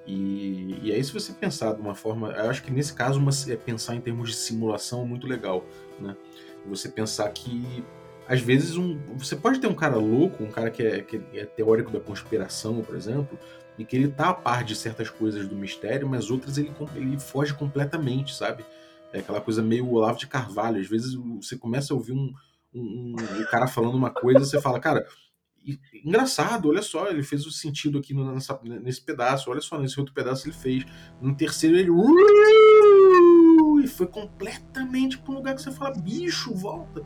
E, 0.06 0.78
e 0.82 0.92
aí, 0.92 1.02
se 1.02 1.12
você 1.12 1.32
pensar 1.32 1.72
de 1.72 1.80
uma 1.80 1.94
forma. 1.94 2.30
Eu 2.32 2.50
acho 2.50 2.62
que 2.62 2.70
nesse 2.70 2.92
caso, 2.92 3.18
uma, 3.18 3.30
é 3.48 3.56
pensar 3.56 3.94
em 3.94 4.02
termos 4.02 4.28
de 4.28 4.36
simulação 4.36 5.02
é 5.02 5.06
muito 5.06 5.26
legal, 5.26 5.64
né? 5.98 6.14
Você 6.66 6.90
pensar 6.90 7.30
que. 7.30 7.82
Às 8.28 8.40
vezes, 8.40 8.76
um, 8.76 8.98
você 9.16 9.34
pode 9.34 9.60
ter 9.60 9.66
um 9.66 9.74
cara 9.74 9.96
louco, 9.96 10.44
um 10.44 10.50
cara 10.50 10.70
que 10.70 10.82
é, 10.82 11.02
que 11.02 11.20
é 11.34 11.44
teórico 11.44 11.90
da 11.90 12.00
conspiração, 12.00 12.80
por 12.80 12.94
exemplo, 12.94 13.38
e 13.78 13.84
que 13.84 13.96
ele 13.96 14.08
tá 14.08 14.28
a 14.30 14.34
par 14.34 14.64
de 14.64 14.76
certas 14.76 15.08
coisas 15.10 15.48
do 15.48 15.56
mistério, 15.56 16.08
mas 16.08 16.30
outras 16.30 16.58
ele, 16.58 16.72
ele 16.94 17.18
foge 17.18 17.54
completamente, 17.54 18.34
sabe? 18.34 18.64
É 19.12 19.18
aquela 19.20 19.40
coisa 19.40 19.62
meio 19.62 19.90
Olavo 19.90 20.18
de 20.18 20.26
Carvalho. 20.26 20.80
Às 20.80 20.88
vezes 20.88 21.14
você 21.14 21.56
começa 21.56 21.92
a 21.92 21.96
ouvir 21.96 22.12
um, 22.12 22.32
um, 22.74 23.14
um- 23.18 23.44
cara 23.50 23.66
falando 23.66 23.94
uma 23.94 24.10
coisa 24.10 24.40
e 24.40 24.44
você 24.46 24.60
fala, 24.60 24.80
cara, 24.80 25.06
engraçado, 26.04 26.68
olha 26.68 26.82
só, 26.82 27.08
ele 27.08 27.22
fez 27.22 27.46
o 27.46 27.50
sentido 27.50 27.98
aqui 27.98 28.12
no- 28.14 28.32
nessa- 28.32 28.58
nesse 28.62 29.00
pedaço, 29.02 29.50
olha 29.50 29.60
só, 29.60 29.78
nesse 29.78 29.98
outro 29.98 30.14
pedaço 30.14 30.46
ele 30.46 30.54
fez. 30.54 30.84
No 31.20 31.34
terceiro 31.36 31.76
ele. 31.76 31.90
E 33.84 33.88
foi 33.88 34.06
completamente 34.06 35.18
para 35.18 35.32
um 35.32 35.36
lugar 35.36 35.54
que 35.54 35.62
você 35.62 35.72
fala, 35.72 35.94
bicho, 35.94 36.54
volta. 36.54 37.02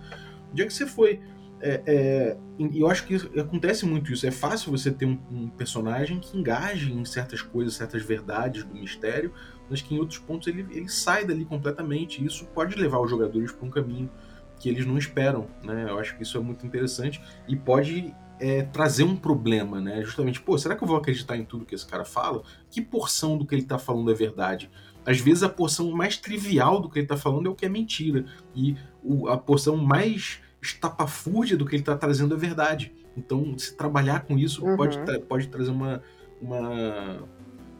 Onde 0.50 0.62
é 0.62 0.66
que 0.66 0.72
você 0.72 0.87
foi? 0.87 1.20
É, 1.61 1.83
é, 1.87 2.37
eu 2.75 2.88
acho 2.88 3.07
que 3.07 3.14
acontece 3.38 3.87
muito 3.87 4.12
isso. 4.12 4.27
É 4.27 4.31
fácil 4.31 4.71
você 4.71 4.90
ter 4.90 5.07
um, 5.07 5.19
um 5.31 5.49
personagem 5.49 6.21
que 6.21 6.37
engaje 6.37 6.92
em 6.92 7.05
certas 7.05 7.40
coisas, 7.40 7.75
certas 7.75 8.03
verdades 8.03 8.64
do 8.64 8.75
mistério, 8.75 9.33
mas 9.69 9.81
que 9.81 9.95
em 9.95 9.99
outros 9.99 10.19
pontos 10.19 10.49
ele, 10.49 10.66
ele 10.71 10.88
sai 10.88 11.25
dali 11.25 11.45
completamente. 11.45 12.23
E 12.23 12.27
isso 12.27 12.45
pode 12.47 12.77
levar 12.77 13.01
os 13.01 13.11
jogadores 13.11 13.53
para 13.53 13.66
um 13.66 13.71
caminho 13.71 14.11
que 14.59 14.69
eles 14.69 14.85
não 14.87 14.99
esperam. 14.99 15.47
Né? 15.62 15.87
Eu 15.88 15.99
acho 15.99 16.16
que 16.16 16.23
isso 16.23 16.37
é 16.37 16.40
muito 16.40 16.66
interessante 16.66 17.21
e 17.49 17.57
pode 17.57 18.14
é, 18.38 18.62
trazer 18.62 19.05
um 19.05 19.16
problema, 19.16 19.81
né? 19.81 20.03
Justamente, 20.03 20.40
pô, 20.40 20.59
será 20.59 20.77
que 20.77 20.83
eu 20.85 20.88
vou 20.88 20.97
acreditar 20.99 21.37
em 21.38 21.45
tudo 21.45 21.64
que 21.64 21.75
esse 21.75 21.87
cara 21.87 22.05
fala? 22.05 22.42
Que 22.71 22.83
porção 22.83 23.38
do 23.38 23.47
que 23.47 23.55
ele 23.55 23.64
tá 23.64 23.79
falando 23.79 24.11
é 24.11 24.14
verdade? 24.14 24.71
Às 25.07 25.21
vezes 25.21 25.42
a 25.42 25.49
porção 25.49 25.90
mais 25.92 26.19
trivial 26.19 26.81
do 26.81 26.90
que 26.90 26.99
ele 26.99 27.07
tá 27.07 27.16
falando 27.16 27.47
é 27.47 27.51
o 27.51 27.55
que 27.55 27.64
é 27.64 27.69
mentira. 27.69 28.27
E 28.55 28.77
o- 29.03 29.29
a 29.29 29.38
porção 29.38 29.77
mais 29.77 30.40
estapafúrdia 30.66 31.57
do 31.57 31.64
que 31.66 31.76
ele 31.76 31.83
tá 31.83 31.96
trazendo 31.96 32.35
é 32.35 32.38
verdade. 32.38 32.92
Então, 33.16 33.57
se 33.59 33.74
trabalhar 33.74 34.24
com 34.26 34.37
isso 34.38 34.64
Uhum. 34.64 34.76
pode, 34.76 34.98
tra- 35.05 35.20
pode 35.20 35.48
trazer 35.48 35.70
uma, 35.70 36.02
uma. 36.40 37.22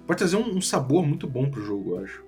Pode 0.07 0.19
trazer 0.19 0.37
um, 0.37 0.57
um 0.57 0.61
sabor 0.61 1.05
muito 1.07 1.27
bom 1.27 1.51
pro 1.51 1.63
jogo, 1.63 1.97
eu 1.97 2.05
acho. 2.05 2.25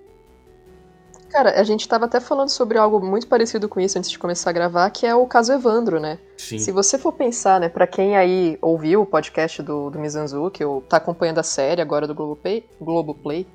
Cara, 1.31 1.61
a 1.61 1.63
gente 1.63 1.87
tava 1.87 2.07
até 2.07 2.21
falando 2.21 2.49
sobre 2.49 2.79
algo 2.79 3.05
muito 3.05 3.27
parecido 3.27 3.69
com 3.69 3.79
isso 3.79 3.99
antes 3.99 4.11
de 4.11 4.19
começar 4.19 4.49
a 4.49 4.53
gravar, 4.53 4.89
que 4.91 5.05
é 5.07 5.15
o 5.15 5.27
caso 5.27 5.53
Evandro, 5.53 6.01
né? 6.01 6.19
Sim. 6.39 6.59
Se 6.59 6.73
você 6.73 6.97
for 6.99 7.13
pensar, 7.13 7.61
né, 7.61 7.69
pra 7.69 7.87
quem 7.87 8.17
aí 8.17 8.57
ouviu 8.63 9.03
o 9.03 9.07
podcast 9.07 9.63
do, 9.63 9.91
do 9.91 9.99
Mizanzuki, 9.99 10.65
ou 10.65 10.81
tá 10.81 10.97
acompanhando 10.97 11.39
a 11.39 11.43
série 11.43 11.83
agora 11.83 12.07
do 12.07 12.15
Globoplay, 12.15 12.65
Globoplay 12.81 13.47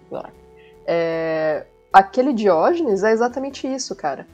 é, 0.86 1.66
aquele 1.94 2.34
Diógenes 2.34 3.04
é 3.04 3.12
exatamente 3.12 3.68
isso, 3.68 3.96
cara. 3.96 4.28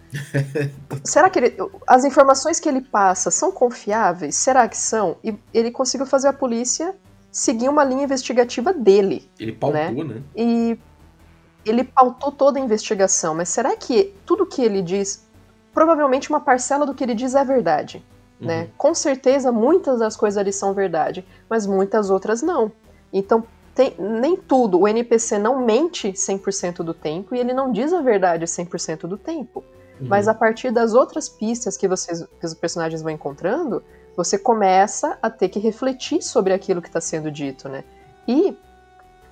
Será 1.04 1.30
que 1.30 1.40
ele, 1.40 1.58
as 1.86 2.06
informações 2.06 2.60
que 2.60 2.70
ele 2.70 2.80
passa 2.82 3.30
são 3.30 3.52
confiáveis? 3.52 4.36
Será 4.36 4.68
que 4.70 4.78
são? 4.78 5.18
E 5.22 5.36
ele 5.54 5.70
conseguiu 5.70 6.08
fazer 6.08 6.30
a 6.30 6.34
polícia 6.34 6.96
seguir 7.30 7.68
uma 7.68 7.84
linha 7.84 8.06
investigativa 8.06 8.74
dele. 8.74 9.30
Ele 9.38 9.52
pautou, 9.52 10.04
né? 10.06 10.24
E 10.36 10.80
ele 11.66 11.84
pautou 11.84 12.32
toda 12.32 12.58
a 12.58 12.62
investigação, 12.62 13.36
mas 13.36 13.50
será 13.50 13.76
que 13.76 14.16
tudo 14.26 14.46
que 14.46 14.62
ele 14.62 14.82
diz, 14.82 15.28
provavelmente 15.74 16.30
uma 16.30 16.40
parcela 16.40 16.86
do 16.86 16.94
que 16.96 17.04
ele 17.04 17.14
diz 17.14 17.36
é 17.36 17.44
verdade, 17.44 18.04
né? 18.40 18.62
Uhum. 18.62 18.70
Com 18.78 18.96
certeza 18.96 19.52
muitas 19.52 20.00
das 20.00 20.16
coisas 20.16 20.38
ali 20.38 20.54
são 20.54 20.74
verdade, 20.74 21.26
mas 21.50 21.68
muitas 21.68 22.10
outras 22.10 22.42
não. 22.42 22.72
Então, 23.12 23.44
tem- 23.80 23.96
nem 23.98 24.36
tudo, 24.36 24.78
o 24.78 24.86
NPC 24.86 25.40
não 25.40 25.66
mente 25.66 26.12
100% 26.12 26.84
do 26.84 26.94
tempo 26.94 27.34
e 27.34 27.40
ele 27.40 27.54
não 27.54 27.72
diz 27.72 27.94
a 27.94 28.02
verdade 28.02 28.46
100% 28.46 29.08
do 29.08 29.18
tempo. 29.18 29.64
Uhum. 30.02 30.08
Mas 30.10 30.28
a 30.28 30.34
partir 30.34 30.70
das 30.70 30.94
outras 30.94 31.30
pistas 31.30 31.78
que, 31.78 31.88
vocês, 31.88 32.26
que 32.42 32.46
os 32.46 32.54
personagens 32.54 33.02
vão 33.02 33.10
encontrando, 33.10 33.82
você 34.18 34.38
começa 34.38 35.18
a 35.22 35.30
ter 35.30 35.48
que 35.48 35.60
refletir 35.60 36.22
sobre 36.22 36.52
aquilo 36.52 36.82
que 36.82 36.90
está 36.90 37.00
sendo 37.00 37.32
dito, 37.32 37.70
né? 37.70 37.86
E 38.28 38.54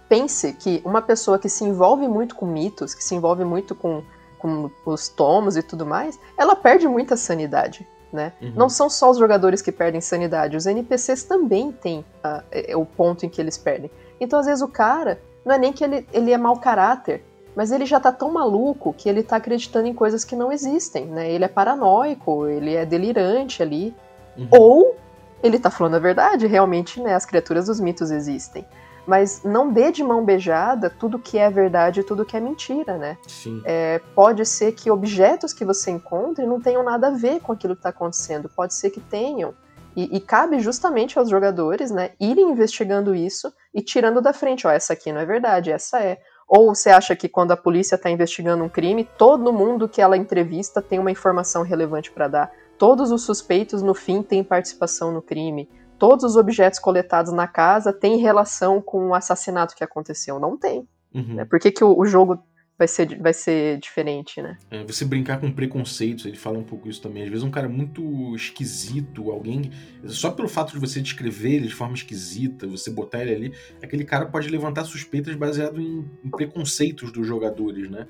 pense 0.07 0.53
que 0.53 0.81
uma 0.85 1.01
pessoa 1.01 1.37
que 1.37 1.49
se 1.49 1.65
envolve 1.65 2.07
muito 2.07 2.33
com 2.33 2.45
mitos, 2.45 2.93
que 2.93 3.03
se 3.03 3.13
envolve 3.15 3.43
muito 3.43 3.75
com, 3.75 4.01
com 4.39 4.71
os 4.85 5.09
tomos 5.09 5.57
e 5.57 5.61
tudo 5.61 5.85
mais, 5.85 6.17
ela 6.37 6.55
perde 6.55 6.87
muita 6.87 7.17
sanidade, 7.17 7.85
né? 8.13 8.31
Uhum. 8.41 8.53
Não 8.55 8.69
são 8.69 8.89
só 8.89 9.11
os 9.11 9.17
jogadores 9.17 9.61
que 9.61 9.73
perdem 9.73 9.99
sanidade, 9.99 10.55
os 10.55 10.65
NPCs 10.65 11.23
também 11.25 11.73
têm 11.73 12.05
é 12.49 12.77
o 12.77 12.85
ponto 12.85 13.25
em 13.25 13.29
que 13.29 13.41
eles 13.41 13.57
perdem. 13.57 13.91
Então, 14.19 14.39
às 14.39 14.45
vezes, 14.45 14.61
o 14.61 14.67
cara, 14.67 15.21
não 15.45 15.55
é 15.55 15.57
nem 15.57 15.71
que 15.71 15.83
ele, 15.83 16.07
ele 16.11 16.31
é 16.31 16.37
mau 16.37 16.57
caráter, 16.57 17.23
mas 17.55 17.71
ele 17.71 17.85
já 17.85 17.99
tá 17.99 18.11
tão 18.11 18.31
maluco 18.31 18.93
que 18.93 19.09
ele 19.09 19.23
tá 19.23 19.37
acreditando 19.37 19.87
em 19.87 19.93
coisas 19.93 20.23
que 20.23 20.35
não 20.35 20.51
existem, 20.51 21.05
né? 21.07 21.31
Ele 21.31 21.43
é 21.43 21.47
paranoico, 21.47 22.45
ele 22.47 22.75
é 22.75 22.85
delirante 22.85 23.63
ali. 23.63 23.95
Uhum. 24.37 24.47
Ou 24.51 24.95
ele 25.41 25.57
tá 25.57 25.71
falando 25.71 25.95
a 25.95 25.99
verdade, 25.99 26.45
realmente, 26.45 27.01
né? 27.01 27.15
As 27.15 27.25
criaturas 27.25 27.65
dos 27.65 27.79
mitos 27.79 28.11
existem. 28.11 28.63
Mas 29.07 29.41
não 29.43 29.71
dê 29.71 29.91
de 29.91 30.03
mão 30.03 30.23
beijada 30.23 30.89
tudo 30.89 31.17
que 31.17 31.37
é 31.37 31.49
verdade 31.49 32.01
e 32.01 32.03
tudo 32.03 32.25
que 32.25 32.35
é 32.37 32.39
mentira, 32.39 32.97
né? 32.97 33.17
Sim. 33.25 33.61
É, 33.65 34.01
pode 34.13 34.45
ser 34.45 34.73
que 34.73 34.91
objetos 34.91 35.53
que 35.53 35.63
você 35.65 35.89
encontre 35.89 36.45
não 36.45 36.59
tenham 36.59 36.83
nada 36.83 37.07
a 37.07 37.11
ver 37.11 37.39
com 37.39 37.53
aquilo 37.53 37.73
que 37.73 37.79
está 37.79 37.89
acontecendo. 37.89 38.49
Pode 38.49 38.73
ser 38.73 38.89
que 38.89 38.99
tenham. 38.99 39.53
E, 39.97 40.15
e 40.15 40.19
cabe 40.21 40.59
justamente 40.59 41.17
aos 41.17 41.27
jogadores, 41.27 41.89
né, 41.89 42.11
irem 42.19 42.51
investigando 42.51 43.15
isso 43.15 43.51
e 43.73 43.81
tirando 43.81 44.21
da 44.21 44.31
frente, 44.31 44.67
ó, 44.67 44.69
essa 44.69 44.93
aqui 44.93 45.11
não 45.11 45.19
é 45.19 45.25
verdade, 45.25 45.71
essa 45.71 45.99
é. 45.99 46.19
Ou 46.47 46.75
você 46.75 46.91
acha 46.91 47.15
que 47.15 47.27
quando 47.27 47.51
a 47.51 47.57
polícia 47.57 47.95
está 47.95 48.07
investigando 48.07 48.63
um 48.63 48.69
crime, 48.69 49.09
todo 49.17 49.51
mundo 49.51 49.89
que 49.89 49.99
ela 49.99 50.15
entrevista 50.15 50.83
tem 50.83 50.99
uma 50.99 51.09
informação 51.09 51.63
relevante 51.63 52.11
para 52.11 52.27
dar. 52.27 52.51
Todos 52.77 53.11
os 53.11 53.23
suspeitos, 53.23 53.81
no 53.81 53.95
fim, 53.95 54.21
têm 54.21 54.43
participação 54.43 55.11
no 55.11 55.19
crime. 55.19 55.67
Todos 55.97 56.23
os 56.23 56.35
objetos 56.35 56.77
coletados 56.77 57.33
na 57.33 57.47
casa 57.47 57.91
têm 57.91 58.17
relação 58.17 58.79
com 58.79 59.07
o 59.07 59.15
assassinato 59.15 59.75
que 59.75 59.83
aconteceu. 59.83 60.39
Não 60.39 60.55
tem. 60.55 60.87
Uhum. 61.11 61.37
Né? 61.37 61.45
Por 61.45 61.59
que, 61.59 61.71
que 61.71 61.83
o, 61.83 61.97
o 61.97 62.05
jogo 62.05 62.37
vai 62.77 62.87
ser, 62.87 63.19
vai 63.19 63.33
ser 63.33 63.79
diferente, 63.79 64.41
né? 64.41 64.57
É, 64.69 64.83
você 64.83 65.03
brincar 65.05 65.39
com 65.39 65.51
preconceitos, 65.51 66.25
ele 66.25 66.37
fala 66.37 66.57
um 66.57 66.63
pouco 66.63 66.87
isso 66.89 67.01
também. 67.01 67.23
Às 67.23 67.29
vezes 67.29 67.43
um 67.43 67.51
cara 67.51 67.67
muito 67.67 68.35
esquisito, 68.35 69.31
alguém. 69.31 69.71
Só 70.05 70.31
pelo 70.31 70.47
fato 70.47 70.73
de 70.73 70.79
você 70.79 71.01
descrever 71.01 71.53
ele 71.55 71.67
de 71.67 71.73
forma 71.73 71.95
esquisita, 71.95 72.67
você 72.67 72.91
botar 72.91 73.21
ele 73.23 73.33
ali, 73.33 73.53
aquele 73.81 74.03
cara 74.03 74.25
pode 74.25 74.49
levantar 74.49 74.83
suspeitas 74.85 75.35
baseado 75.35 75.81
em, 75.81 76.05
em 76.23 76.29
preconceitos 76.29 77.11
dos 77.11 77.25
jogadores, 77.25 77.89
né? 77.89 78.07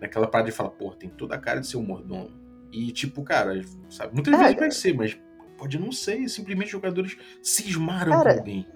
Naquela 0.00 0.26
parada 0.26 0.50
de 0.50 0.56
falar, 0.56 0.70
pô, 0.70 0.92
tem 0.92 1.10
toda 1.10 1.34
a 1.34 1.38
cara 1.38 1.60
de 1.60 1.66
ser 1.66 1.76
um 1.76 1.84
mordomo. 1.84 2.30
E, 2.72 2.92
tipo, 2.92 3.22
cara, 3.22 3.60
sabe? 3.88 4.14
Muitas 4.14 4.34
É, 4.34 4.38
vezes 4.38 4.56
vai 4.56 4.70
ser, 4.70 4.94
mas 4.94 5.18
pode 5.56 5.78
não 5.78 5.90
ser. 5.90 6.28
Simplesmente 6.28 6.70
jogadores 6.70 7.16
cismaram 7.42 8.12
Cara, 8.12 8.34
com 8.34 8.38
alguém. 8.40 8.66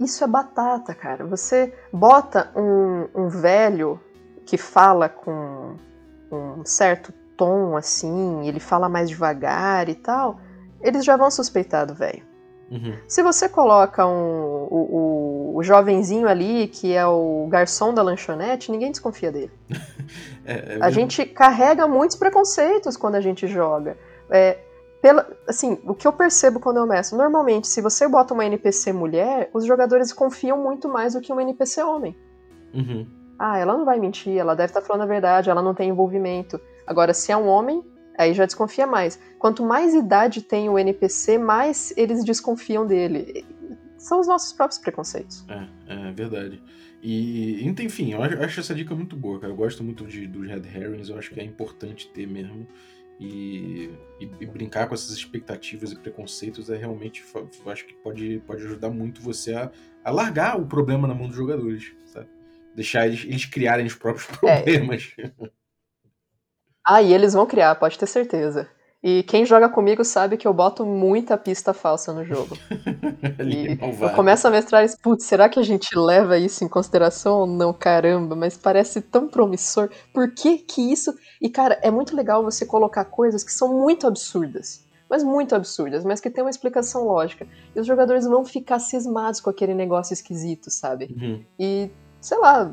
Isso 0.00 0.22
é 0.22 0.26
batata, 0.26 0.94
cara. 0.94 1.24
Você 1.26 1.74
bota 1.92 2.50
um, 2.56 3.08
um 3.14 3.28
velho 3.28 4.00
que 4.46 4.56
fala 4.56 5.08
com 5.08 5.76
um 6.30 6.64
certo 6.64 7.12
tom 7.36 7.76
assim, 7.76 8.46
ele 8.46 8.60
fala 8.60 8.88
mais 8.88 9.08
devagar 9.08 9.88
e 9.88 9.94
tal, 9.94 10.40
eles 10.80 11.04
já 11.04 11.16
vão 11.16 11.30
suspeitar 11.30 11.86
do 11.86 11.94
velho. 11.94 12.26
Uhum. 12.70 12.94
Se 13.06 13.22
você 13.22 13.48
coloca 13.48 14.06
um, 14.06 14.66
o, 14.70 15.52
o, 15.52 15.56
o 15.56 15.62
jovenzinho 15.62 16.28
ali, 16.28 16.68
que 16.68 16.92
é 16.92 17.06
o 17.06 17.46
garçom 17.48 17.94
da 17.94 18.02
lanchonete, 18.02 18.70
ninguém 18.70 18.90
desconfia 18.90 19.32
dele. 19.32 19.52
É, 20.50 20.76
é 20.76 20.78
A 20.80 20.88
gente 20.88 21.26
carrega 21.26 21.86
muitos 21.86 22.16
preconceitos 22.16 22.96
quando 22.96 23.16
a 23.16 23.20
gente 23.20 23.46
joga. 23.46 23.98
É, 24.30 24.56
pela, 25.00 25.30
assim, 25.46 25.78
o 25.84 25.94
que 25.94 26.06
eu 26.06 26.12
percebo 26.12 26.58
quando 26.58 26.78
eu 26.78 26.86
meço, 26.86 27.16
normalmente, 27.16 27.68
se 27.68 27.80
você 27.80 28.08
bota 28.08 28.34
uma 28.34 28.44
NPC 28.44 28.92
mulher, 28.92 29.50
os 29.52 29.64
jogadores 29.64 30.12
confiam 30.12 30.58
muito 30.62 30.88
mais 30.88 31.14
do 31.14 31.20
que 31.20 31.32
uma 31.32 31.42
NPC 31.42 31.82
homem. 31.82 32.16
Uhum. 32.74 33.06
Ah, 33.38 33.58
ela 33.58 33.76
não 33.76 33.84
vai 33.84 34.00
mentir, 34.00 34.36
ela 34.36 34.54
deve 34.54 34.70
estar 34.70 34.82
falando 34.82 35.02
a 35.02 35.06
verdade, 35.06 35.48
ela 35.48 35.62
não 35.62 35.74
tem 35.74 35.90
envolvimento. 35.90 36.60
Agora, 36.86 37.14
se 37.14 37.30
é 37.30 37.36
um 37.36 37.46
homem, 37.46 37.84
aí 38.18 38.34
já 38.34 38.44
desconfia 38.44 38.86
mais. 38.86 39.20
Quanto 39.38 39.64
mais 39.64 39.94
idade 39.94 40.42
tem 40.42 40.68
o 40.68 40.76
NPC, 40.76 41.38
mais 41.38 41.92
eles 41.96 42.24
desconfiam 42.24 42.84
dele. 42.84 43.46
São 43.96 44.18
os 44.18 44.26
nossos 44.26 44.52
próprios 44.52 44.80
preconceitos. 44.80 45.44
É, 45.48 46.08
é 46.08 46.12
verdade. 46.12 46.60
E, 47.00 47.64
enfim, 47.80 48.12
eu 48.12 48.22
acho, 48.22 48.34
eu 48.34 48.42
acho 48.42 48.60
essa 48.60 48.74
dica 48.74 48.94
muito 48.94 49.16
boa, 49.16 49.38
cara. 49.38 49.52
Eu 49.52 49.56
gosto 49.56 49.84
muito 49.84 50.04
de, 50.04 50.26
dos 50.26 50.46
Red 50.48 50.62
Herrings, 50.74 51.08
eu 51.08 51.16
acho 51.16 51.30
que 51.30 51.38
é 51.38 51.44
importante 51.44 52.08
ter 52.08 52.26
mesmo. 52.26 52.66
E, 53.20 53.90
e- 54.20 54.30
e 54.40 54.46
brincar 54.46 54.86
com 54.86 54.94
essas 54.94 55.10
expectativas 55.10 55.90
e 55.90 55.96
preconceitos 55.98 56.70
é 56.70 56.76
realmente, 56.76 57.24
acho 57.66 57.84
que 57.86 57.94
pode, 57.94 58.40
pode 58.46 58.62
ajudar 58.64 58.90
muito 58.90 59.20
você 59.20 59.54
a, 59.54 59.70
a 60.04 60.10
largar 60.10 60.56
o 60.60 60.66
problema 60.66 61.08
na 61.08 61.14
mão 61.14 61.26
dos 61.26 61.36
jogadores, 61.36 61.92
sabe? 62.06 62.28
Deixar 62.76 63.06
eles, 63.08 63.24
eles 63.24 63.44
criarem 63.44 63.86
os 63.86 63.94
próprios 63.94 64.28
É. 64.44 64.62
problemas. 64.62 65.16
Ah, 66.86 67.02
e 67.02 67.12
eles 67.12 67.34
vão 67.34 67.44
criar, 67.46 67.74
pode 67.74 67.98
ter 67.98 68.06
certeza. 68.06 68.70
E 69.02 69.22
quem 69.22 69.46
joga 69.46 69.68
comigo 69.68 70.04
sabe 70.04 70.36
que 70.36 70.46
eu 70.46 70.52
boto 70.52 70.84
muita 70.84 71.38
pista 71.38 71.72
falsa 71.72 72.12
no 72.12 72.24
jogo. 72.24 72.56
E 73.40 73.78
eu 74.00 74.10
começo 74.10 74.46
a 74.46 74.50
mestrar 74.50 74.84
isso, 74.84 74.96
putz, 75.00 75.24
será 75.24 75.48
que 75.48 75.58
a 75.58 75.62
gente 75.62 75.96
leva 75.96 76.38
isso 76.38 76.64
em 76.64 76.68
consideração 76.68 77.40
ou 77.40 77.46
não? 77.46 77.72
Caramba, 77.72 78.36
mas 78.36 78.56
parece 78.56 79.00
tão 79.00 79.28
promissor. 79.28 79.88
Por 80.12 80.32
que 80.34 80.58
que 80.58 80.92
isso... 80.92 81.14
E, 81.40 81.48
cara, 81.48 81.78
é 81.82 81.90
muito 81.90 82.14
legal 82.14 82.42
você 82.42 82.66
colocar 82.66 83.04
coisas 83.04 83.42
que 83.42 83.52
são 83.52 83.80
muito 83.80 84.06
absurdas. 84.06 84.86
Mas 85.08 85.24
muito 85.24 85.54
absurdas, 85.54 86.04
mas 86.04 86.20
que 86.20 86.30
tem 86.30 86.44
uma 86.44 86.50
explicação 86.50 87.06
lógica. 87.06 87.46
E 87.74 87.80
os 87.80 87.86
jogadores 87.86 88.26
vão 88.26 88.44
ficar 88.44 88.78
cismados 88.78 89.40
com 89.40 89.50
aquele 89.50 89.74
negócio 89.74 90.12
esquisito, 90.12 90.70
sabe? 90.70 91.14
Uhum. 91.16 91.44
E, 91.58 91.90
sei 92.28 92.38
lá, 92.38 92.62
n- 92.64 92.72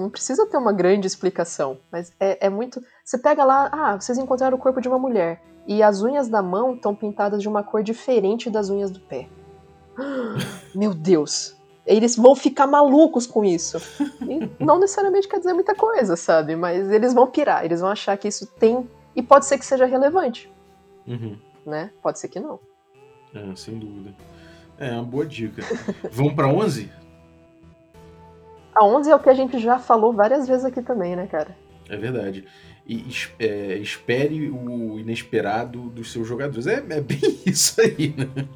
não 0.00 0.10
precisa 0.10 0.46
ter 0.46 0.56
uma 0.56 0.72
grande 0.72 1.06
explicação. 1.06 1.78
Mas 1.92 2.12
é, 2.18 2.46
é 2.46 2.50
muito... 2.50 2.82
Você 3.04 3.16
pega 3.18 3.44
lá, 3.44 3.68
ah, 3.72 4.00
vocês 4.00 4.18
encontraram 4.18 4.56
o 4.56 4.60
corpo 4.60 4.80
de 4.80 4.88
uma 4.88 4.98
mulher. 4.98 5.40
E 5.66 5.82
as 5.82 6.02
unhas 6.02 6.28
da 6.28 6.42
mão 6.42 6.74
estão 6.74 6.94
pintadas 6.94 7.40
de 7.40 7.48
uma 7.48 7.62
cor 7.62 7.82
diferente 7.82 8.50
das 8.50 8.68
unhas 8.70 8.90
do 8.90 9.00
pé. 9.00 9.28
Meu 10.74 10.92
Deus. 10.92 11.54
Eles 11.86 12.16
vão 12.16 12.34
ficar 12.34 12.66
malucos 12.66 13.26
com 13.28 13.44
isso. 13.44 13.78
E 14.22 14.50
não 14.62 14.78
necessariamente 14.80 15.28
quer 15.28 15.38
dizer 15.38 15.52
muita 15.54 15.74
coisa, 15.74 16.16
sabe? 16.16 16.56
Mas 16.56 16.90
eles 16.90 17.14
vão 17.14 17.28
pirar, 17.28 17.64
eles 17.64 17.80
vão 17.80 17.88
achar 17.90 18.16
que 18.16 18.26
isso 18.26 18.44
tem. 18.58 18.90
E 19.14 19.22
pode 19.22 19.46
ser 19.46 19.56
que 19.56 19.64
seja 19.64 19.86
relevante, 19.86 20.52
Uhum. 21.06 21.38
né? 21.64 21.90
Pode 22.02 22.18
ser 22.18 22.26
que 22.28 22.40
não. 22.40 22.58
É, 23.32 23.54
sem 23.54 23.78
dúvida. 23.78 24.12
É, 24.78 24.90
uma 24.92 25.04
boa 25.04 25.24
dica. 25.24 25.62
Vamos 26.10 26.34
pra 26.34 26.48
11? 26.48 26.90
A 28.76 28.84
11 28.84 29.10
é 29.10 29.14
o 29.14 29.18
que 29.18 29.30
a 29.30 29.34
gente 29.34 29.58
já 29.58 29.78
falou 29.78 30.12
várias 30.12 30.46
vezes 30.46 30.64
aqui 30.64 30.82
também, 30.82 31.16
né, 31.16 31.26
cara? 31.26 31.56
É 31.88 31.96
verdade. 31.96 32.44
E 32.86 33.04
é, 33.38 33.76
espere 33.78 34.50
o 34.50 34.98
inesperado 34.98 35.88
dos 35.90 36.12
seus 36.12 36.26
jogadores. 36.28 36.66
É, 36.66 36.84
é 36.88 37.00
bem 37.00 37.18
isso 37.46 37.80
aí, 37.80 38.14
né? 38.16 38.46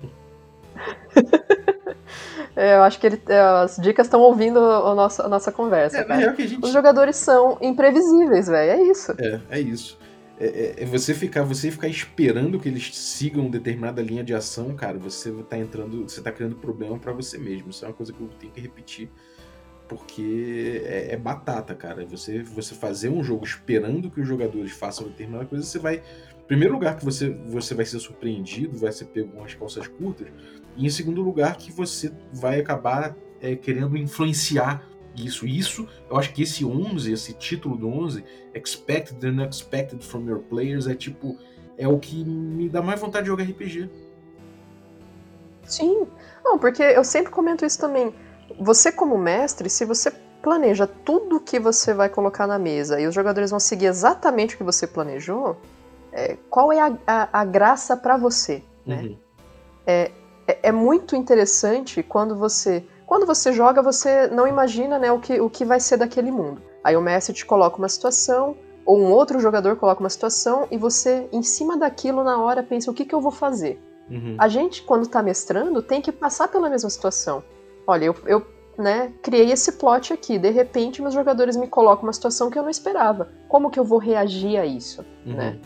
É, 2.57 2.75
eu 2.75 2.83
acho 2.83 2.99
que 2.99 3.07
ele- 3.07 3.23
é, 3.29 3.39
as 3.41 3.77
dicas 3.77 4.07
estão 4.07 4.21
ouvindo 4.21 4.59
a 4.59 4.93
nossa, 4.95 5.25
a 5.25 5.29
nossa 5.29 5.53
conversa, 5.53 5.99
É, 5.99 6.05
cara. 6.05 6.21
real 6.21 6.35
que 6.35 6.43
a 6.43 6.47
gente. 6.47 6.65
Os 6.65 6.73
jogadores 6.73 7.17
são 7.17 7.57
imprevisíveis, 7.61 8.49
velho. 8.49 8.73
É 8.73 8.83
isso. 8.83 9.13
É, 9.19 9.41
é 9.51 9.61
isso. 9.61 9.97
É, 10.39 10.47
é- 10.47 10.83
é 10.83 10.85
você 10.85 11.15
ficar, 11.15 11.45
você 11.45 11.71
ficar 11.71 11.87
esperando 11.87 12.59
que 12.59 12.69
eles 12.69 12.95
sigam 12.97 13.49
determinada 13.49 14.03
linha 14.03 14.25
de 14.25 14.35
ação, 14.35 14.75
cara, 14.75 14.99
você 14.99 15.31
tá 15.49 15.57
entrando, 15.57 16.03
você 16.09 16.21
tá 16.21 16.33
criando 16.33 16.57
problema 16.57 16.99
pra 16.99 17.13
você 17.13 17.39
mesmo. 17.39 17.71
Isso 17.71 17.85
é 17.85 17.89
uma 17.89 17.95
coisa 17.95 18.13
que 18.13 18.21
eu 18.21 18.29
tenho 18.39 18.53
que 18.53 18.61
repetir. 18.61 19.09
Porque 19.91 20.83
é, 20.87 21.15
é 21.15 21.17
batata, 21.17 21.75
cara. 21.75 22.07
Você, 22.07 22.45
você 22.45 22.77
fazer 22.77 23.09
um 23.09 23.25
jogo 23.25 23.45
esperando 23.45 24.09
que 24.09 24.21
os 24.21 24.29
jogadores 24.29 24.71
façam 24.71 25.09
determinada 25.09 25.47
coisa, 25.47 25.65
você 25.65 25.81
vai. 25.81 26.01
Primeiro 26.47 26.75
lugar, 26.75 26.97
que 26.97 27.05
você, 27.05 27.31
você 27.49 27.75
vai 27.75 27.85
ser 27.85 27.99
surpreendido, 27.99 28.79
vai 28.79 28.93
ser 28.93 29.07
pego 29.07 29.33
com 29.33 29.43
as 29.43 29.53
calças 29.53 29.89
curtas. 29.89 30.29
E 30.77 30.87
em 30.87 30.91
segundo 30.91 31.21
lugar, 31.21 31.57
que 31.57 31.73
você 31.73 32.13
vai 32.33 32.61
acabar 32.61 33.17
é, 33.41 33.57
querendo 33.57 33.97
influenciar 33.97 34.89
isso. 35.17 35.45
Isso, 35.45 35.89
eu 36.09 36.17
acho 36.17 36.33
que 36.33 36.45
esse 36.45 36.65
11, 36.65 37.13
esse 37.13 37.35
título 37.35 37.77
do 37.77 37.89
11, 37.89 38.25
Expected 38.55 39.27
and 39.27 39.43
Unexpected 39.43 40.05
from 40.07 40.25
Your 40.29 40.39
Players, 40.39 40.87
é 40.87 40.95
tipo. 40.95 41.37
É 41.77 41.89
o 41.89 41.99
que 41.99 42.25
me 42.25 42.69
dá 42.69 42.81
mais 42.81 43.01
vontade 43.01 43.25
de 43.25 43.31
jogar 43.31 43.43
RPG. 43.43 43.91
Sim. 45.65 46.07
Não, 46.45 46.61
porque 46.61 46.83
eu 46.83 47.03
sempre 47.03 47.33
comento 47.33 47.65
isso 47.65 47.81
também. 47.81 48.15
Você, 48.59 48.91
como 48.91 49.17
mestre, 49.19 49.69
se 49.71 49.85
você 49.85 50.11
planeja 50.43 50.87
tudo 50.87 51.41
que 51.41 51.59
você 51.61 51.93
vai 51.93 52.09
colocar 52.09 52.47
na 52.47 52.59
mesa 52.59 53.01
e 53.01 53.07
os 53.07 53.15
jogadores 53.15 53.51
vão 53.51 53.61
seguir 53.61 53.87
exatamente 53.87 54.55
o 54.55 54.59
que 54.59 54.65
você 54.65 54.87
planejou, 54.87 55.57
é, 56.13 56.37
qual 56.49 56.73
é 56.73 56.81
a, 56.81 56.93
a- 57.07 57.29
a 57.33 57.45
graça 57.45 57.97
pra 57.97 58.17
você? 58.17 58.63
Né? 58.87 59.03
Uhum. 59.03 59.19
É, 59.87 60.11
é 60.47 60.73
muito 60.73 61.15
interessante 61.17 62.03
quando 62.03 62.37
você. 62.37 62.85
Quando 63.07 63.27
você 63.27 63.53
joga, 63.53 63.83
você 63.83 64.29
não 64.29 64.47
imagina 64.47 64.99
né, 64.99 65.11
o, 65.11 65.19
que, 65.19 65.41
o 65.41 65.51
que 65.51 65.65
vai 65.65 65.81
ser 65.81 65.97
daquele 65.97 66.31
mundo. 66.31 66.63
Aí 66.83 66.97
o 66.97 67.01
mestre 67.01 67.35
te 67.35 67.45
coloca 67.45 67.77
uma 67.77 67.89
situação, 67.89 68.57
ou 68.87 68.99
um 68.99 69.11
outro 69.11 69.41
jogador 69.41 69.77
coloca 69.77 70.01
uma 70.01 70.09
situação, 70.09 70.67
e 70.71 70.79
você, 70.79 71.29
em 71.33 71.43
cima 71.43 71.77
daquilo, 71.77 72.23
na 72.23 72.41
hora, 72.41 72.63
pensa: 72.63 72.91
o 72.91 72.95
que, 72.95 73.05
que 73.05 73.15
eu 73.15 73.21
vou 73.21 73.33
fazer? 73.33 73.81
Uhum. 74.09 74.37
A 74.39 74.49
gente, 74.49 74.83
quando 74.83 75.07
tá 75.09 75.23
mestrando, 75.23 75.83
tem 75.83 76.01
que 76.01 76.13
passar 76.13 76.49
pela 76.49 76.71
mesma 76.71 76.89
situação. 76.89 77.43
Olha, 77.91 78.05
eu, 78.05 78.15
eu 78.27 78.47
né, 78.79 79.13
criei 79.21 79.51
esse 79.51 79.73
plot 79.73 80.13
aqui, 80.13 80.39
de 80.39 80.51
repente 80.51 81.03
meus 81.03 81.13
jogadores 81.13 81.57
me 81.57 81.67
colocam 81.67 82.05
uma 82.05 82.13
situação 82.13 82.49
que 82.49 82.59
eu 82.59 82.63
não 82.63 82.71
esperava. 82.71 83.29
Como 83.49 83.71
que 83.71 83.81
eu 83.81 83.85
vou 83.85 83.99
reagir 83.99 84.57
a 84.59 84.65
isso? 84.65 85.05
Uhum. 85.27 85.35
né? 85.35 85.59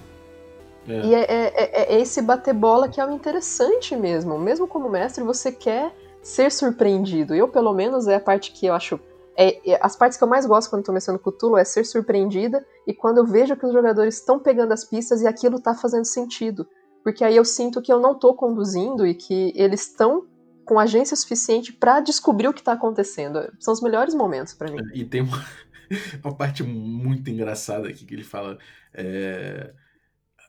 É. 0.88 1.00
E 1.06 1.14
é, 1.14 1.20
é- 1.20 1.52
é- 1.56 1.94
é 1.94 2.00
esse 2.00 2.20
bater 2.22 2.54
bola 2.54 2.88
que 2.88 3.00
é 3.00 3.06
o 3.06 3.10
interessante 3.10 3.94
mesmo. 3.96 4.38
Mesmo 4.38 4.66
como 4.66 4.88
mestre, 4.88 5.22
você 5.22 5.52
quer 5.52 5.94
ser 6.22 6.50
surpreendido. 6.50 7.34
Eu, 7.34 7.48
pelo 7.48 7.72
menos, 7.72 8.06
é 8.06 8.16
a 8.16 8.20
parte 8.20 8.52
que 8.52 8.66
eu 8.66 8.74
acho. 8.74 8.98
é- 9.36 9.58
é- 9.72 9.78
as 9.82 9.96
partes 9.96 10.16
que 10.16 10.22
eu 10.22 10.28
mais 10.28 10.46
gosto 10.46 10.70
quando 10.70 10.84
tô 10.84 10.92
mestrando 10.92 11.18
Cthulhu 11.18 11.56
é 11.58 11.64
ser 11.64 11.84
surpreendida 11.84 12.64
e 12.86 12.94
quando 12.94 13.18
eu 13.18 13.26
vejo 13.26 13.56
que 13.56 13.66
os 13.66 13.72
jogadores 13.72 14.14
estão 14.14 14.38
pegando 14.38 14.70
as 14.72 14.84
pistas 14.84 15.20
e 15.22 15.26
aquilo 15.26 15.58
tá 15.58 15.74
fazendo 15.74 16.04
sentido. 16.04 16.64
Porque 17.02 17.24
aí 17.24 17.34
eu 17.36 17.44
sinto 17.44 17.82
que 17.82 17.92
eu 17.92 17.98
não 17.98 18.14
tô 18.14 18.32
conduzindo 18.34 19.04
e 19.04 19.12
que 19.12 19.52
eles 19.56 19.88
estão 19.88 20.22
com 20.64 20.78
agência 20.78 21.16
suficiente 21.16 21.72
pra 21.72 22.00
descobrir 22.00 22.48
o 22.48 22.52
que 22.52 22.62
tá 22.62 22.72
acontecendo. 22.72 23.52
São 23.60 23.72
os 23.74 23.80
melhores 23.82 24.14
momentos 24.14 24.54
pra 24.54 24.70
mim. 24.70 24.78
E 24.94 25.04
tem 25.04 25.20
uma, 25.22 25.44
uma 26.24 26.34
parte 26.34 26.62
muito 26.62 27.30
engraçada 27.30 27.88
aqui 27.88 28.04
que 28.04 28.14
ele 28.14 28.24
fala. 28.24 28.58
é, 28.94 29.72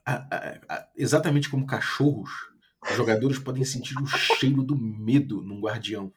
a- 0.04 0.26
a- 0.30 0.58
a- 0.68 0.88
exatamente 0.96 1.48
como 1.50 1.66
cachorros, 1.66 2.30
os 2.88 2.96
jogadores 2.96 3.38
podem 3.38 3.64
sentir 3.64 3.96
o 4.00 4.06
cheiro 4.06 4.62
do 4.62 4.76
medo 4.76 5.42
num 5.42 5.60
guardião. 5.60 6.12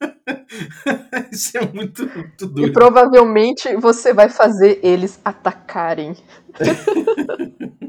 Isso 1.32 1.56
é 1.58 1.66
muito, 1.72 2.06
muito 2.08 2.44
E 2.44 2.48
doido. 2.48 2.72
provavelmente 2.72 3.74
você 3.76 4.12
vai 4.12 4.28
fazer 4.28 4.78
eles 4.82 5.20
atacarem. 5.24 6.14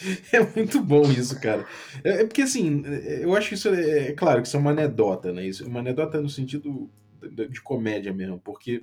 É 0.32 0.40
muito 0.56 0.82
bom 0.82 1.02
isso, 1.10 1.38
cara. 1.40 1.66
É, 2.04 2.22
é 2.22 2.26
porque 2.26 2.42
assim, 2.42 2.82
é- 2.86 3.24
eu 3.24 3.34
acho 3.34 3.54
isso 3.54 3.68
é, 3.68 4.08
é 4.08 4.12
claro 4.12 4.40
que 4.42 4.48
isso 4.48 4.56
é 4.56 4.60
uma 4.60 4.70
anedota, 4.70 5.32
né? 5.32 5.46
Isso 5.46 5.64
é 5.64 5.66
uma 5.66 5.80
anedota 5.80 6.20
no 6.20 6.28
sentido 6.28 6.90
de, 7.22 7.48
de 7.48 7.60
comédia 7.62 8.12
mesmo, 8.12 8.40
porque 8.40 8.82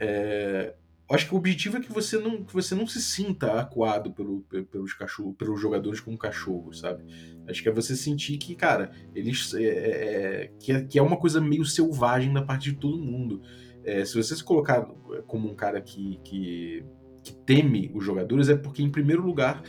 É, 0.00 0.74
acho 1.10 1.28
que 1.28 1.34
o 1.34 1.38
objetivo 1.38 1.76
é 1.76 1.80
que 1.80 1.92
você 1.92 2.18
não, 2.18 2.44
que 2.44 2.52
você 2.52 2.74
não 2.74 2.86
se 2.86 3.00
sinta 3.02 3.60
acuado 3.60 4.12
pelo, 4.12 4.42
pelos, 4.70 4.94
cachorro, 4.94 5.34
pelos 5.34 5.60
jogadores 5.60 6.00
como 6.00 6.18
cachorros, 6.18 6.80
sabe? 6.80 7.04
Acho 7.46 7.62
que 7.62 7.68
é 7.68 7.72
você 7.72 7.94
sentir 7.96 8.38
que, 8.38 8.54
cara, 8.54 8.90
eles. 9.14 9.54
É, 9.54 9.64
é, 9.64 10.52
que, 10.58 10.72
é, 10.72 10.82
que 10.84 10.98
é 10.98 11.02
uma 11.02 11.16
coisa 11.16 11.40
meio 11.40 11.64
selvagem 11.64 12.32
da 12.32 12.42
parte 12.42 12.72
de 12.72 12.78
todo 12.78 12.98
mundo. 12.98 13.42
É, 13.84 14.04
se 14.04 14.14
você 14.16 14.34
se 14.36 14.44
colocar 14.44 14.82
como 15.26 15.50
um 15.50 15.54
cara 15.54 15.80
que, 15.80 16.18
que, 16.24 16.84
que, 17.22 17.34
teme 17.44 17.90
os 17.94 18.04
jogadores, 18.04 18.48
é 18.48 18.56
porque, 18.56 18.82
em 18.82 18.90
primeiro 18.90 19.22
lugar, 19.22 19.62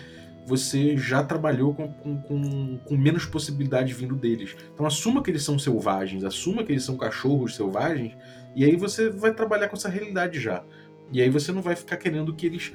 você 0.46 0.98
já 0.98 1.24
trabalhou 1.24 1.74
com, 1.74 1.88
com, 1.88 2.22
com, 2.22 2.78
com 2.78 2.98
menos 2.98 3.26
possibilidade 3.26 3.94
vindo 3.94 4.16
deles. 4.16 4.56
Então, 4.74 4.86
assuma 4.86 5.24
que 5.24 5.32
eles 5.32 5.44
são 5.44 5.58
selvagens, 5.58 6.24
assuma 6.24 6.64
que 6.64 6.72
eles 6.72 6.84
são 6.84 6.98
cachorros 6.98 7.56
selvagens, 7.56 8.14
e 8.56 8.64
aí 8.64 8.76
você 8.76 9.10
vai 9.10 9.34
trabalhar 9.34 9.68
com 9.70 9.76
essa 9.76 9.90
realidade 9.90 10.40
já. 10.40 10.64
E 11.12 11.22
aí 11.22 11.30
você 11.30 11.52
não 11.52 11.62
vai 11.62 11.76
ficar 11.76 11.98
querendo 11.98 12.34
que 12.34 12.46
eles 12.46 12.74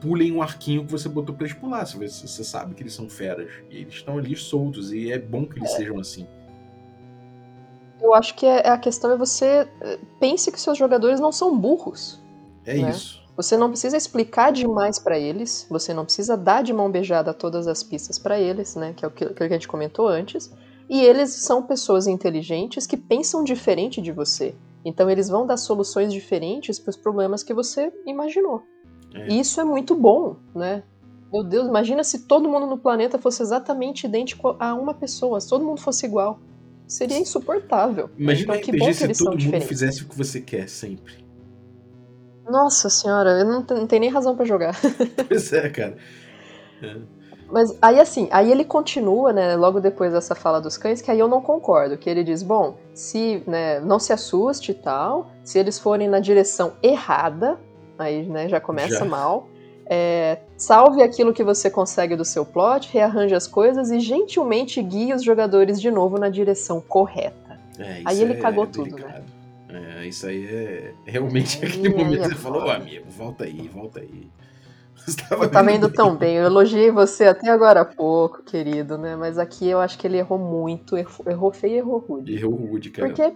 pulem 0.00 0.32
um 0.32 0.42
arquinho 0.42 0.84
que 0.84 0.90
você 0.90 1.08
botou 1.08 1.34
pra 1.34 1.46
eles 1.46 1.56
pular. 1.56 1.84
Você, 1.84 2.08
você 2.08 2.44
sabe 2.44 2.74
que 2.74 2.82
eles 2.82 2.94
são 2.94 3.08
feras. 3.08 3.48
E 3.70 3.78
eles 3.78 3.94
estão 3.94 4.18
ali 4.18 4.34
soltos. 4.34 4.92
E 4.92 5.12
é 5.12 5.18
bom 5.18 5.46
que 5.46 5.58
eles 5.58 5.70
é. 5.72 5.76
sejam 5.76 5.98
assim. 5.98 6.26
Eu 8.00 8.14
acho 8.14 8.34
que 8.34 8.46
é, 8.46 8.68
a 8.68 8.78
questão 8.78 9.12
é 9.12 9.16
você 9.16 9.68
eh, 9.80 9.98
pense 10.18 10.50
que 10.50 10.58
seus 10.58 10.78
jogadores 10.78 11.20
não 11.20 11.30
são 11.30 11.58
burros. 11.58 12.18
É 12.64 12.74
né? 12.74 12.90
isso. 12.90 13.19
Você 13.42 13.56
não 13.56 13.70
precisa 13.70 13.96
explicar 13.96 14.52
demais 14.52 14.98
para 14.98 15.18
eles, 15.18 15.66
você 15.70 15.94
não 15.94 16.04
precisa 16.04 16.36
dar 16.36 16.62
de 16.62 16.74
mão 16.74 16.90
beijada 16.90 17.32
todas 17.32 17.66
as 17.66 17.82
pistas 17.82 18.18
para 18.18 18.38
eles, 18.38 18.76
né? 18.76 18.92
Que 18.94 19.02
é 19.02 19.08
o 19.08 19.10
que, 19.10 19.42
a 19.42 19.48
gente 19.48 19.66
comentou 19.66 20.06
antes. 20.06 20.52
E 20.90 21.00
eles 21.02 21.30
são 21.30 21.62
pessoas 21.62 22.06
inteligentes 22.06 22.86
que 22.86 22.98
pensam 22.98 23.42
diferente 23.42 24.02
de 24.02 24.12
você. 24.12 24.54
Então 24.84 25.08
eles 25.08 25.30
vão 25.30 25.46
dar 25.46 25.56
soluções 25.56 26.12
diferentes 26.12 26.78
para 26.78 26.90
os 26.90 26.98
problemas 26.98 27.42
que 27.42 27.54
você 27.54 27.90
imaginou. 28.06 28.62
É. 29.14 29.32
E 29.32 29.40
isso 29.40 29.58
é 29.58 29.64
muito 29.64 29.94
bom, 29.94 30.36
né? 30.54 30.82
Meu 31.32 31.42
Deus, 31.42 31.66
imagina 31.66 32.04
se 32.04 32.26
todo 32.26 32.46
mundo 32.46 32.66
no 32.66 32.76
planeta 32.76 33.18
fosse 33.18 33.40
exatamente 33.42 34.04
idêntico 34.04 34.54
a 34.60 34.74
uma 34.74 34.92
pessoa, 34.92 35.40
se 35.40 35.48
todo 35.48 35.64
mundo 35.64 35.80
fosse 35.80 36.04
igual. 36.04 36.38
Seria 36.86 37.18
insuportável. 37.18 38.10
Imagina 38.18 38.56
então, 38.56 38.64
que 38.66 38.72
bom 38.72 38.84
que 38.92 39.04
eles 39.04 39.16
se 39.16 39.24
todo 39.24 39.30
mundo 39.30 39.38
diferentes. 39.38 39.68
fizesse 39.68 40.02
o 40.02 40.08
que 40.08 40.18
você 40.18 40.42
quer 40.42 40.68
sempre. 40.68 41.29
Nossa 42.50 42.90
senhora, 42.90 43.40
eu 43.40 43.44
não, 43.44 43.64
não 43.68 43.86
tenho 43.86 44.00
nem 44.00 44.10
razão 44.10 44.36
para 44.36 44.44
jogar. 44.44 44.74
Pois 45.28 45.52
é, 45.52 45.68
cara. 45.68 45.96
É. 46.82 46.96
Mas 47.50 47.76
aí 47.82 47.98
assim, 47.98 48.28
aí 48.30 48.50
ele 48.50 48.64
continua, 48.64 49.32
né, 49.32 49.56
logo 49.56 49.80
depois 49.80 50.12
dessa 50.12 50.34
fala 50.34 50.60
dos 50.60 50.76
cães, 50.76 51.02
que 51.02 51.10
aí 51.10 51.18
eu 51.18 51.26
não 51.26 51.40
concordo, 51.40 51.98
que 51.98 52.08
ele 52.08 52.22
diz, 52.22 52.42
bom, 52.42 52.76
se, 52.94 53.42
né, 53.46 53.80
não 53.80 53.98
se 53.98 54.12
assuste 54.12 54.70
e 54.70 54.74
tal, 54.74 55.30
se 55.42 55.58
eles 55.58 55.78
forem 55.78 56.08
na 56.08 56.20
direção 56.20 56.74
errada, 56.82 57.58
aí, 57.98 58.22
né, 58.24 58.48
já 58.48 58.60
começa 58.60 59.00
já. 59.00 59.04
mal, 59.04 59.48
é, 59.84 60.38
salve 60.56 61.02
aquilo 61.02 61.32
que 61.32 61.42
você 61.42 61.68
consegue 61.68 62.14
do 62.14 62.24
seu 62.24 62.46
plot, 62.46 62.88
rearranje 62.92 63.34
as 63.34 63.48
coisas 63.48 63.90
e 63.90 63.98
gentilmente 63.98 64.80
guie 64.80 65.12
os 65.12 65.24
jogadores 65.24 65.80
de 65.80 65.90
novo 65.90 66.16
na 66.18 66.28
direção 66.28 66.80
correta. 66.80 67.58
É, 67.76 68.02
aí 68.04 68.22
ele 68.22 68.34
é 68.34 68.36
cagou 68.36 68.66
tudo, 68.66 68.96
né? 68.96 69.22
É, 69.72 70.06
isso 70.06 70.26
aí 70.26 70.46
é 70.46 70.94
realmente 71.04 71.58
aquele 71.64 71.90
momento 71.90 72.22
que 72.22 72.28
você 72.28 72.34
falou, 72.34 72.64
oh, 72.66 72.70
amigo, 72.70 73.06
volta 73.10 73.44
aí, 73.44 73.68
volta 73.68 74.00
aí. 74.00 74.30
Eu 75.30 75.50
tava 75.50 75.72
indo 75.72 75.90
tão 75.90 76.14
bem. 76.14 76.36
Eu 76.36 76.44
elogiei 76.44 76.90
você 76.90 77.24
até 77.24 77.50
agora 77.50 77.80
há 77.80 77.84
pouco, 77.84 78.42
querido, 78.42 78.98
né? 78.98 79.16
Mas 79.16 79.38
aqui 79.38 79.66
eu 79.68 79.80
acho 79.80 79.98
que 79.98 80.06
ele 80.06 80.18
errou 80.18 80.38
muito. 80.38 80.94
Errou 80.96 81.50
feio 81.50 81.74
e 81.74 81.78
errou 81.78 81.98
rude. 81.98 82.34
Errou 82.34 82.54
rude, 82.54 82.90
cara. 82.90 83.08
Porque 83.08 83.34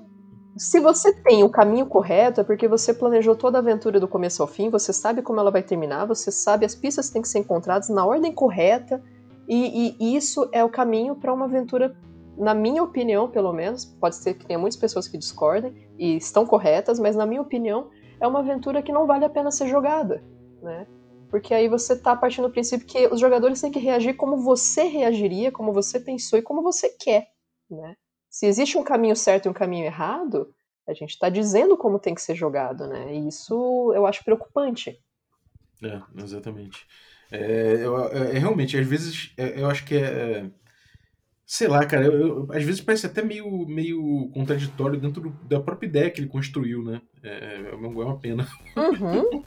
se 0.57 0.79
você 0.79 1.13
tem 1.13 1.43
o 1.43 1.49
caminho 1.49 1.87
correto, 1.87 2.41
é 2.41 2.45
porque 2.45 2.69
você 2.69 2.95
planejou 2.95 3.35
toda 3.35 3.59
a 3.59 3.61
aventura 3.61 3.99
do 3.99 4.07
começo 4.07 4.41
ao 4.41 4.47
fim, 4.49 4.71
você 4.71 4.93
sabe 4.93 5.21
como 5.21 5.41
ela 5.41 5.51
vai 5.51 5.63
terminar, 5.63 6.07
você 6.07 6.31
sabe 6.31 6.65
as 6.65 6.75
pistas 6.75 7.09
que 7.09 7.15
têm 7.15 7.23
que 7.23 7.29
ser 7.29 7.41
encontradas 7.41 7.89
na 7.89 8.07
ordem 8.07 8.33
correta, 8.33 9.03
e, 9.49 9.97
e 9.99 10.17
isso 10.17 10.49
é 10.53 10.63
o 10.65 10.69
caminho 10.69 11.17
para 11.17 11.33
uma 11.33 11.47
aventura, 11.47 11.95
na 12.37 12.55
minha 12.55 12.83
opinião, 12.83 13.31
pelo 13.31 13.53
menos. 13.53 13.85
Pode 13.85 14.17
ser 14.17 14.35
que 14.35 14.47
tenha 14.47 14.59
muitas 14.59 14.79
pessoas 14.79 15.09
que 15.09 15.19
discordem 15.19 15.75
e 15.99 16.17
estão 16.17 16.47
corretas, 16.47 16.99
mas 16.99 17.17
na 17.17 17.27
minha 17.27 17.43
opinião, 17.43 17.91
é 18.21 18.27
uma 18.27 18.41
aventura 18.41 18.83
que 18.83 18.93
não 18.93 19.07
vale 19.07 19.25
a 19.25 19.31
pena 19.31 19.51
ser 19.51 19.69
jogada, 19.69 20.23
né? 20.63 20.87
Porque 21.31 21.53
aí 21.53 21.69
você 21.69 21.99
tá 21.99 22.15
partindo 22.15 22.47
do 22.47 22.53
princípio 22.53 22.87
que 22.87 23.07
os 23.09 23.19
jogadores 23.19 23.61
têm 23.61 23.73
que 23.73 23.79
reagir 23.79 24.15
como 24.15 24.37
você 24.37 24.85
reagiria, 24.85 25.51
como 25.51 25.73
você 25.73 25.99
pensou 25.99 26.39
e 26.39 26.43
como 26.43 26.63
você 26.63 26.89
quer, 26.89 27.29
né? 27.71 27.97
Se 28.31 28.47
existe 28.47 28.77
um 28.77 28.85
caminho 28.85 29.15
certo 29.15 29.47
e 29.47 29.49
um 29.49 29.53
caminho 29.53 29.85
errado, 29.85 30.53
a 30.87 30.93
gente 30.93 31.11
está 31.11 31.29
dizendo 31.29 31.77
como 31.77 31.99
tem 31.99 32.15
que 32.15 32.23
ser 32.23 32.35
jogado, 32.35 32.87
né? 32.87 33.15
E 33.15 33.29
isso 33.29 33.93
eu 33.95 34.07
acho 34.07 34.25
preocupante. 34.25 35.01
É, 35.83 36.01
exatamente. 36.23 36.87
É, 37.31 37.79
eu, 37.81 37.99
é, 38.09 38.37
é 38.37 38.39
realmente, 38.39 38.79
às 38.79 38.87
vezes, 38.87 39.33
é, 39.37 39.61
eu 39.61 39.69
acho 39.69 39.85
que 39.85 39.97
é, 39.97 40.01
é. 40.01 40.51
Sei 41.55 41.69
lá, 41.69 41.87
cara, 41.87 42.07
eu, 42.07 42.13
eu, 42.13 42.49
às 42.51 42.65
vezes 42.65 42.81
parece 42.81 43.07
até 43.07 43.23
meio, 43.23 43.65
meio 43.69 44.29
contraditório 44.35 44.99
dentro 44.99 45.21
do, 45.21 45.31
da 45.49 45.61
própria 45.61 45.87
ideia 45.87 46.11
que 46.11 46.21
ele 46.21 46.27
construiu, 46.27 46.83
né? 46.83 47.01
É, 47.23 47.71
é 47.71 47.75
uma 47.77 48.19
pena. 48.19 48.45
Uhum. 48.77 49.45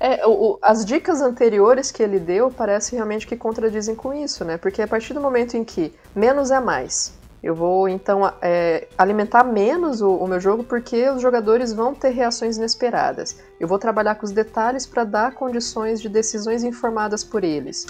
É, 0.00 0.26
o, 0.26 0.58
as 0.60 0.84
dicas 0.84 1.22
anteriores 1.22 1.92
que 1.92 2.02
ele 2.02 2.18
deu 2.18 2.50
parece 2.50 2.96
realmente 2.96 3.24
que 3.24 3.36
contradizem 3.36 3.94
com 3.94 4.12
isso, 4.12 4.44
né? 4.44 4.58
Porque 4.58 4.82
a 4.82 4.88
partir 4.88 5.14
do 5.14 5.20
momento 5.20 5.56
em 5.56 5.62
que 5.62 5.92
menos 6.12 6.50
é 6.50 6.58
mais, 6.58 7.16
eu 7.40 7.54
vou 7.54 7.88
então 7.88 8.32
é, 8.42 8.88
alimentar 8.98 9.44
menos 9.44 10.02
o, 10.02 10.10
o, 10.16 10.26
meu 10.26 10.40
jogo 10.40 10.64
porque 10.64 11.08
os 11.08 11.22
jogadores 11.22 11.72
vão 11.72 11.94
ter 11.94 12.08
reações 12.08 12.56
inesperadas. 12.56 13.38
Eu 13.60 13.68
vou 13.68 13.78
trabalhar 13.78 14.16
com 14.16 14.26
os 14.26 14.32
detalhes 14.32 14.86
para 14.86 15.04
dar 15.04 15.34
condições 15.34 16.02
de 16.02 16.08
decisões 16.08 16.64
informadas 16.64 17.22
por 17.22 17.44
eles. 17.44 17.86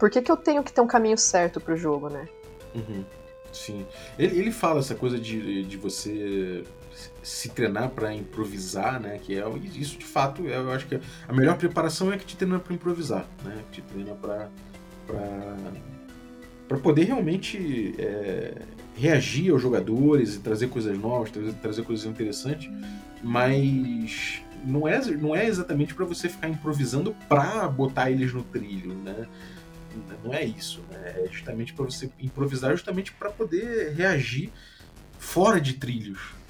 Por 0.00 0.08
que, 0.10 0.22
que 0.22 0.32
eu 0.32 0.36
tenho 0.36 0.64
que 0.64 0.72
ter 0.72 0.80
um 0.80 0.86
caminho 0.86 1.18
certo 1.18 1.60
para 1.60 1.74
o 1.74 1.76
jogo, 1.76 2.08
né? 2.08 2.26
Uhum. 2.74 3.04
Sim. 3.52 3.86
Ele, 4.18 4.38
ele 4.38 4.50
fala 4.50 4.80
essa 4.80 4.94
coisa 4.94 5.18
de, 5.18 5.62
de 5.64 5.76
você 5.76 6.64
se 7.22 7.50
treinar 7.50 7.90
para 7.90 8.14
improvisar, 8.14 8.98
né? 8.98 9.18
Que 9.22 9.38
é 9.38 9.44
isso 9.74 9.98
de 9.98 10.04
fato, 10.06 10.46
eu 10.46 10.72
acho 10.72 10.86
que 10.86 10.98
a 11.28 11.32
melhor 11.32 11.58
preparação 11.58 12.10
é 12.10 12.16
que 12.16 12.24
te 12.24 12.34
treina 12.34 12.58
para 12.58 12.74
improvisar, 12.74 13.28
né? 13.44 13.62
Que 13.70 13.82
te 13.82 13.88
treina 13.88 14.14
para 14.14 14.48
para 16.66 16.78
poder 16.78 17.02
realmente 17.02 17.96
é, 17.98 18.62
reagir 18.96 19.50
aos 19.50 19.60
jogadores 19.60 20.36
e 20.36 20.38
trazer 20.38 20.68
coisas 20.68 20.96
novas, 20.96 21.30
trazer, 21.32 21.52
trazer 21.54 21.82
coisas 21.82 22.06
interessantes, 22.06 22.70
mas 23.20 24.40
não 24.64 24.86
é, 24.86 25.00
não 25.16 25.34
é 25.34 25.46
exatamente 25.46 25.94
para 25.94 26.04
você 26.04 26.28
ficar 26.28 26.48
improvisando 26.48 27.12
para 27.28 27.66
botar 27.66 28.08
eles 28.08 28.32
no 28.32 28.44
trilho, 28.44 28.94
né? 28.94 29.26
Não 30.24 30.34
é 30.34 30.44
isso, 30.44 30.82
né? 30.90 31.24
É 31.24 31.28
justamente 31.30 31.72
para 31.72 31.84
você 31.84 32.10
improvisar 32.20 32.70
justamente 32.72 33.12
para 33.12 33.30
poder 33.30 33.92
reagir 33.94 34.52
fora 35.18 35.60
de 35.60 35.74
trilhos, 35.74 36.40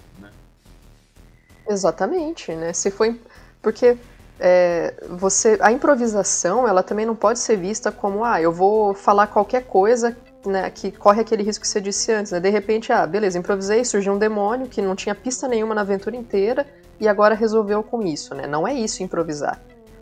Exatamente, 1.70 2.52
né? 2.52 2.72
Se 2.72 2.90
foi 2.90 3.20
porque 3.62 3.96
é, 4.40 4.94
você 5.08 5.56
a 5.60 5.70
improvisação 5.70 6.66
ela 6.66 6.82
também 6.82 7.06
não 7.06 7.14
pode 7.14 7.38
ser 7.38 7.56
vista 7.56 7.92
como 7.92 8.24
ah 8.24 8.42
eu 8.42 8.50
vou 8.50 8.92
falar 8.92 9.28
qualquer 9.28 9.64
coisa 9.64 10.16
né, 10.44 10.70
que 10.70 10.90
corre 10.90 11.20
aquele 11.20 11.42
risco 11.42 11.62
que 11.62 11.68
você 11.68 11.80
disse 11.80 12.10
antes, 12.10 12.32
né? 12.32 12.40
De 12.40 12.48
repente, 12.48 12.92
ah, 12.92 13.06
beleza, 13.06 13.38
improvisei, 13.38 13.84
surgiu 13.84 14.14
um 14.14 14.18
demônio 14.18 14.66
que 14.66 14.80
não 14.82 14.96
tinha 14.96 15.14
pista 15.14 15.46
nenhuma 15.46 15.74
na 15.74 15.82
aventura 15.82 16.16
inteira 16.16 16.66
e 16.98 17.06
agora 17.06 17.34
resolveu 17.34 17.82
com 17.82 18.02
isso, 18.02 18.34
né? 18.34 18.46
Não 18.46 18.66
é 18.66 18.72
isso 18.74 19.02
improvisar, 19.02 19.60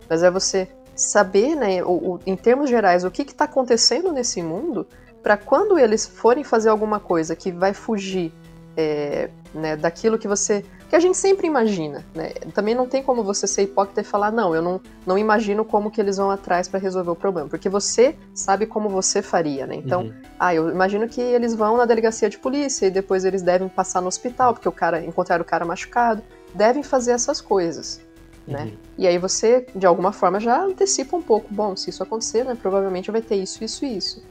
mas 0.09 0.23
é 0.23 0.31
você 0.31 0.69
saber, 0.99 1.55
né, 1.55 1.83
o, 1.83 2.15
o, 2.15 2.21
em 2.27 2.37
termos 2.37 2.69
gerais, 2.69 3.05
o 3.05 3.11
que 3.11 3.23
está 3.23 3.45
acontecendo 3.45 4.13
nesse 4.13 4.43
mundo 4.43 4.87
para 5.23 5.37
quando 5.37 5.79
eles 5.79 6.07
forem 6.07 6.43
fazer 6.43 6.69
alguma 6.69 6.99
coisa 6.99 7.37
que 7.37 7.53
vai 7.53 7.73
fugir 7.73 8.33
é, 8.77 9.31
né, 9.55 9.77
daquilo 9.77 10.19
que 10.19 10.29
você 10.29 10.65
que 10.89 10.97
a 10.97 11.01
gente 11.01 11.19
sempre 11.19 11.47
imagina, 11.47 12.03
né? 12.15 12.31
Também 12.55 12.75
não 12.75 12.87
tem 12.87 13.03
como 13.03 13.23
você 13.23 13.47
ser 13.47 13.65
hipócrita 13.65 14.01
e 14.01 14.05
falar, 14.05 14.31
não, 14.31 14.55
eu 14.55 14.63
não, 14.63 14.81
não 15.07 15.19
imagino 15.19 15.63
como 15.63 15.91
que 15.91 16.01
eles 16.01 16.17
vão 16.17 16.31
atrás 16.31 16.67
para 16.67 16.81
resolver 16.81 17.11
o 17.11 17.15
problema, 17.15 17.47
porque 17.47 17.69
você 17.69 18.17
sabe 18.33 18.65
como 18.65 18.89
você 18.89 19.21
faria, 19.21 19.67
né? 19.67 19.75
Então, 19.75 20.05
uhum. 20.05 20.15
ah, 20.39 20.55
eu 20.55 20.71
imagino 20.71 21.07
que 21.07 21.21
eles 21.21 21.55
vão 21.55 21.77
na 21.77 21.85
delegacia 21.85 22.31
de 22.31 22.39
polícia 22.39 22.87
e 22.87 22.91
depois 22.91 23.27
eles 23.27 23.43
devem 23.43 23.69
passar 23.69 24.01
no 24.01 24.09
hospital, 24.09 24.55
porque 24.55 24.69
o 24.69 24.73
cara 24.73 25.05
encontraram 25.05 25.43
o 25.43 25.47
cara 25.47 25.63
machucado, 25.63 26.23
devem 26.55 26.83
fazer 26.83 27.13
essas 27.13 27.39
coisas, 27.39 28.01
né? 28.49 28.65
Uhum. 28.65 28.77
E 28.97 29.07
aí 29.07 29.19
você, 29.19 29.67
de 29.75 29.87
alguma 29.87 30.13
forma, 30.13 30.41
já 30.41 30.63
antecipa 30.63 31.17
um 31.17 31.23
pouco, 31.23 31.53
bom, 31.53 31.77
se 31.77 31.91
isso 31.91 32.03
acontecer, 32.03 32.45
né, 32.45 32.57
provavelmente 32.61 33.11
vai 33.11 33.21
ter 33.21 33.37
isso, 33.37 33.63
isso 33.63 33.85
e 33.85 33.97
isso. 33.97 34.23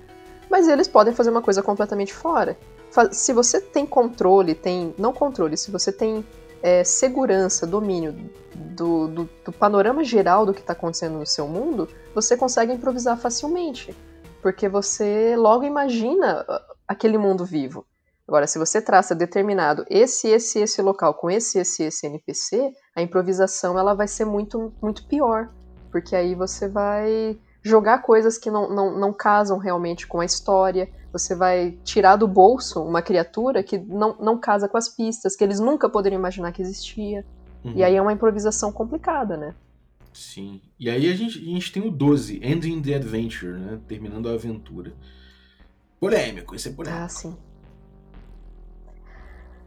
Mas 0.50 0.68
eles 0.68 0.88
podem 0.88 1.14
fazer 1.14 1.30
uma 1.30 1.42
coisa 1.42 1.62
completamente 1.62 2.14
fora. 2.14 2.58
Se 3.12 3.34
você 3.34 3.60
tem 3.60 3.86
controle, 3.86 4.56
tem. 4.56 4.96
Não 4.98 5.12
controle, 5.14 5.58
se 5.58 5.70
você 5.70 5.92
tem 5.92 6.26
é, 6.64 6.84
segurança, 6.84 7.68
domínio 7.68 8.16
do, 8.56 9.08
do, 9.08 9.30
do, 9.46 9.52
panorama 9.52 10.04
geral 10.04 10.46
do 10.46 10.54
que 10.54 10.62
está 10.62 10.74
acontecendo 10.74 11.20
no 11.20 11.26
seu 11.26 11.48
mundo, 11.48 11.88
você 12.16 12.36
consegue 12.38 12.72
improvisar 12.74 13.18
facilmente. 13.18 13.96
Porque 14.42 14.70
você 14.70 15.36
logo 15.36 15.66
imagina 15.66 16.46
aquele 16.88 17.18
mundo 17.18 17.44
vivo. 17.44 17.86
Agora, 18.28 18.46
se 18.46 18.60
você 18.60 18.82
traça 18.82 19.16
determinado 19.16 19.86
esse, 19.90 20.28
esse, 20.28 20.60
esse 20.60 20.82
local 20.82 21.14
com 21.14 21.32
esse, 21.32 21.60
esse, 21.60 21.84
esse 21.84 22.06
NPC, 22.06 22.74
a 22.94 23.02
improvisação 23.02 23.80
ela 23.80 23.94
vai 23.94 24.08
ser 24.08 24.26
muito, 24.26 24.74
muito 24.82 25.08
pior, 25.08 25.50
porque 25.90 26.14
aí 26.14 26.36
você 26.36 26.68
vai 26.68 27.40
jogar 27.64 28.00
coisas 28.00 28.38
que 28.38 28.52
não, 28.52 28.70
não, 28.70 29.00
não 29.00 29.14
casam 29.14 29.58
realmente 29.58 30.06
com 30.06 30.20
a 30.20 30.26
história, 30.26 30.90
você 31.12 31.36
vai 31.36 31.78
tirar 31.86 32.18
do 32.18 32.28
bolso 32.28 32.84
uma 32.84 33.02
criatura 33.02 33.64
que 33.64 33.78
não, 33.78 34.18
não 34.20 34.38
casa 34.38 34.68
com 34.68 34.78
as 34.78 34.90
pistas, 34.90 35.36
que 35.36 35.44
eles 35.44 35.60
nunca 35.60 35.90
poderiam 35.90 36.20
imaginar 36.20 36.52
que 36.52 36.62
existia. 36.62 37.26
Uhum. 37.64 37.74
E 37.76 37.84
aí 37.84 37.96
é 37.96 38.02
uma 38.02 38.14
improvisação 38.14 38.74
complicada, 38.74 39.38
né? 39.38 39.56
Sim. 40.14 40.62
E 40.80 40.90
aí 40.90 41.10
a 41.10 41.16
gente, 41.16 41.40
a 41.40 41.44
gente 41.44 41.72
tem 41.72 41.82
o 41.82 41.92
12, 41.92 42.42
Ending 42.44 42.82
the 42.82 42.96
Adventure, 42.96 43.54
né? 43.54 43.80
Terminando 43.88 44.28
a 44.28 44.34
aventura. 44.34 44.94
Polêmico, 46.00 46.56
esse 46.56 46.70
é 46.70 46.72
polêmico. 46.72 47.04
Ah, 47.04 47.10
sim. 47.10 47.36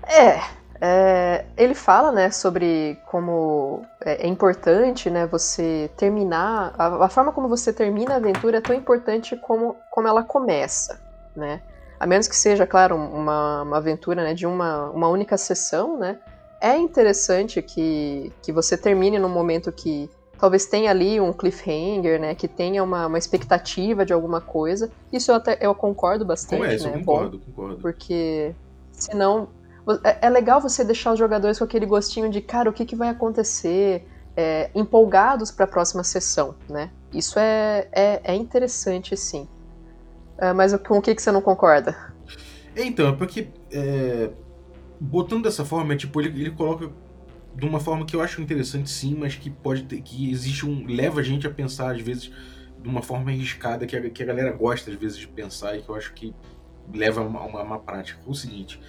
É, 0.07 0.41
é, 0.81 1.45
ele 1.59 1.75
fala, 1.75 2.11
né, 2.11 2.31
sobre 2.31 2.99
como 3.07 3.83
é, 4.01 4.27
é 4.27 4.27
importante, 4.27 5.11
né, 5.11 5.27
você 5.27 5.91
terminar, 5.97 6.75
a, 6.79 7.05
a, 7.05 7.09
forma 7.09 7.33
como 7.33 7.49
você 7.49 7.71
termina 7.71 8.15
a 8.15 8.17
aventura 8.17 8.59
é 8.59 8.61
tão 8.63 8.75
importante 8.75 9.37
como, 9.37 9.77
como 9.91 10.09
ela 10.09 10.23
começa, 10.23 10.99
né, 11.37 11.61
a 11.99 12.07
menos 12.07 12.27
que 12.27 12.35
seja, 12.35 12.67
claro, 12.67 12.97
uma, 12.97 13.63
uma 13.63 13.77
aventura, 13.77 14.25
né, 14.25 14.33
de 14.33 14.47
uma, 14.47 14.89
uma 14.91 15.09
única 15.09 15.37
sessão, 15.37 15.99
né, 15.99 16.19
é 16.63 16.79
interessante 16.79 17.61
que, 17.61 18.33
que 18.43 18.51
você 18.51 18.75
termine 18.75 19.19
num 19.19 19.29
momento 19.29 19.71
que 19.71 20.09
talvez 20.39 20.65
tenha 20.65 20.91
ali 20.91 21.21
um 21.21 21.31
cliffhanger, 21.31 22.19
né, 22.19 22.35
que 22.35 22.49
tenha 22.49 22.83
uma, 22.83 23.07
uma 23.07 23.19
expectativa 23.19 24.07
de 24.07 24.15
alguma 24.15 24.41
coisa, 24.41 24.91
isso 25.13 25.31
eu 25.31 25.35
até 25.35 25.59
eu 25.61 25.75
concordo 25.75 26.25
bastante, 26.25 26.61
Com 26.61 26.65
essa, 26.65 26.89
né, 26.89 26.97
eu 26.97 26.99
concordo, 27.01 27.39
bom, 27.39 27.45
concordo. 27.53 27.83
porque 27.83 28.55
senão 28.93 29.60
é, 30.05 30.27
é 30.27 30.31
legal 30.31 30.61
você 30.61 30.85
deixar 30.85 31.13
os 31.13 31.19
jogadores 31.19 31.59
com 31.59 31.65
aquele 31.65 31.87
gostinho 31.87 32.31
de, 32.31 32.41
cara, 32.41 32.71
o 32.71 32.73
que, 32.73 32.85
que 32.85 32.97
vai 32.97 33.09
acontecer, 33.09 34.07
é, 34.37 34.71
empolgados 34.75 35.51
para 35.51 35.65
a 35.65 35.69
próxima 35.69 36.05
sessão, 36.05 36.55
né? 36.69 36.91
Isso 37.13 37.39
é, 37.39 37.89
é, 37.93 38.21
é 38.25 38.35
interessante, 38.35 39.17
sim. 39.17 39.49
É, 40.39 40.53
mas 40.53 40.75
com 40.77 40.99
o 40.99 41.03
que, 41.03 41.15
que 41.15 41.21
você 41.21 41.31
não 41.33 41.43
concorda? 41.43 41.97
Então, 42.77 43.09
é 43.09 43.13
porque 43.13 43.49
é, 43.71 44.31
botando 44.99 45.45
dessa 45.45 45.65
forma, 45.65 45.93
é, 45.95 45.97
tipo, 45.97 46.21
ele, 46.21 46.41
ele 46.41 46.51
coloca 46.51 46.91
de 47.55 47.67
uma 47.67 47.81
forma 47.81 48.07
que 48.07 48.15
eu 48.15 48.23
acho 48.23 48.41
interessante, 48.41 48.89
sim, 48.89 49.15
mas 49.15 49.35
que 49.35 49.51
pode 49.51 49.83
ter, 49.85 50.01
que 50.01 50.31
existe 50.31 50.65
um 50.65 50.87
leva 50.87 51.21
a 51.21 51.23
gente 51.23 51.47
a 51.47 51.51
pensar 51.51 51.95
às 51.95 52.01
vezes 52.01 52.31
de 52.81 52.89
uma 52.89 53.03
forma 53.03 53.31
arriscada 53.31 53.87
que 53.87 53.97
a, 53.97 54.11
que 54.11 54.23
a 54.23 54.27
galera 54.27 54.53
gosta 54.53 54.91
às 54.91 54.97
vezes 54.97 55.19
de 55.19 55.27
pensar 55.27 55.77
e 55.77 55.83
que 55.83 55.89
eu 55.89 55.95
acho 55.95 56.15
que 56.15 56.35
leva 56.95 57.21
a 57.21 57.25
uma, 57.25 57.43
uma, 57.43 57.63
uma 57.63 57.79
prática. 57.79 58.21
É 58.27 58.31
o 58.31 58.35
seguinte, 58.35 58.81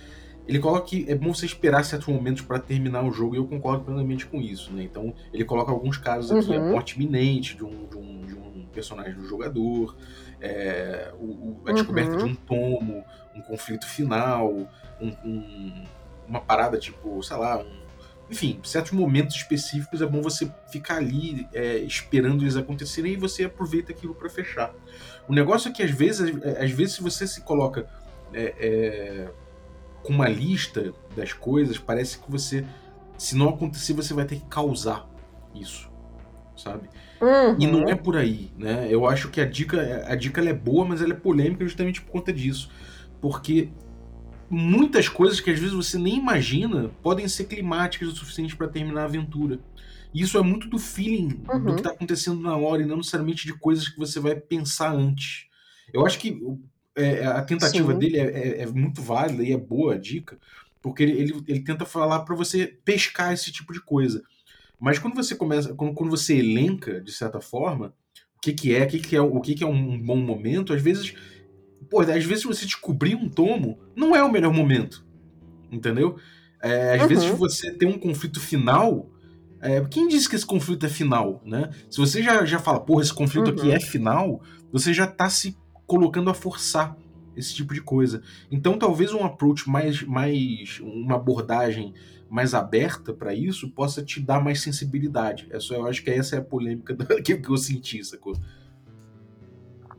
ele 0.48 0.60
coloca 0.60 0.86
que 0.88 1.06
é 1.10 1.16
bom 1.16 1.34
você 1.34 1.46
esperar 1.46 1.84
certos 1.86 2.08
momentos 2.08 2.42
para 2.42 2.60
terminar 2.60 3.04
o 3.04 3.12
jogo 3.12 3.36
e 3.36 3.38
eu 3.38 3.48
concordo 3.48 3.84
plenamente 3.86 4.26
com 4.26 4.42
isso, 4.42 4.72
né? 4.74 4.84
Então 4.84 5.14
ele 5.34 5.46
coloca 5.46 5.72
alguns 5.72 5.98
casos 5.98 6.32
aqui, 6.32 6.52
Uhum. 6.58 6.68
a 6.70 6.72
morte 6.72 6.96
iminente 6.96 7.56
de 7.56 7.64
um, 7.64 7.86
de 7.88 7.98
um, 7.98 8.26
de 8.26 8.34
um 8.36 8.66
personagem 8.74 9.14
do 9.14 9.26
jogador, 9.28 9.96
é, 10.40 11.12
o- 11.20 11.26
o- 11.26 11.62
a 11.68 11.72
descoberta 11.74 12.12
Uhum. 12.14 12.18
de 12.18 12.24
um 12.26 12.36
tomo, 12.36 13.04
um 13.36 13.42
conflito 13.42 13.86
final, 13.88 14.52
um- 15.00 15.16
um- 15.24 15.86
uma 16.28 16.40
parada 16.42 16.78
tipo, 16.78 17.22
sei 17.22 17.38
lá, 17.38 17.60
um- 17.60 17.82
enfim, 18.30 18.60
certos 18.64 18.94
momentos 18.94 19.36
específicos 19.36 20.02
é 20.02 20.06
bom 20.06 20.22
você 20.22 20.50
ficar 20.72 20.96
ali 20.98 21.48
é, 21.54 21.78
esperando 21.80 22.44
eles 22.44 22.56
acontecerem 22.56 23.14
e 23.14 23.16
você 23.18 23.44
aproveita 23.44 23.92
aquilo 23.92 24.16
para 24.16 24.30
fechar. 24.30 24.74
O 25.28 25.34
negócio 25.34 25.70
é 25.70 25.72
que 25.74 25.84
às 25.84 25.92
vezes, 25.92 26.34
às 26.60 26.72
vezes 26.72 26.96
se 26.96 27.04
você 27.04 27.28
se 27.28 27.42
coloca 27.42 27.86
é, 28.34 28.56
é, 28.58 29.30
com 30.04 30.14
uma 30.14 30.28
lista 30.28 30.94
das 31.16 31.34
coisas, 31.34 31.78
parece 31.78 32.20
que 32.20 32.30
você, 32.32 32.66
se 33.18 33.36
não 33.36 33.50
acontecer, 33.50 33.94
você 33.94 34.14
vai 34.14 34.26
ter 34.26 34.38
que 34.38 34.46
causar 34.46 35.10
isso, 35.54 35.90
sabe? 36.58 36.90
E 37.60 37.68
não 37.68 37.88
é 37.88 37.92
Uhum. 37.92 37.98
por 37.98 38.18
aí, 38.18 38.52
né? 38.58 38.88
Eu 38.90 39.06
acho 39.08 39.30
que 39.30 39.40
a 39.42 39.46
dica, 39.46 40.06
a 40.08 40.16
dica 40.16 40.42
é 40.42 40.54
boa, 40.54 40.86
mas 40.86 41.02
ela 41.02 41.14
é 41.14 41.16
polêmica 41.16 41.64
justamente 41.64 42.02
por 42.02 42.12
conta 42.12 42.34
disso, 42.34 42.70
porque 43.20 43.70
muitas 44.50 45.08
coisas 45.08 45.40
que 45.40 45.50
às 45.52 45.60
vezes 45.60 45.74
você 45.74 45.98
nem 45.98 46.18
imagina 46.18 46.90
podem 47.02 47.28
ser 47.28 47.46
climáticas 47.46 48.10
o 48.10 48.16
suficiente 48.16 48.56
para 48.56 48.68
terminar 48.68 49.02
a 49.02 49.06
aventura. 49.06 49.60
E 50.14 50.22
isso 50.22 50.38
é 50.38 50.42
muito 50.42 50.68
do 50.68 50.78
feeling 50.78 51.30
do 51.30 51.52
Uhum. 51.70 51.76
que 51.76 51.84
tá 51.84 51.92
acontecendo 51.92 52.42
na 52.42 52.56
hora 52.58 52.82
e 52.82 52.86
não 52.86 52.98
necessariamente 52.98 53.46
de 53.46 53.54
coisas 53.58 53.88
que 53.88 53.98
você 53.98 54.20
vai 54.20 54.36
pensar 54.36 54.92
antes. 54.94 55.46
Eu 55.94 56.06
acho 56.06 56.20
que 56.20 56.42
é, 57.02 57.26
a 57.26 57.42
tentativa 57.44 57.94
Sim. 57.94 58.00
dele 58.00 58.18
é, 58.18 58.24
é- 58.24 58.62
é 58.64 58.66
muito 58.68 59.02
válida 59.02 59.44
e 59.44 59.52
é 59.52 59.58
boa 59.58 59.96
a 59.96 59.98
dica, 59.98 60.38
porque 60.82 61.04
ele, 61.04 61.14
ele, 61.14 61.34
ele 61.48 61.64
tenta 61.64 61.86
falar 61.86 62.22
para 62.22 62.36
você 62.36 62.68
pescar 62.86 63.34
esse 63.34 63.52
tipo 63.52 63.74
de 63.74 63.82
coisa. 63.82 64.22
Mas 64.80 65.00
quando 65.00 65.16
você 65.16 65.36
começa, 65.36 65.74
quando, 65.76 65.94
quando 65.94 66.10
você 66.10 66.38
elenca, 66.38 67.02
de 67.02 67.12
certa 67.12 67.40
forma, 67.40 67.94
o 68.38 68.42
que, 68.42 68.54
que 68.54 68.76
é, 68.76 68.84
o 68.84 68.88
que, 68.88 69.00
que 69.00 69.16
é, 69.16 69.22
o 69.22 69.42
que, 69.42 69.56
que 69.56 69.64
é 69.64 69.68
um 69.68 70.00
bom 70.02 70.18
momento, 70.18 70.74
às 70.74 70.82
vezes, 70.82 71.14
pô, 71.90 72.02
às 72.02 72.24
vezes 72.26 72.44
você 72.44 72.66
descobrir 72.66 73.16
um 73.16 73.30
tomo 73.30 73.80
não 73.96 74.16
é 74.16 74.24
o 74.24 74.32
melhor 74.32 74.54
momento. 74.54 75.06
Entendeu? 75.72 76.18
É, 76.62 76.96
às 76.96 77.02
Uhum. 77.04 77.08
vezes 77.08 77.26
você 77.30 77.72
tem 77.78 77.88
um 77.88 78.00
conflito 78.00 78.40
final. 78.40 79.10
é, 79.62 79.80
quem 79.86 80.08
disse 80.08 80.28
que 80.30 80.36
esse 80.36 80.46
conflito 80.46 80.86
é 80.86 80.90
final, 80.90 81.42
né? 81.46 81.70
Se 81.90 82.00
você 82.00 82.24
já, 82.24 82.44
já 82.46 82.60
fala, 82.60 82.80
porra, 82.84 83.04
esse 83.04 83.14
conflito 83.14 83.50
aqui 83.52 83.68
Uhum. 83.68 83.76
é 83.76 83.80
final, 83.80 84.42
você 84.72 84.94
já 84.94 85.06
tá 85.08 85.30
se 85.30 85.61
colocando 85.92 86.30
a 86.30 86.34
forçar 86.34 86.96
esse 87.36 87.54
tipo 87.54 87.74
de 87.74 87.82
coisa. 87.82 88.22
Então, 88.50 88.80
talvez 88.80 89.14
um 89.14 89.26
approach 89.26 89.70
mais, 89.70 90.02
mais 90.02 90.80
uma 90.82 91.16
abordagem 91.16 91.94
mais 92.30 92.54
aberta 92.54 93.14
para 93.14 93.34
isso 93.34 93.70
possa 93.72 94.02
te 94.02 94.22
dar 94.22 94.42
mais 94.42 94.62
sensibilidade. 94.62 95.50
É 95.52 95.60
só, 95.60 95.76
eu 95.76 95.88
acho 95.88 96.02
que 96.02 96.10
essa 96.10 96.38
é 96.38 96.40
a 96.40 96.42
polêmica 96.42 96.94
do, 96.94 97.06
que, 97.22 97.42
eu 97.46 97.58
senti, 97.58 98.02
sacou? 98.06 98.38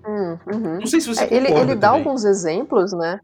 Hum, 0.02 0.38
uhum. 0.50 0.80
Não 0.80 0.86
sei 0.86 0.98
se 0.98 1.08
você 1.08 1.24
É, 1.24 1.34
ele, 1.34 1.48
ele 1.48 1.74
dá 1.74 1.88
também. 1.88 2.06
alguns 2.06 2.24
exemplos, 2.24 2.94
né? 2.94 3.20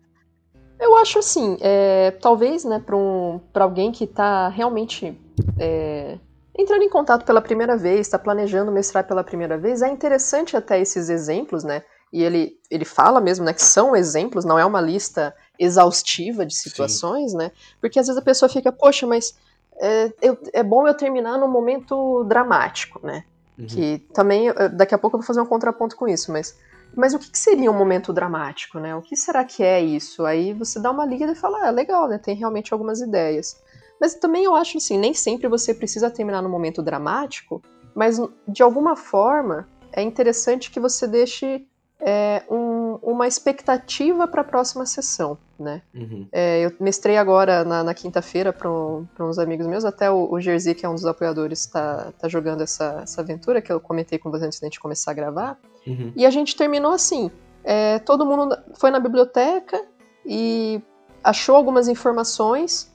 Eu 0.79 0.95
acho 0.97 1.21
assim, 1.21 1.57
é, 1.63 2.11
talvez, 2.21 2.67
né, 2.67 2.79
para 2.85 2.99
um, 2.99 3.41
pra 3.51 3.65
alguém 3.65 3.91
que 3.91 4.05
está 4.05 4.49
realmente 4.51 5.19
é, 5.59 6.19
entrando 6.55 6.83
em 6.83 6.91
contato 6.91 7.25
pela 7.25 7.41
primeira 7.41 7.79
vez, 7.79 8.01
está 8.01 8.19
planejando 8.19 8.71
mestrar 8.71 9.07
pela 9.09 9.25
primeira 9.25 9.57
vez, 9.57 9.81
é 9.81 9.89
interessante 9.89 10.55
até 10.55 10.79
esses 10.79 11.09
exemplos, 11.09 11.65
né? 11.65 11.83
E 12.13 12.23
ele, 12.23 12.59
ele 12.71 12.85
fala 12.85 13.21
mesmo, 13.21 13.45
né, 13.45 13.53
que 13.53 13.63
são 13.63 13.95
exemplos, 13.95 14.45
não 14.45 14.59
é 14.59 14.65
uma 14.65 14.81
lista 14.81 15.35
exaustiva 15.59 16.47
de 16.47 16.55
situações, 16.55 17.35
né? 17.35 17.51
Porque 17.81 17.99
às 17.99 18.07
vezes 18.07 18.21
a 18.21 18.25
pessoa 18.25 18.49
fica, 18.49 18.73
poxa, 18.73 19.07
mas 19.07 19.35
é, 19.81 20.13
eu- 20.23 20.39
é 20.53 20.63
bom 20.63 20.87
eu 20.89 20.95
terminar 20.95 21.39
num 21.39 21.49
momento 21.51 22.25
dramático, 22.25 22.99
né? 23.05 23.25
Uhum. 23.59 23.67
Que 23.67 23.99
também, 24.15 24.49
eh, 24.49 24.69
daqui 24.69 24.95
a 24.95 24.99
pouco 24.99 25.17
eu 25.17 25.21
vou 25.21 25.27
fazer 25.27 25.41
um 25.41 25.47
contraponto 25.47 25.97
com 25.97 26.09
isso, 26.09 26.33
mas, 26.33 26.57
mas 26.97 27.13
o 27.15 27.19
que, 27.19 27.31
que 27.31 27.39
seria 27.39 27.71
um 27.71 27.77
momento 27.77 28.13
dramático, 28.13 28.79
né? 28.79 28.95
O 28.97 29.03
que 29.03 29.15
será 29.17 29.45
que 29.45 29.63
é 29.63 29.81
isso? 29.81 30.25
Aí 30.25 30.53
você 30.53 30.81
dá 30.81 30.91
uma 30.91 31.05
liga 31.05 31.27
e 31.31 31.35
fala, 31.35 31.67
ah, 31.67 31.71
legal, 31.71 32.09
né? 32.09 32.19
Tem 32.19 32.35
realmente 32.35 32.73
algumas 32.73 33.01
ideias. 33.01 33.61
Mas 34.01 34.15
também 34.15 34.45
eu 34.45 34.55
acho 34.55 34.79
assim, 34.79 34.97
nem 34.97 35.13
sempre 35.13 35.49
você 35.49 35.75
precisa 35.75 36.09
terminar 36.11 36.41
no 36.41 36.49
momento 36.49 36.83
dramático, 36.83 37.63
mas 37.95 38.19
de 38.47 38.63
alguma 38.63 38.95
forma 38.97 39.69
é 39.93 40.03
interessante 40.03 40.71
que 40.71 40.79
você 40.81 41.07
deixe 41.07 41.67
é, 42.01 42.43
um- 42.51 42.99
uma 43.03 43.27
expectativa 43.27 44.27
para 44.29 44.43
a 44.43 44.45
próxima 44.45 44.87
sessão, 44.87 45.37
né? 45.59 45.83
Uhum. 45.95 46.27
É, 46.31 46.65
eu 46.65 46.73
mestrei 46.81 47.17
agora 47.17 47.65
na, 47.65 47.83
na 47.83 47.95
quinta-feira 47.95 48.53
para 48.53 48.71
uns 48.71 49.39
amigos 49.39 49.67
meus, 49.67 49.85
até 49.85 50.11
o, 50.11 50.29
o 50.31 50.41
Jersey, 50.41 50.75
que 50.75 50.87
é 50.87 50.89
um 50.89 50.95
dos 50.95 51.05
apoiadores, 51.07 51.61
está 51.61 52.13
tá 52.19 52.29
jogando 52.29 52.63
essa, 52.63 53.01
essa 53.03 53.21
aventura 53.21 53.61
que 53.61 53.73
eu 53.73 53.81
comentei 53.81 54.19
com 54.19 54.31
você 54.31 54.45
antes 54.47 54.61
da 54.61 54.67
gente 54.67 54.81
começar 54.81 55.11
a 55.11 55.15
gravar. 55.15 55.59
Uhum. 55.87 56.13
E 56.15 56.25
a 56.25 56.31
gente 56.31 56.57
terminou 56.57 56.93
assim: 56.93 57.31
é, 57.65 57.99
todo 57.99 58.25
mundo 58.25 58.57
foi 58.75 58.91
na 58.91 59.01
biblioteca 59.01 59.83
e 60.25 60.81
achou 61.23 61.57
algumas 61.57 61.89
informações 61.89 62.93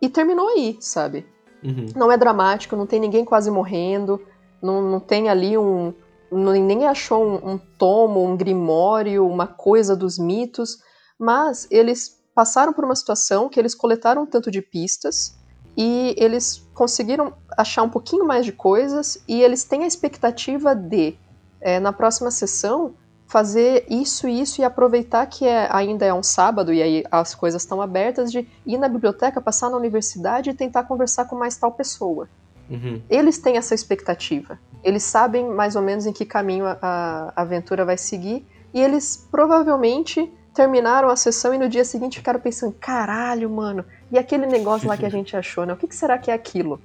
e 0.00 0.08
terminou 0.08 0.48
aí, 0.48 0.76
sabe? 0.80 1.26
Uhum. 1.62 1.86
Não 1.96 2.12
é 2.12 2.16
dramático, 2.16 2.76
não 2.76 2.86
tem 2.86 3.00
ninguém 3.00 3.24
quase 3.24 3.50
morrendo, 3.50 4.20
não, 4.62 4.82
não 4.82 5.00
tem 5.00 5.28
ali 5.28 5.56
um. 5.58 5.92
Ninguém 6.36 6.86
achou 6.86 7.24
um, 7.24 7.52
um 7.52 7.58
tomo, 7.58 8.24
um 8.24 8.36
grimório, 8.36 9.26
uma 9.26 9.46
coisa 9.46 9.94
dos 9.94 10.18
mitos, 10.18 10.78
mas 11.18 11.66
eles 11.70 12.22
passaram 12.34 12.72
por 12.72 12.84
uma 12.84 12.96
situação 12.96 13.48
que 13.48 13.60
eles 13.60 13.74
coletaram 13.74 14.22
um 14.22 14.26
tanto 14.26 14.50
de 14.50 14.60
pistas 14.60 15.38
e 15.76 16.14
eles 16.18 16.66
conseguiram 16.74 17.32
achar 17.56 17.82
um 17.82 17.88
pouquinho 17.88 18.26
mais 18.26 18.44
de 18.44 18.52
coisas 18.52 19.22
e 19.28 19.42
eles 19.42 19.64
têm 19.64 19.84
a 19.84 19.86
expectativa 19.86 20.74
de, 20.74 21.16
é, 21.60 21.80
na 21.80 21.92
próxima 21.92 22.30
sessão, 22.30 22.94
fazer 23.26 23.86
isso 23.88 24.28
e 24.28 24.40
isso 24.40 24.60
e 24.60 24.64
aproveitar 24.64 25.26
que 25.26 25.46
é, 25.46 25.68
ainda 25.70 26.04
é 26.04 26.12
um 26.12 26.22
sábado 26.22 26.72
e 26.72 26.82
aí 26.82 27.04
as 27.10 27.34
coisas 27.34 27.62
estão 27.62 27.80
abertas, 27.80 28.30
de 28.30 28.46
ir 28.66 28.78
na 28.78 28.88
biblioteca, 28.88 29.40
passar 29.40 29.70
na 29.70 29.76
universidade 29.76 30.50
e 30.50 30.54
tentar 30.54 30.84
conversar 30.84 31.24
com 31.24 31.36
mais 31.36 31.56
tal 31.56 31.72
pessoa. 31.72 32.28
Uhum. 32.68 33.02
Eles 33.08 33.38
têm 33.38 33.56
essa 33.56 33.74
expectativa. 33.74 34.58
Eles 34.82 35.02
sabem 35.02 35.48
mais 35.48 35.76
ou 35.76 35.82
menos 35.82 36.06
em 36.06 36.12
que 36.12 36.24
caminho 36.24 36.66
a, 36.66 36.78
a 36.82 37.42
aventura 37.42 37.84
vai 37.84 37.96
seguir 37.96 38.46
e 38.72 38.80
eles 38.80 39.26
provavelmente 39.30 40.30
terminaram 40.52 41.08
a 41.08 41.16
sessão 41.16 41.52
e 41.52 41.58
no 41.58 41.68
dia 41.68 41.84
seguinte 41.84 42.18
ficaram 42.18 42.40
pensando, 42.40 42.74
caralho, 42.78 43.50
mano, 43.50 43.84
e 44.10 44.18
aquele 44.18 44.46
negócio 44.46 44.88
lá 44.88 44.96
que 44.96 45.04
a 45.04 45.10
gente 45.10 45.36
achou, 45.36 45.66
né? 45.66 45.72
O 45.72 45.76
que, 45.76 45.88
que 45.88 45.96
será 45.96 46.16
que 46.16 46.30
é 46.30 46.34
aquilo? 46.34 46.80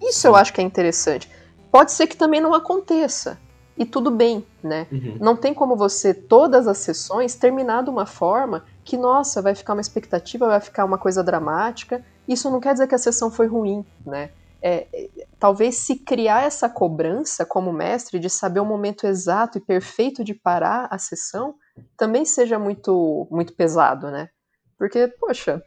Isso 0.00 0.26
eu 0.26 0.34
acho 0.34 0.52
que 0.52 0.60
é 0.60 0.64
interessante. 0.64 1.30
Pode 1.70 1.92
ser 1.92 2.06
que 2.06 2.16
também 2.16 2.40
não 2.40 2.54
aconteça. 2.54 3.38
E 3.76 3.84
tudo 3.86 4.10
bem, 4.10 4.44
né? 4.62 4.86
Uhum. 4.92 5.16
Não 5.20 5.36
tem 5.36 5.54
como 5.54 5.74
você, 5.74 6.12
todas 6.12 6.68
as 6.68 6.78
sessões, 6.78 7.34
terminar 7.34 7.82
de 7.82 7.88
uma 7.88 8.04
forma 8.04 8.64
que, 8.84 8.96
nossa, 8.96 9.40
vai 9.40 9.54
ficar 9.54 9.72
uma 9.72 9.80
expectativa, 9.80 10.48
vai 10.48 10.60
ficar 10.60 10.84
uma 10.84 10.98
coisa 10.98 11.22
dramática. 11.22 12.04
Isso 12.28 12.50
não 12.50 12.60
quer 12.60 12.74
dizer 12.74 12.86
que 12.86 12.94
a 12.94 12.98
sessão 12.98 13.30
foi 13.30 13.46
ruim, 13.46 13.84
né? 14.04 14.30
É, 14.62 14.86
talvez 15.38 15.76
se 15.76 15.96
criar 15.96 16.42
essa 16.42 16.68
cobrança 16.68 17.46
como 17.46 17.72
mestre 17.72 18.18
de 18.18 18.28
saber 18.28 18.60
o 18.60 18.64
momento 18.64 19.06
exato 19.06 19.56
e 19.58 19.60
perfeito 19.60 20.22
de 20.22 20.34
parar 20.34 20.86
a 20.90 20.98
sessão 20.98 21.54
também 21.96 22.24
seja 22.24 22.58
muito 22.58 23.26
muito 23.30 23.54
pesado, 23.54 24.10
né? 24.10 24.28
Porque, 24.78 25.08
poxa, 25.08 25.62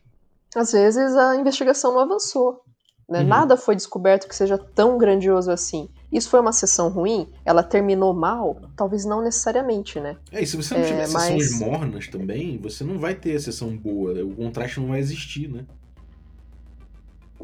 às 0.55 0.71
vezes 0.71 1.15
a 1.15 1.35
investigação 1.35 1.93
não 1.93 2.01
avançou, 2.01 2.61
né? 3.09 3.21
Uhum. 3.21 3.27
Nada 3.27 3.57
foi 3.57 3.75
descoberto 3.75 4.27
que 4.27 4.35
seja 4.35 4.57
tão 4.57 4.97
grandioso 4.97 5.49
assim. 5.51 5.89
Isso 6.11 6.29
foi 6.29 6.39
uma 6.39 6.53
sessão 6.53 6.89
ruim? 6.89 7.27
Ela 7.43 7.63
terminou 7.63 8.13
mal? 8.13 8.61
Talvez 8.77 9.03
não 9.05 9.23
necessariamente, 9.23 9.99
né? 9.99 10.17
É, 10.31 10.43
e 10.43 10.45
se 10.45 10.55
você 10.55 10.75
não 10.75 10.81
É, 10.81 10.85
tiver 10.85 11.07
mas- 11.09 11.23
sessões 11.23 11.59
mornas 11.59 12.07
também, 12.07 12.59
você 12.59 12.83
não 12.83 12.99
vai 12.99 13.15
ter 13.15 13.35
a 13.35 13.39
sessão 13.39 13.75
boa. 13.75 14.13
O 14.23 14.35
contraste 14.35 14.79
não 14.79 14.89
vai 14.89 14.99
existir, 14.99 15.47
né? 15.49 15.65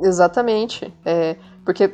Exatamente. 0.02 0.94
É, 1.06 1.36
porque 1.66 1.94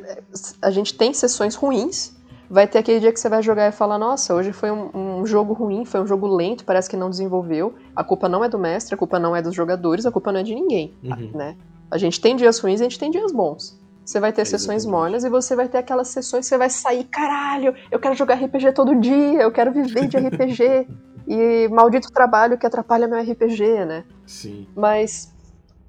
a 0.62 0.70
gente 0.70 0.94
tem 0.94 1.12
sessões 1.12 1.54
ruins. 1.54 2.14
Vai 2.48 2.68
ter 2.68 2.78
aquele 2.78 3.00
dia 3.00 3.12
que 3.12 3.18
você 3.18 3.28
vai 3.28 3.42
jogar 3.42 3.68
e 3.68 3.72
falar: 3.72 3.98
Nossa, 3.98 4.32
hoje 4.32 4.52
foi 4.52 4.70
um, 4.70 4.90
um 4.94 5.26
jogo 5.26 5.52
ruim, 5.52 5.84
foi 5.84 6.00
um 6.00 6.06
jogo 6.06 6.28
lento, 6.28 6.64
parece 6.64 6.88
que 6.88 6.96
não 6.96 7.10
desenvolveu. 7.10 7.74
A 7.94 8.04
culpa 8.04 8.28
não 8.28 8.44
é 8.44 8.48
do 8.48 8.58
mestre, 8.58 8.94
a 8.94 8.98
culpa 8.98 9.18
não 9.18 9.34
é 9.34 9.42
dos 9.42 9.54
jogadores, 9.54 10.06
a 10.06 10.12
culpa 10.12 10.30
não 10.30 10.40
é 10.40 10.42
de 10.44 10.54
ninguém. 10.54 10.94
Uhum. 11.02 11.32
Né? 11.34 11.56
A 11.90 11.98
gente 11.98 12.20
tem 12.20 12.36
dias 12.36 12.58
ruins 12.60 12.80
e 12.80 12.84
a 12.84 12.88
gente 12.88 12.98
tem 12.98 13.10
dias 13.10 13.32
bons. 13.32 13.80
Você 14.04 14.20
vai 14.20 14.32
ter 14.32 14.42
É, 14.42 14.44
sessões 14.44 14.82
exatamente. 14.82 15.02
mornas 15.02 15.24
e 15.24 15.28
você 15.28 15.56
vai 15.56 15.68
ter 15.68 15.78
aquelas 15.78 16.06
sessões 16.08 16.44
que 16.44 16.48
você 16.48 16.56
vai 16.56 16.70
sair, 16.70 17.02
caralho, 17.04 17.74
eu 17.90 17.98
quero 17.98 18.14
jogar 18.14 18.36
RPG 18.36 18.72
todo 18.72 18.94
dia, 18.94 19.42
eu 19.42 19.50
quero 19.50 19.72
viver 19.72 20.06
de 20.06 20.16
RPG. 20.16 20.86
e 21.26 21.68
maldito 21.72 22.12
trabalho 22.12 22.56
que 22.56 22.64
atrapalha 22.64 23.08
meu 23.08 23.20
RPG, 23.20 23.84
né? 23.84 24.04
Sim. 24.24 24.68
Mas 24.76 25.34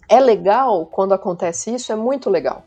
é 0.09 0.19
legal 0.19 0.85
quando 0.85 1.13
acontece 1.13 1.73
isso, 1.73 1.91
é 1.91 1.95
muito 1.95 2.29
legal. 2.29 2.63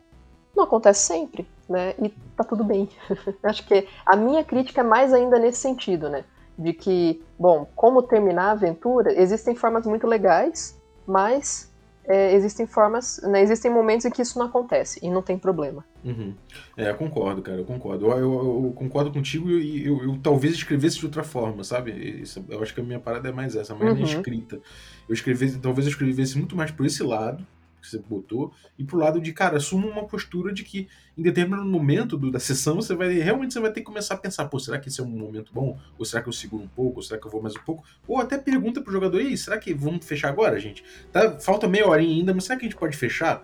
Não 0.55 0.65
acontece 0.65 1.07
sempre, 1.07 1.49
né? 1.69 1.95
E 1.99 2.09
tá 2.37 2.45
tudo 2.45 2.65
bem. 2.65 2.89
Acho 3.43 3.67
que 3.67 3.87
a 4.05 4.17
minha 4.17 4.45
crítica 4.45 4.81
é 4.81 4.85
mais 4.85 5.13
ainda 5.13 5.39
nesse 5.39 5.59
sentido, 5.59 6.09
né? 6.09 6.25
De 6.59 6.73
que, 6.73 7.23
bom, 7.39 7.67
como 7.75 8.03
terminar 8.03 8.49
a 8.49 8.51
aventura, 8.53 9.13
existem 9.19 9.55
formas 9.55 9.87
muito 9.87 10.07
legais, 10.07 10.79
mas 11.07 11.70
é, 12.05 12.35
existem 12.35 12.67
formas, 12.67 13.21
né, 13.23 13.43
existem 13.43 13.71
momentos 13.71 14.05
em 14.07 14.11
que 14.11 14.23
isso 14.23 14.39
não 14.39 14.47
acontece 14.47 14.99
e 15.03 15.11
não 15.11 15.23
tem 15.23 15.39
problema. 15.39 15.85
Uhum. 16.05 16.35
É, 16.77 16.91
eu 16.91 16.95
concordo, 16.95 17.43
cara, 17.43 17.59
eu 17.59 17.65
concordo. 17.65 18.07
Eu, 18.07 18.19
eu- 18.19 18.65
eu 18.67 18.73
concordo 18.75 19.13
contigo 19.13 19.51
e 19.51 19.87
eu, 19.87 20.03
eu 20.03 20.19
talvez 20.23 20.55
escrevesse 20.55 20.99
de 20.99 21.05
outra 21.07 21.23
forma, 21.23 21.63
sabe? 21.63 21.93
Isso, 21.93 22.45
eu 22.49 22.63
acho 22.63 22.73
que 22.75 22.81
a 22.81 22.85
minha 22.85 22.99
parada 22.99 23.29
é 23.29 23.33
mais 23.33 23.55
essa, 23.55 23.75
mais 23.75 23.97
Uhum. 23.99 24.05
escrita. 24.05 24.61
Eu 25.09 25.13
escrevesse, 25.15 25.59
talvez 25.59 25.87
eu 25.87 25.91
escrevesse 25.91 26.39
muito 26.39 26.57
mais 26.57 26.71
por 26.71 26.87
esse 26.87 27.03
lado 27.03 27.47
que 27.81 27.89
você 27.89 27.99
botou 27.99 28.53
e 28.79 28.85
pro 28.85 28.99
lado 28.99 29.21
de, 29.21 29.33
cara, 29.33 29.57
assuma 29.57 29.87
uma 29.89 30.05
postura 30.05 30.53
de 30.53 30.63
que 30.63 30.89
em 31.17 31.23
determinado 31.23 31.69
momento 31.69 32.17
do- 32.17 32.31
da 32.31 32.39
sessão 32.39 32.77
você 32.77 32.95
vai 32.95 33.13
realmente 33.15 33.53
você 33.55 33.61
vai 33.61 33.73
ter 33.73 33.81
que 33.81 33.87
começar 33.87 34.15
a 34.15 34.19
pensar, 34.19 34.47
pô, 34.47 34.59
será 34.59 34.79
que 34.79 34.89
esse 34.89 35.01
é 35.01 35.05
um 35.05 35.09
momento 35.09 35.53
bom? 35.53 35.79
Ou 35.99 36.05
será 36.05 36.23
que 36.23 36.29
eu 36.29 36.33
seguro 36.33 36.63
um 36.65 36.69
pouco? 36.69 36.99
Ou 36.99 37.03
será 37.03 37.19
que 37.21 37.27
eu 37.27 37.31
vou 37.31 37.43
mais 37.43 37.57
um 37.57 37.61
pouco? 37.61 37.83
Ou 38.07 38.19
até 38.19 38.39
pergunta 38.39 38.81
pro 38.81 38.93
jogador, 38.93 39.21
e 39.21 39.29
aí, 39.29 39.37
será 39.37 39.59
que 39.59 39.73
vamos 39.75 40.05
fechar 40.05 40.29
agora, 40.29 40.59
gente? 40.61 40.85
Tá, 41.13 41.39
falta 41.41 41.67
meia 41.69 41.89
horinha 41.89 42.15
ainda, 42.17 42.35
mas 42.35 42.45
será 42.45 42.59
que 42.59 42.67
a 42.67 42.69
gente 42.69 42.79
pode 42.79 42.97
fechar? 42.97 43.43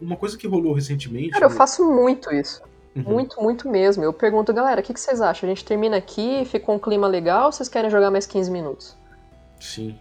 Uma 0.00 0.16
coisa 0.16 0.38
que 0.38 0.46
rolou 0.46 0.72
recentemente. 0.72 1.30
Cara, 1.30 1.46
eu 1.46 1.50
faço 1.50 1.84
muito 1.84 2.32
isso. 2.32 2.62
Uhum. 2.94 3.02
Muito, 3.02 3.42
muito 3.42 3.68
mesmo. 3.68 4.02
Eu 4.02 4.12
pergunto, 4.12 4.52
galera, 4.54 4.80
o 4.80 4.84
que, 4.84 4.94
que 4.94 5.00
vocês 5.00 5.20
acham? 5.20 5.46
A 5.48 5.52
gente 5.54 5.64
termina 5.64 5.96
aqui, 5.96 6.44
ficou 6.46 6.74
um 6.74 6.78
clima 6.78 7.06
legal 7.06 7.46
ou 7.46 7.52
vocês 7.52 7.68
querem 7.68 7.90
jogar 7.90 8.10
mais 8.10 8.26
15 8.26 8.50
minutos? 8.50 8.96
Sim. 9.60 9.98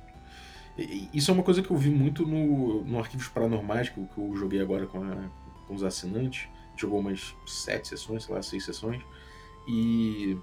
Isso 1.13 1.31
é 1.31 1.33
uma 1.33 1.43
coisa 1.43 1.61
que 1.61 1.71
eu 1.71 1.77
vi 1.77 1.89
muito 1.89 2.25
no, 2.25 2.83
no 2.83 2.99
Arquivos 2.99 3.27
Paranormais, 3.29 3.89
que, 3.89 3.97
eu- 3.99 4.07
que 4.13 4.17
eu 4.19 4.35
joguei 4.35 4.59
agora 4.61 4.85
com, 4.85 5.01
a- 5.01 5.29
com 5.67 5.73
os 5.75 5.83
assinantes. 5.83 6.47
Jogou 6.77 6.99
umas 6.99 7.33
sete 7.47 7.87
sessões, 7.87 8.25
sei 8.25 8.35
lá, 8.35 8.41
seis 8.41 8.65
sessões. 8.65 9.01
E. 9.67 10.37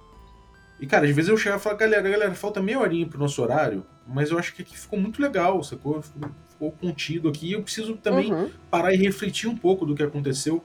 E, 0.80 0.86
cara, 0.86 1.06
às 1.06 1.14
vezes 1.14 1.28
eu 1.30 1.36
chegava 1.36 1.60
e 1.60 1.62
falava, 1.62 1.78
galera, 1.80 2.08
galera, 2.10 2.34
falta 2.34 2.60
meia 2.60 2.80
horinha 2.80 3.06
pro 3.06 3.18
nosso 3.18 3.40
horário, 3.40 3.84
mas 4.06 4.30
eu 4.32 4.38
acho 4.38 4.52
que 4.54 4.62
aqui 4.62 4.76
ficou 4.76 4.98
muito 4.98 5.22
legal, 5.22 5.62
sacou? 5.62 6.02
Ficou, 6.02 6.30
ficou 6.50 6.72
contido 6.72 7.28
aqui. 7.28 7.48
E 7.48 7.52
eu 7.52 7.62
preciso 7.62 7.96
também 7.96 8.32
Uhum. 8.32 8.50
parar 8.70 8.92
e 8.92 8.96
refletir 8.96 9.48
um 9.48 9.56
pouco 9.56 9.86
do 9.86 9.94
que 9.94 10.02
aconteceu. 10.02 10.64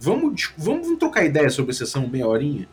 Vamos, 0.00 0.34
dis- 0.36 0.52
vamos 0.56 0.96
trocar 0.98 1.24
ideia 1.24 1.50
sobre 1.50 1.72
a 1.72 1.74
sessão 1.74 2.06
meia 2.08 2.26
horinha? 2.26 2.66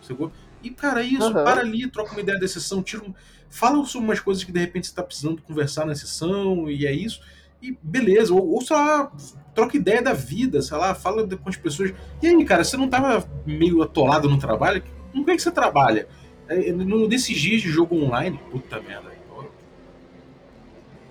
Sacou? 0.00 0.32
E, 0.62 0.70
cara, 0.70 1.02
é 1.02 1.06
isso, 1.06 1.30
Aham. 1.30 1.44
para 1.44 1.60
ali, 1.60 1.88
troca 1.90 2.12
uma 2.12 2.20
ideia 2.20 2.38
da 2.38 2.46
sessão, 2.48 2.82
tira 2.82 3.02
um, 3.04 3.14
fala 3.48 3.84
sobre 3.86 4.06
umas 4.08 4.20
coisas 4.20 4.44
que 4.44 4.52
de 4.52 4.60
repente 4.60 4.86
você 4.88 4.94
tá 4.94 5.02
precisando 5.02 5.40
conversar 5.42 5.86
na 5.86 5.94
sessão, 5.94 6.70
e 6.70 6.86
é 6.86 6.92
isso. 6.92 7.20
E 7.62 7.76
beleza, 7.82 8.32
ou, 8.34 8.52
ou 8.54 8.60
sei 8.62 8.76
lá, 8.76 9.10
troca 9.54 9.76
ideia 9.76 10.00
da 10.02 10.12
vida, 10.12 10.62
sei 10.62 10.76
lá, 10.76 10.94
fala 10.94 11.26
com 11.26 11.48
as 11.48 11.56
pessoas. 11.56 11.92
E 12.22 12.26
aí, 12.26 12.44
cara, 12.44 12.64
você 12.64 12.76
não 12.76 12.88
tava 12.88 13.28
meio 13.46 13.82
atolado 13.82 14.28
no 14.28 14.38
trabalho? 14.38 14.82
Com 15.12 15.24
quem 15.24 15.34
é 15.34 15.36
que 15.36 15.42
você 15.42 15.50
trabalha? 15.50 16.08
É, 16.48 16.72
no- 16.72 17.06
Nesses 17.08 17.38
dias 17.38 17.60
de 17.62 17.68
jogo 17.68 17.96
online, 17.96 18.38
puta 18.50 18.80
merda. 18.80 19.10
eu- 19.10 19.50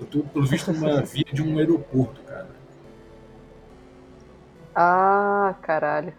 Eu 0.01 0.05
tô, 0.05 0.19
pelo 0.21 0.45
visto, 0.45 0.71
numa 0.71 1.01
via 1.03 1.25
de 1.31 1.41
um 1.41 1.57
aeroporto, 1.57 2.21
cara. 2.23 2.49
Ah, 4.75 5.55
caralho. 5.61 6.13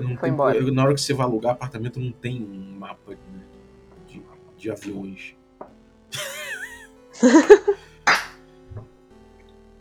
Não 0.00 0.16
Foi 0.16 0.28
embora. 0.28 0.56
eu- 0.56 0.72
na 0.72 0.82
hora 0.84 0.94
que 0.94 1.00
você 1.00 1.12
vai 1.14 1.26
alugar 1.26 1.52
apartamento, 1.52 2.00
não 2.00 2.10
tem 2.12 2.42
um 2.42 2.78
mapa 2.78 3.12
né, 3.12 3.42
de, 4.08 4.22
de 4.56 4.70
aviões. 4.70 5.34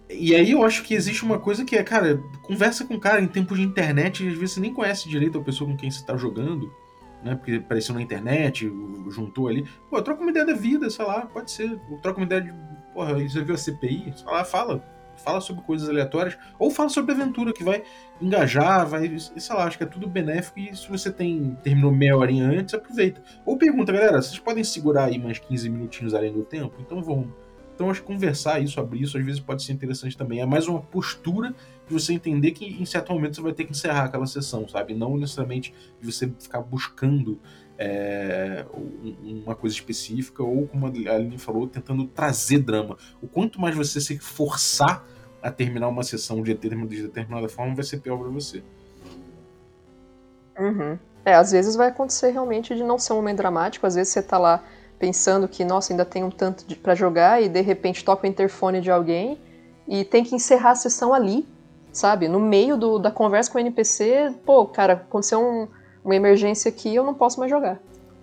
e 0.09 0.35
aí 0.35 0.51
eu 0.51 0.63
acho 0.63 0.83
que 0.83 0.93
existe 0.93 1.23
uma 1.23 1.39
coisa 1.39 1.65
que 1.65 1.75
é, 1.75 1.83
cara, 1.83 2.17
conversa 2.43 2.85
com 2.85 2.95
o 2.95 2.99
cara 2.99 3.19
em 3.21 3.27
tempos 3.27 3.57
de 3.57 3.63
internet, 3.63 4.27
às 4.27 4.33
vezes 4.35 4.51
você 4.53 4.59
nem 4.59 4.73
conhece 4.73 5.09
direito 5.09 5.37
a 5.39 5.41
pessoa 5.43 5.69
com 5.69 5.75
quem 5.75 5.89
você 5.89 6.05
tá 6.05 6.15
jogando, 6.15 6.71
né? 7.23 7.35
Porque 7.35 7.53
apareceu 7.53 7.95
na 7.95 8.01
internet, 8.01 8.71
juntou 9.09 9.47
ali. 9.47 9.65
Pô, 9.89 10.01
troca 10.01 10.21
uma 10.21 10.29
ideia 10.29 10.45
da 10.45 10.53
vida, 10.53 10.89
sei 10.89 11.05
lá, 11.05 11.25
pode 11.25 11.49
ser. 11.51 11.79
Troca 12.01 12.19
uma 12.19 12.25
ideia 12.25 12.41
de. 12.41 12.53
Porra, 12.93 13.13
você 13.15 13.41
viu 13.43 13.55
a 13.55 13.57
CPI? 13.57 14.13
Sei 14.15 14.25
lá, 14.25 14.43
fala. 14.45 14.83
Fala 15.17 15.41
sobre 15.41 15.63
coisas 15.63 15.89
aleatórias. 15.89 16.37
Ou 16.57 16.69
fala 16.71 16.89
sobre 16.89 17.13
aventura 17.13 17.53
que 17.53 17.63
vai 17.63 17.83
engajar, 18.21 18.87
vai. 18.87 19.17
Sei 19.17 19.55
lá, 19.55 19.65
acho 19.65 19.77
que 19.77 19.83
é 19.83 19.87
tudo 19.87 20.07
benéfico 20.07 20.59
e 20.59 20.75
se 20.75 20.89
você 20.89 21.11
tem. 21.11 21.57
terminou 21.63 21.91
meia 21.91 22.15
horinha 22.17 22.47
antes, 22.47 22.73
aproveita. 22.73 23.21
Ou 23.45 23.57
pergunta, 23.57 23.91
galera, 23.91 24.21
vocês 24.21 24.39
podem 24.39 24.63
segurar 24.63 25.05
aí 25.05 25.17
mais 25.17 25.39
15 25.39 25.69
minutinhos 25.69 26.13
além 26.13 26.33
do 26.33 26.43
tempo? 26.43 26.75
Então 26.79 27.01
vamos. 27.01 27.29
Então 27.75 27.89
acho 27.89 28.01
que 28.01 28.07
conversar 28.07 28.59
isso, 28.59 28.79
abrir 28.79 29.01
isso, 29.01 29.17
às 29.17 29.25
vezes 29.25 29.41
pode 29.41 29.63
ser 29.63 29.73
interessante 29.73 30.15
também. 30.15 30.39
É 30.39 30.45
mais 30.45 30.67
uma 30.67 30.79
postura 30.79 31.53
de 31.87 31.93
você 31.93 32.13
entender 32.13 32.51
que 32.51 32.65
em 32.65 32.85
certo 32.85 33.11
momento 33.11 33.35
você 33.35 33.41
vai 33.41 33.53
ter 33.53 33.65
que 33.65 33.71
encerrar 33.71 34.05
aquela 34.05 34.27
sessão, 34.27 34.67
sabe? 34.67 34.93
Não 34.93 35.17
necessariamente 35.17 35.73
de 35.99 36.11
você 36.11 36.31
ficar 36.39 36.61
buscando 36.61 37.39
é, 37.83 38.65
um- 38.73 39.41
uma 39.45 39.55
coisa 39.55 39.75
específica 39.75 40.41
ou, 40.41 40.67
como 40.67 40.85
a 40.85 40.89
Aline 40.89 41.37
falou, 41.37 41.67
tentando 41.67 42.05
trazer 42.05 42.59
drama. 42.59 42.97
O 43.21 43.27
quanto 43.27 43.59
mais 43.59 43.75
você 43.75 43.99
se 43.99 44.17
forçar 44.19 45.03
a 45.41 45.51
terminar 45.51 45.89
uma 45.89 46.03
sessão 46.03 46.41
de 46.41 46.53
determin- 46.53 46.87
de 46.87 47.01
determinada 47.03 47.49
forma, 47.49 47.75
vai 47.75 47.83
ser 47.83 47.97
pior 47.99 48.17
pra 48.17 48.29
você. 48.29 48.63
Uhum. 50.57 50.97
É, 51.25 51.33
às 51.33 51.51
vezes 51.51 51.75
vai 51.75 51.89
acontecer 51.89 52.31
realmente 52.31 52.75
de 52.75 52.83
não 52.83 52.97
ser 52.99 53.13
um 53.13 53.17
momento 53.17 53.37
dramático, 53.37 53.85
às 53.85 53.95
vezes 53.95 54.13
você 54.13 54.21
tá 54.21 54.37
lá 54.37 54.63
pensando 54.99 55.47
que, 55.47 55.65
nossa, 55.65 55.91
ainda 55.91 56.05
tem 56.05 56.23
um 56.23 56.29
tanto 56.29 56.63
pra 56.77 56.95
jogar 56.95 57.41
e 57.41 57.49
de 57.49 57.61
repente 57.61 58.05
toca 58.05 58.25
o 58.25 58.29
interfone 58.29 58.79
de 58.79 58.89
alguém 58.91 59.37
e 59.87 60.05
tem 60.05 60.23
que 60.23 60.35
encerrar 60.35 60.71
a 60.71 60.75
sessão 60.75 61.13
ali, 61.13 61.45
sabe? 61.91 62.27
No 62.27 62.39
meio 62.39 62.77
do- 62.77 62.99
da 62.99 63.11
conversa 63.11 63.51
com 63.51 63.57
o 63.57 63.61
NPC, 63.61 64.33
pô, 64.45 64.65
cara, 64.65 64.93
aconteceu 64.93 65.41
um- 65.41 65.67
uma 66.03 66.15
emergência 66.15 66.69
aqui, 66.69 66.93
eu 66.93 67.03
não 67.03 67.13
posso 67.13 67.39
mais 67.39 67.49
jogar. 67.51 67.79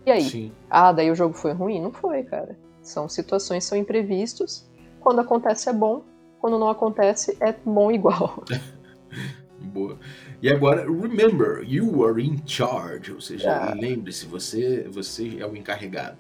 E 0.07 0.11
aí? 0.11 0.23
Sim. 0.25 0.53
Ah, 0.69 0.93
daí 0.93 1.11
o 1.11 1.15
jogo 1.15 1.35
foi 1.35 1.53
ruim? 1.53 1.81
Não 1.81 1.93
foi, 1.93 2.23
cara. 2.23 2.57
São 2.83 3.09
situações, 3.09 3.65
são 3.65 3.77
imprevistos. 3.77 4.67
Quando 5.01 5.21
acontece 5.21 5.69
é 5.69 5.73
bom, 5.73 6.03
quando 6.41 6.59
não 6.59 6.69
acontece 6.69 7.37
é 7.41 7.55
bom 7.65 7.91
igual. 7.91 8.43
Boa. 9.61 9.99
E 10.43 10.49
agora, 10.51 10.85
remember, 10.91 11.63
you 11.63 12.05
are 12.07 12.23
in 12.25 12.41
charge. 12.47 13.13
Ou 13.13 13.21
seja, 13.21 13.53
Ah. 13.71 13.75
lembre-se, 13.75 14.25
você, 14.27 14.89
você 14.91 15.39
é 15.39 15.47
o 15.47 15.55
encarregado. 15.55 16.17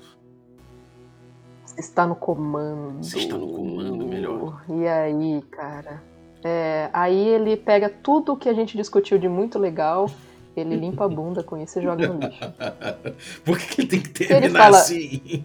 Você 1.64 1.80
está 1.80 2.06
no 2.06 2.14
comando. 2.14 3.02
Você 3.02 3.18
está 3.18 3.38
no 3.38 3.48
comando, 3.48 4.06
melhor. 4.06 4.62
E 4.68 4.86
aí, 4.86 5.42
cara? 5.50 6.02
É, 6.44 6.90
aí 6.92 7.28
ele 7.28 7.56
pega 7.56 7.88
tudo 7.88 8.36
que 8.36 8.48
a 8.48 8.52
gente 8.54 8.76
discutiu 8.76 9.18
de 9.18 9.28
muito 9.28 9.58
legal, 9.58 10.06
ele 10.56 10.76
limpa 10.76 11.04
a 11.04 11.08
bunda 11.08 11.42
com 11.42 11.56
isso 11.56 11.78
e 11.78 11.82
joga 11.82 12.08
no 12.08 12.18
lixo. 12.20 12.40
Por 13.44 13.58
que, 13.58 13.82
ele 13.82 13.88
tem 13.88 14.00
que 14.00 14.10
terminar 14.10 14.64
fala- 14.64 14.78
assim? 14.78 15.44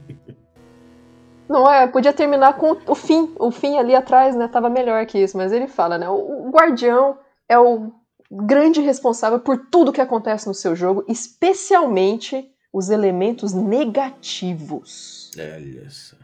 Não 1.47 1.71
é, 1.71 1.85
podia 1.85 2.11
terminar 2.11 2.57
com 2.57 2.75
o 2.87 2.95
fim. 2.95 3.31
O 3.39 3.51
fim 3.51 3.77
ali 3.77 3.95
atrás, 3.95 4.35
né? 4.35 4.47
Tava 4.47 4.69
melhor 4.69 5.05
que 5.05 5.19
isso, 5.19 5.37
mas 5.37 5.51
ele 5.51 5.67
fala, 5.67 5.97
né? 5.97 6.09
O 6.09 6.49
guardião 6.49 7.17
é 7.47 7.57
o 7.57 7.91
grande 8.31 8.81
responsável 8.81 9.39
por 9.39 9.67
tudo 9.69 9.93
que 9.93 10.01
acontece 10.01 10.47
no 10.47 10.53
seu 10.53 10.75
jogo, 10.75 11.05
especialmente 11.07 12.51
os 12.73 12.89
elementos 12.89 13.53
negativos. 13.53 15.31
Olha 15.37 15.89
só. 15.89 16.17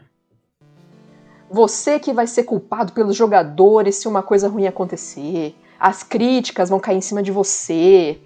Você 1.50 2.00
que 2.00 2.12
vai 2.12 2.26
ser 2.26 2.44
culpado 2.44 2.92
pelos 2.92 3.14
jogadores 3.14 3.96
se 3.96 4.08
uma 4.08 4.22
coisa 4.22 4.48
ruim 4.48 4.66
acontecer. 4.66 5.54
As 5.78 6.02
críticas 6.02 6.70
vão 6.70 6.80
cair 6.80 6.96
em 6.96 7.02
cima 7.02 7.22
de 7.22 7.30
você. 7.30 8.18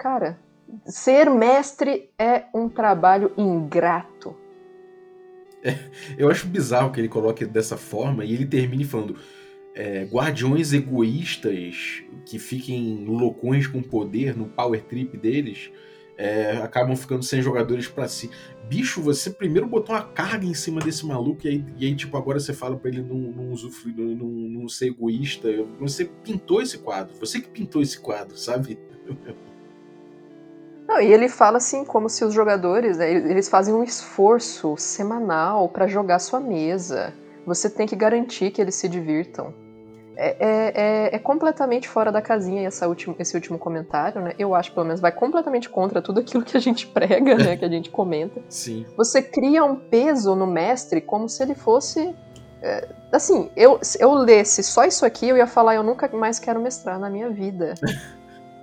Cara, 0.00 0.38
ser 0.86 1.28
mestre 1.28 2.08
é 2.18 2.44
um 2.54 2.70
trabalho 2.70 3.34
ingrato. 3.36 4.34
Eu 6.16 6.30
acho 6.30 6.46
bizarro 6.46 6.90
que 6.90 6.98
ele 6.98 7.08
coloque 7.08 7.44
dessa 7.44 7.76
forma 7.76 8.24
e 8.24 8.32
ele 8.32 8.46
termine 8.46 8.82
falando 8.82 9.16
é, 9.74 10.04
guardiões 10.04 10.72
egoístas 10.72 12.02
que 12.24 12.38
fiquem 12.38 13.04
loucões 13.04 13.66
com 13.66 13.82
poder 13.82 14.34
no 14.34 14.46
power 14.46 14.82
trip 14.82 15.18
deles 15.18 15.70
é, 16.16 16.52
acabam 16.62 16.96
ficando 16.96 17.22
sem 17.22 17.42
jogadores 17.42 17.86
para 17.86 18.08
si. 18.08 18.30
Bicho, 18.70 19.02
você 19.02 19.28
primeiro 19.28 19.66
botou 19.66 19.94
uma 19.94 20.02
carga 20.02 20.46
em 20.46 20.54
cima 20.54 20.80
desse 20.80 21.04
maluco 21.04 21.46
e 21.46 21.50
aí, 21.50 21.64
e 21.76 21.84
aí 21.84 21.94
tipo, 21.94 22.16
agora 22.16 22.40
você 22.40 22.54
fala 22.54 22.74
para 22.74 22.88
ele 22.88 23.02
não, 23.02 23.18
não 23.18 23.50
usufruir, 23.52 23.96
não, 23.96 24.28
não 24.28 24.66
ser 24.66 24.86
egoísta. 24.86 25.46
Você 25.78 26.06
pintou 26.24 26.62
esse 26.62 26.78
quadro, 26.78 27.14
você 27.18 27.38
que 27.38 27.50
pintou 27.50 27.82
esse 27.82 28.00
quadro, 28.00 28.34
sabe? 28.38 28.78
Não, 30.90 31.00
e 31.00 31.12
ele 31.12 31.28
fala 31.28 31.58
assim, 31.58 31.84
como 31.84 32.08
se 32.08 32.24
os 32.24 32.34
jogadores, 32.34 32.98
né, 32.98 33.08
eles 33.08 33.48
fazem 33.48 33.72
um 33.72 33.84
esforço 33.84 34.74
semanal 34.76 35.68
para 35.68 35.86
jogar 35.86 36.18
sua 36.18 36.40
mesa. 36.40 37.14
Você 37.46 37.70
tem 37.70 37.86
que 37.86 37.94
garantir 37.94 38.50
que 38.50 38.60
eles 38.60 38.74
se 38.74 38.88
divirtam. 38.88 39.54
É, 40.16 40.36
é, 40.40 40.72
é, 40.74 41.14
é 41.14 41.18
completamente 41.20 41.88
fora 41.88 42.10
da 42.10 42.20
casinha 42.20 42.66
essa 42.66 42.88
último, 42.88 43.14
esse 43.20 43.36
último 43.36 43.56
comentário, 43.56 44.20
né? 44.20 44.34
Eu 44.36 44.52
acho, 44.52 44.74
pelo 44.74 44.84
menos, 44.84 45.00
vai 45.00 45.12
completamente 45.12 45.70
contra 45.70 46.02
tudo 46.02 46.18
aquilo 46.18 46.42
que 46.42 46.56
a 46.56 46.60
gente 46.60 46.88
prega, 46.88 47.36
né? 47.36 47.56
que 47.56 47.64
a 47.64 47.68
gente 47.68 47.88
comenta. 47.88 48.42
Sim. 48.50 48.84
Você 48.96 49.22
cria 49.22 49.64
um 49.64 49.76
peso 49.76 50.34
no 50.34 50.46
mestre 50.46 51.00
como 51.00 51.28
se 51.28 51.40
ele 51.40 51.54
fosse. 51.54 52.12
É, 52.60 52.88
assim, 53.12 53.48
eu, 53.56 53.78
eu 54.00 54.12
lesse 54.12 54.64
só 54.64 54.84
isso 54.84 55.06
aqui, 55.06 55.28
eu 55.28 55.36
ia 55.36 55.46
falar, 55.46 55.76
eu 55.76 55.84
nunca 55.84 56.08
mais 56.08 56.40
quero 56.40 56.60
mestrar 56.60 56.98
na 56.98 57.08
minha 57.08 57.30
vida. 57.30 57.74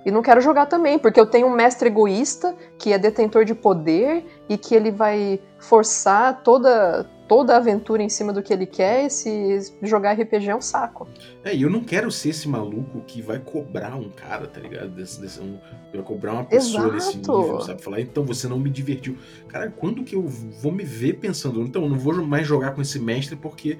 E 0.08 0.10
não 0.10 0.22
quero 0.22 0.40
jogar 0.40 0.64
também, 0.64 0.98
porque 0.98 1.20
eu 1.20 1.26
tenho 1.26 1.46
um 1.46 1.54
mestre 1.54 1.88
egoísta 1.88 2.56
que 2.78 2.94
é 2.94 2.98
detentor 2.98 3.44
de 3.44 3.54
poder 3.54 4.24
e 4.48 4.56
que 4.56 4.74
ele 4.74 4.90
vai 4.90 5.38
forçar 5.58 6.42
toda 6.42 7.06
toda 7.28 7.52
a 7.52 7.58
aventura 7.58 8.02
em 8.02 8.08
cima 8.08 8.32
do 8.32 8.42
que 8.42 8.50
ele 8.50 8.64
quer 8.64 9.04
e 9.04 9.10
se 9.10 9.60
jogar 9.82 10.14
RPG 10.14 10.48
é 10.48 10.56
um 10.56 10.62
saco. 10.62 11.06
É, 11.44 11.54
e 11.54 11.60
eu 11.60 11.68
não 11.68 11.84
quero 11.84 12.10
ser 12.10 12.30
esse 12.30 12.48
maluco 12.48 13.02
que 13.06 13.20
vai 13.20 13.38
cobrar 13.38 13.96
um 13.96 14.08
cara, 14.08 14.46
tá 14.46 14.58
ligado? 14.58 14.88
Desse, 14.88 15.20
desse, 15.20 15.38
um, 15.38 15.58
vai 15.92 16.02
cobrar 16.02 16.32
uma 16.32 16.44
pessoa 16.44 16.84
Exato. 16.84 16.94
desse 16.94 17.16
nível, 17.18 17.60
sabe? 17.60 17.82
Falar, 17.82 18.00
então 18.00 18.24
você 18.24 18.48
não 18.48 18.58
me 18.58 18.70
divertiu. 18.70 19.18
Cara, 19.46 19.70
quando 19.70 20.02
que 20.04 20.16
eu 20.16 20.22
vou 20.26 20.72
me 20.72 20.84
ver 20.84 21.18
pensando, 21.18 21.60
então 21.60 21.82
eu 21.82 21.90
não 21.90 21.98
vou 21.98 22.14
mais 22.24 22.46
jogar 22.46 22.70
com 22.74 22.80
esse 22.80 22.98
mestre 22.98 23.36
porque. 23.36 23.78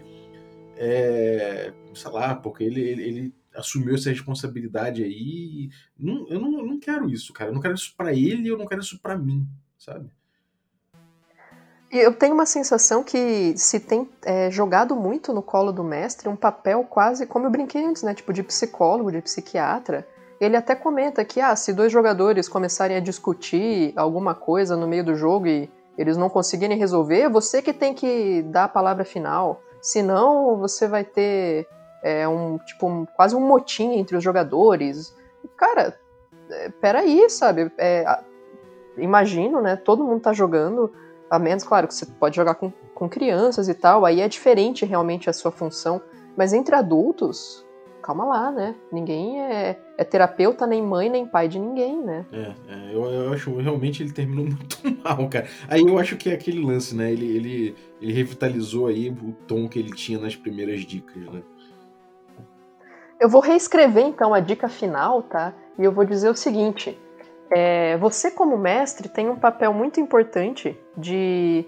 É, 0.77 1.73
sei 1.95 2.11
lá, 2.13 2.35
porque 2.35 2.63
ele, 2.63 2.83
ele, 2.83 3.03
ele 3.03 3.35
assumiu 3.59 3.95
essa 3.95 4.11
responsabilidade 4.11 5.03
aí. 5.03 5.69
Não, 5.99 6.27
eu, 6.29 6.41
não, 6.41 6.51
não 6.65 6.79
quero 6.79 7.11
isso, 7.11 7.33
cara. 7.33 7.51
Eu 7.51 7.55
não 7.55 7.61
quero 7.61 7.75
isso 7.75 7.93
pra 7.97 8.13
ele, 8.13 8.49
eu 8.49 8.57
não 8.57 8.67
quero 8.67 8.81
isso 8.81 8.99
pra 9.01 9.19
mim, 9.19 9.47
sabe? 9.77 10.11
Eu 11.91 12.13
tenho 12.13 12.35
uma 12.35 12.45
sensação 12.45 13.03
que 13.03 13.55
se 13.57 13.81
tem 13.81 14.09
é, 14.23 14.51
jogado 14.51 14.95
muito 14.95 15.33
no 15.33 15.43
colo 15.43 15.73
do 15.73 15.83
mestre 15.83 16.29
um 16.29 16.37
papel 16.37 16.85
quase, 16.85 17.27
como 17.27 17.47
eu 17.47 17.51
brinquei 17.51 17.85
antes, 17.85 18.03
né? 18.03 18.15
Tipo 18.15 18.33
de 18.33 18.43
psicólogo, 18.43 19.11
de 19.11 19.23
psiquiatra. 19.23 20.07
Ele 20.39 20.57
até 20.57 20.75
comenta 20.75 21.25
que, 21.25 21.41
ah, 21.41 21.57
se 21.57 21.73
dois 21.73 21.91
jogadores 21.91 22.49
começarem 22.49 22.97
a 22.97 23.01
discutir 23.01 23.93
alguma 23.97 24.35
coisa 24.35 24.77
no 24.77 24.87
meio 24.87 25.03
do 25.03 25.17
jogo 25.17 25.47
e 25.49 25.69
eles 25.97 26.17
não 26.17 26.29
conseguirem 26.29 26.79
resolver, 26.79 27.29
você 27.29 27.61
que 27.61 27.73
tem 27.73 27.93
que 27.93 28.43
dar 28.43 28.65
a 28.65 28.69
palavra 28.69 29.05
final. 29.05 29.61
Senão, 29.81 30.57
você 30.59 30.87
vai 30.87 31.05
ter 31.05 31.67
é, 32.03 32.27
um, 32.29 32.59
tipo, 32.59 32.87
um, 32.87 33.07
quase 33.07 33.35
um 33.35 33.41
motim 33.41 33.93
entre 33.95 34.17
os 34.17 34.23
jogadores. 34.23 35.17
Cara, 35.57 35.99
é, 36.51 36.69
peraí, 36.81 37.29
sabe? 37.29 37.71
É, 37.79 38.05
imagino, 38.97 39.61
né? 39.61 39.77
Todo 39.77 40.05
mundo 40.05 40.21
tá 40.21 40.33
jogando 40.33 40.93
a 41.31 41.39
menos, 41.39 41.65
claro, 41.65 41.87
que 41.87 41.95
você 41.95 42.07
pode 42.07 42.37
jogar 42.37 42.55
com, 42.55 42.73
com 42.95 43.09
crianças 43.09 43.69
e 43.69 43.75
tal, 43.75 44.05
aí 44.05 44.21
é 44.21 44.29
diferente 44.29 44.85
realmente 44.85 45.29
a 45.29 45.33
sua 45.33 45.51
função. 45.51 46.01
Mas 46.37 46.53
entre 46.53 46.75
adultos, 46.75 47.67
calma 48.03 48.25
lá, 48.25 48.51
né? 48.51 48.75
Ninguém 48.91 49.43
é, 49.43 49.79
é 49.99 50.05
terapeuta, 50.05 50.67
nem 50.67 50.83
mãe, 50.83 51.11
nem 51.11 51.27
pai 51.27 51.49
de 51.49 51.59
ninguém, 51.59 52.01
né? 52.01 52.25
É, 52.33 52.55
é 52.69 52.95
eu, 52.95 53.05
eu, 53.05 53.33
acho 53.33 53.55
realmente 53.57 54.03
ele 54.03 54.13
terminou 54.13 54.47
muito 54.49 54.79
mal, 55.05 55.29
cara. 55.29 55.47
Aí 55.69 55.83
eu 55.83 55.99
acho 55.99 56.17
que 56.17 56.31
é 56.31 56.33
aquele 56.33 56.65
lance, 56.65 56.97
né? 56.97 57.13
Ele, 57.13 57.27
ele, 57.27 57.77
ele 58.01 58.13
revitalizou 58.13 58.87
aí 58.87 59.11
o 59.11 59.33
tom 59.47 59.69
que 59.69 59.79
ele 59.79 59.91
tinha 59.91 60.19
nas 60.19 60.35
primeiras 60.35 60.81
dicas, 60.81 61.23
né? 61.31 61.43
Eu 63.21 63.29
vou 63.29 63.41
reescrever 63.41 64.05
então 64.05 64.33
a 64.33 64.41
dica 64.41 64.69
final, 64.69 65.23
tá? 65.23 65.53
E 65.79 65.85
eu 65.85 65.93
vou 65.93 66.05
dizer 66.05 66.31
o 66.31 66.37
seguinte: 66.37 66.99
é, 67.51 67.97
você, 67.97 68.31
como 68.31 68.57
mestre, 68.57 69.09
tem 69.09 69.29
um 69.29 69.37
papel 69.37 69.73
muito 69.73 70.01
importante 70.01 70.79
de 70.97 71.67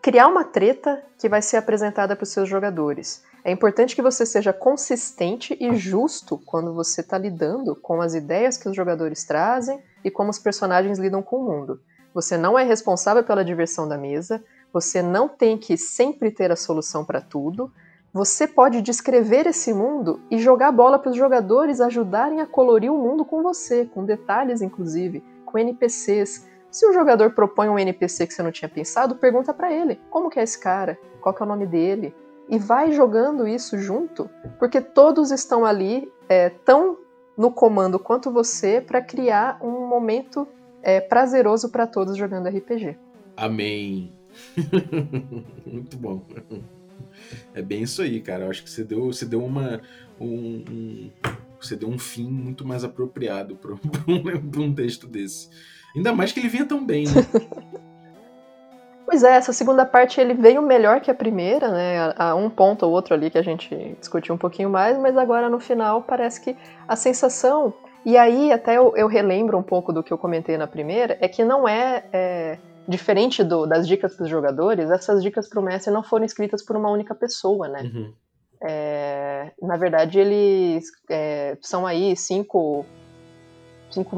criar 0.00 0.28
uma 0.28 0.44
treta 0.44 1.02
que 1.18 1.28
vai 1.28 1.42
ser 1.42 1.56
apresentada 1.56 2.14
para 2.14 2.24
os 2.24 2.30
seus 2.30 2.48
jogadores. 2.48 3.24
É 3.44 3.50
importante 3.50 3.94
que 3.94 4.02
você 4.02 4.24
seja 4.24 4.52
consistente 4.52 5.56
e 5.60 5.74
justo 5.76 6.38
quando 6.46 6.72
você 6.72 7.00
está 7.00 7.18
lidando 7.18 7.76
com 7.76 8.00
as 8.00 8.14
ideias 8.14 8.56
que 8.56 8.68
os 8.68 8.74
jogadores 8.74 9.24
trazem 9.24 9.80
e 10.04 10.10
como 10.10 10.30
os 10.30 10.38
personagens 10.38 10.98
lidam 10.98 11.22
com 11.22 11.36
o 11.36 11.44
mundo. 11.44 11.80
Você 12.14 12.36
não 12.36 12.58
é 12.58 12.64
responsável 12.64 13.22
pela 13.22 13.44
diversão 13.44 13.86
da 13.86 13.98
mesa, 13.98 14.42
você 14.72 15.02
não 15.02 15.28
tem 15.28 15.58
que 15.58 15.76
sempre 15.76 16.30
ter 16.30 16.50
a 16.50 16.56
solução 16.56 17.04
para 17.04 17.20
tudo. 17.20 17.70
Você 18.16 18.48
pode 18.48 18.80
descrever 18.80 19.46
esse 19.46 19.74
mundo 19.74 20.22
e 20.30 20.38
jogar 20.38 20.72
bola 20.72 20.98
para 20.98 21.10
os 21.10 21.16
jogadores 21.18 21.82
ajudarem 21.82 22.40
a 22.40 22.46
colorir 22.46 22.90
o 22.90 22.96
mundo 22.96 23.26
com 23.26 23.42
você, 23.42 23.84
com 23.84 24.06
detalhes 24.06 24.62
inclusive, 24.62 25.22
com 25.44 25.58
NPCs. 25.58 26.48
Se 26.70 26.86
o 26.86 26.94
jogador 26.94 27.32
propõe 27.32 27.68
um 27.68 27.78
NPC 27.78 28.26
que 28.26 28.32
você 28.32 28.42
não 28.42 28.50
tinha 28.50 28.70
pensado, 28.70 29.16
pergunta 29.16 29.52
para 29.52 29.70
ele: 29.70 30.00
como 30.08 30.30
que 30.30 30.40
é 30.40 30.42
esse 30.42 30.58
cara? 30.58 30.98
Qual 31.20 31.36
é 31.38 31.42
o 31.42 31.46
nome 31.46 31.66
dele? 31.66 32.14
E 32.48 32.58
vai 32.58 32.90
jogando 32.90 33.46
isso 33.46 33.76
junto, 33.76 34.30
porque 34.58 34.80
todos 34.80 35.30
estão 35.30 35.66
ali 35.66 36.10
é, 36.26 36.48
tão 36.48 36.96
no 37.36 37.50
comando 37.50 37.98
quanto 37.98 38.30
você 38.30 38.80
para 38.80 39.02
criar 39.02 39.58
um 39.60 39.86
momento 39.86 40.48
é, 40.82 41.02
prazeroso 41.02 41.68
para 41.68 41.86
todos 41.86 42.16
jogando 42.16 42.48
RPG. 42.48 42.96
Amém. 43.36 44.10
Muito 45.66 45.98
bom. 45.98 46.22
É 47.54 47.62
bem 47.62 47.82
isso 47.82 48.02
aí, 48.02 48.20
cara. 48.20 48.44
Eu 48.44 48.50
acho 48.50 48.62
que 48.62 48.70
você 48.70 48.84
deu, 48.84 49.06
você 49.06 49.24
deu 49.24 49.44
uma. 49.44 49.80
Um, 50.20 50.64
um, 50.70 51.10
você 51.60 51.76
deu 51.76 51.88
um 51.88 51.98
fim 51.98 52.28
muito 52.28 52.66
mais 52.66 52.84
apropriado 52.84 53.56
para 53.56 53.72
um, 53.72 53.78
um 54.64 54.74
texto 54.74 55.06
desse. 55.06 55.48
Ainda 55.94 56.12
mais 56.12 56.32
que 56.32 56.40
ele 56.40 56.48
vinha 56.48 56.66
tão 56.66 56.84
bem, 56.84 57.06
né? 57.06 57.22
Pois 59.06 59.22
é, 59.22 59.36
essa 59.36 59.52
segunda 59.52 59.86
parte 59.86 60.20
ele 60.20 60.34
veio 60.34 60.60
melhor 60.60 61.00
que 61.00 61.10
a 61.10 61.14
primeira, 61.14 61.70
né? 61.70 62.12
Há 62.16 62.34
um 62.34 62.50
ponto 62.50 62.84
ou 62.84 62.92
outro 62.92 63.14
ali 63.14 63.30
que 63.30 63.38
a 63.38 63.42
gente 63.42 63.96
discutiu 64.00 64.34
um 64.34 64.38
pouquinho 64.38 64.68
mais, 64.68 64.98
mas 64.98 65.16
agora 65.16 65.48
no 65.48 65.60
final 65.60 66.02
parece 66.02 66.40
que 66.40 66.56
a 66.88 66.96
sensação. 66.96 67.72
E 68.04 68.16
aí, 68.16 68.52
até 68.52 68.76
eu, 68.76 68.92
eu 68.96 69.06
relembro 69.06 69.56
um 69.56 69.62
pouco 69.62 69.92
do 69.92 70.02
que 70.02 70.12
eu 70.12 70.18
comentei 70.18 70.56
na 70.58 70.66
primeira, 70.66 71.16
é 71.20 71.28
que 71.28 71.44
não 71.44 71.68
é, 71.68 72.04
é 72.12 72.58
diferente 72.88 73.42
do, 73.42 73.66
das 73.66 73.86
dicas 73.86 74.14
para 74.14 74.24
os 74.24 74.30
jogadores, 74.30 74.90
essas 74.90 75.22
dicas 75.22 75.48
para 75.48 75.60
o 75.60 75.62
mestre 75.62 75.92
não 75.92 76.02
foram 76.02 76.24
escritas 76.24 76.62
por 76.62 76.76
uma 76.76 76.90
única 76.90 77.14
pessoa, 77.14 77.68
né? 77.68 77.82
Uhum. 77.82 78.12
É, 78.62 79.52
na 79.60 79.76
verdade, 79.76 80.18
eles 80.18 80.86
é, 81.10 81.56
são 81.60 81.86
aí 81.86 82.16
cinco, 82.16 82.86
cinco, 83.90 84.16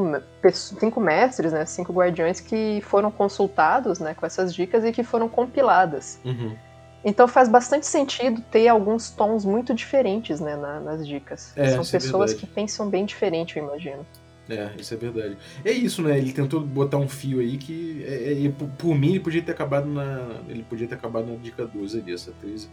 cinco 0.52 1.00
mestres, 1.00 1.52
né? 1.52 1.64
Cinco 1.64 1.92
guardiões 1.92 2.40
que 2.40 2.80
foram 2.82 3.10
consultados 3.10 3.98
né, 3.98 4.14
com 4.14 4.24
essas 4.24 4.54
dicas 4.54 4.84
e 4.84 4.92
que 4.92 5.02
foram 5.02 5.28
compiladas. 5.28 6.20
Uhum. 6.24 6.56
Então 7.04 7.28
faz 7.28 7.48
bastante 7.48 7.86
sentido 7.86 8.40
ter 8.50 8.68
alguns 8.68 9.10
tons 9.10 9.44
muito 9.44 9.72
diferentes 9.72 10.40
né, 10.40 10.56
na, 10.56 10.80
nas 10.80 11.06
dicas. 11.06 11.52
É, 11.56 11.70
São 11.70 11.82
é 11.82 11.86
pessoas 11.86 12.32
verdade. 12.32 12.34
que 12.34 12.46
pensam 12.46 12.88
bem 12.88 13.04
diferente, 13.04 13.58
eu 13.58 13.64
imagino. 13.64 14.04
É, 14.48 14.72
isso 14.78 14.94
é 14.94 14.96
verdade. 14.96 15.36
É 15.64 15.70
isso, 15.70 16.02
né? 16.02 16.16
Ele 16.16 16.32
tentou 16.32 16.60
botar 16.60 16.96
um 16.96 17.08
fio 17.08 17.40
aí 17.40 17.58
que, 17.58 18.02
é, 18.04 18.46
é, 18.46 18.48
por, 18.50 18.68
por 18.70 18.94
mim, 18.94 19.10
ele 19.10 19.20
podia 19.20 19.42
ter 19.42 19.52
acabado 19.52 19.86
na. 19.88 20.40
Ele 20.48 20.62
podia 20.62 20.86
ter 20.88 20.94
acabado 20.94 21.26
na 21.26 21.36
dica 21.36 21.66
12 21.66 22.00
ali. 22.00 22.12
Essa 22.14 22.32
13 22.40 22.68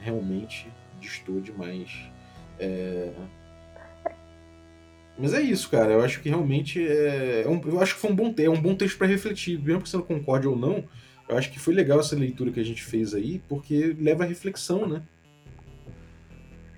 realmente 0.00 0.68
distou 1.00 1.40
demais. 1.40 1.90
É... 2.58 3.10
Mas 5.16 5.32
é 5.32 5.40
isso, 5.40 5.70
cara. 5.70 5.92
Eu 5.92 6.02
acho 6.02 6.20
que 6.20 6.28
realmente 6.28 6.84
é. 6.86 7.42
é 7.44 7.48
um- 7.48 7.60
eu 7.64 7.80
acho 7.80 7.94
que 7.94 8.00
foi 8.00 8.10
um 8.10 8.16
bom, 8.16 8.34
é 8.36 8.50
um 8.50 8.60
bom 8.60 8.74
texto 8.74 8.98
para 8.98 9.06
refletir. 9.06 9.58
Mesmo 9.58 9.82
que 9.82 9.88
você 9.88 9.96
não 9.96 10.04
concorde 10.04 10.46
ou 10.46 10.56
não, 10.56 10.84
eu 11.28 11.38
acho 11.38 11.50
que 11.50 11.58
foi 11.58 11.72
legal 11.74 12.00
essa 12.00 12.16
leitura 12.16 12.50
que 12.52 12.60
a 12.60 12.64
gente 12.64 12.82
fez 12.82 13.14
aí, 13.14 13.40
porque 13.48 13.96
leva 13.98 14.24
a 14.24 14.26
reflexão, 14.26 14.86
né? 14.86 15.02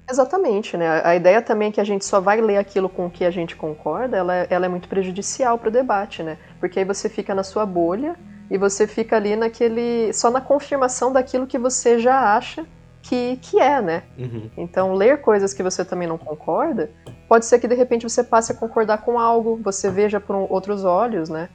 Exatamente, 0.08 0.76
né? 0.76 1.00
A 1.04 1.16
ideia 1.16 1.42
também 1.42 1.68
é 1.68 1.72
que 1.72 1.80
a 1.80 1.84
gente 1.84 2.04
só 2.04 2.20
vai 2.20 2.40
ler 2.40 2.58
aquilo 2.58 2.88
com 2.88 3.06
o 3.06 3.10
que 3.10 3.24
a 3.24 3.30
gente 3.30 3.56
concorda, 3.56 4.16
ela, 4.16 4.34
é, 4.36 4.46
ela 4.50 4.66
é 4.66 4.68
muito 4.68 4.88
prejudicial 4.88 5.58
para 5.58 5.68
o 5.68 5.72
debate, 5.72 6.22
né? 6.22 6.38
Porque 6.60 6.78
aí 6.78 6.84
você 6.84 7.08
fica 7.08 7.34
na 7.34 7.42
sua 7.42 7.66
bolha 7.66 8.14
e 8.48 8.56
você 8.56 8.86
fica 8.86 9.16
ali 9.16 9.34
naquele. 9.34 10.12
só 10.12 10.30
na 10.30 10.40
confirmação 10.40 11.12
daquilo 11.12 11.46
que 11.46 11.58
você 11.58 11.98
já 11.98 12.36
acha 12.36 12.64
que, 13.02 13.36
que 13.38 13.58
é, 13.60 13.82
né? 13.82 14.02
Uhum. 14.16 14.48
Então, 14.56 14.94
ler 14.94 15.20
coisas 15.20 15.52
que 15.52 15.62
você 15.62 15.84
também 15.84 16.06
não 16.06 16.18
concorda, 16.18 16.88
pode 17.28 17.44
ser 17.44 17.58
que 17.58 17.66
de 17.68 17.74
repente 17.74 18.04
você 18.08 18.22
passe 18.22 18.52
a 18.52 18.54
concordar 18.54 18.98
com 18.98 19.18
algo, 19.18 19.60
você 19.62 19.90
veja 19.90 20.20
por 20.20 20.36
um- 20.36 20.46
outros 20.48 20.84
olhos, 20.84 21.28
né? 21.28 21.48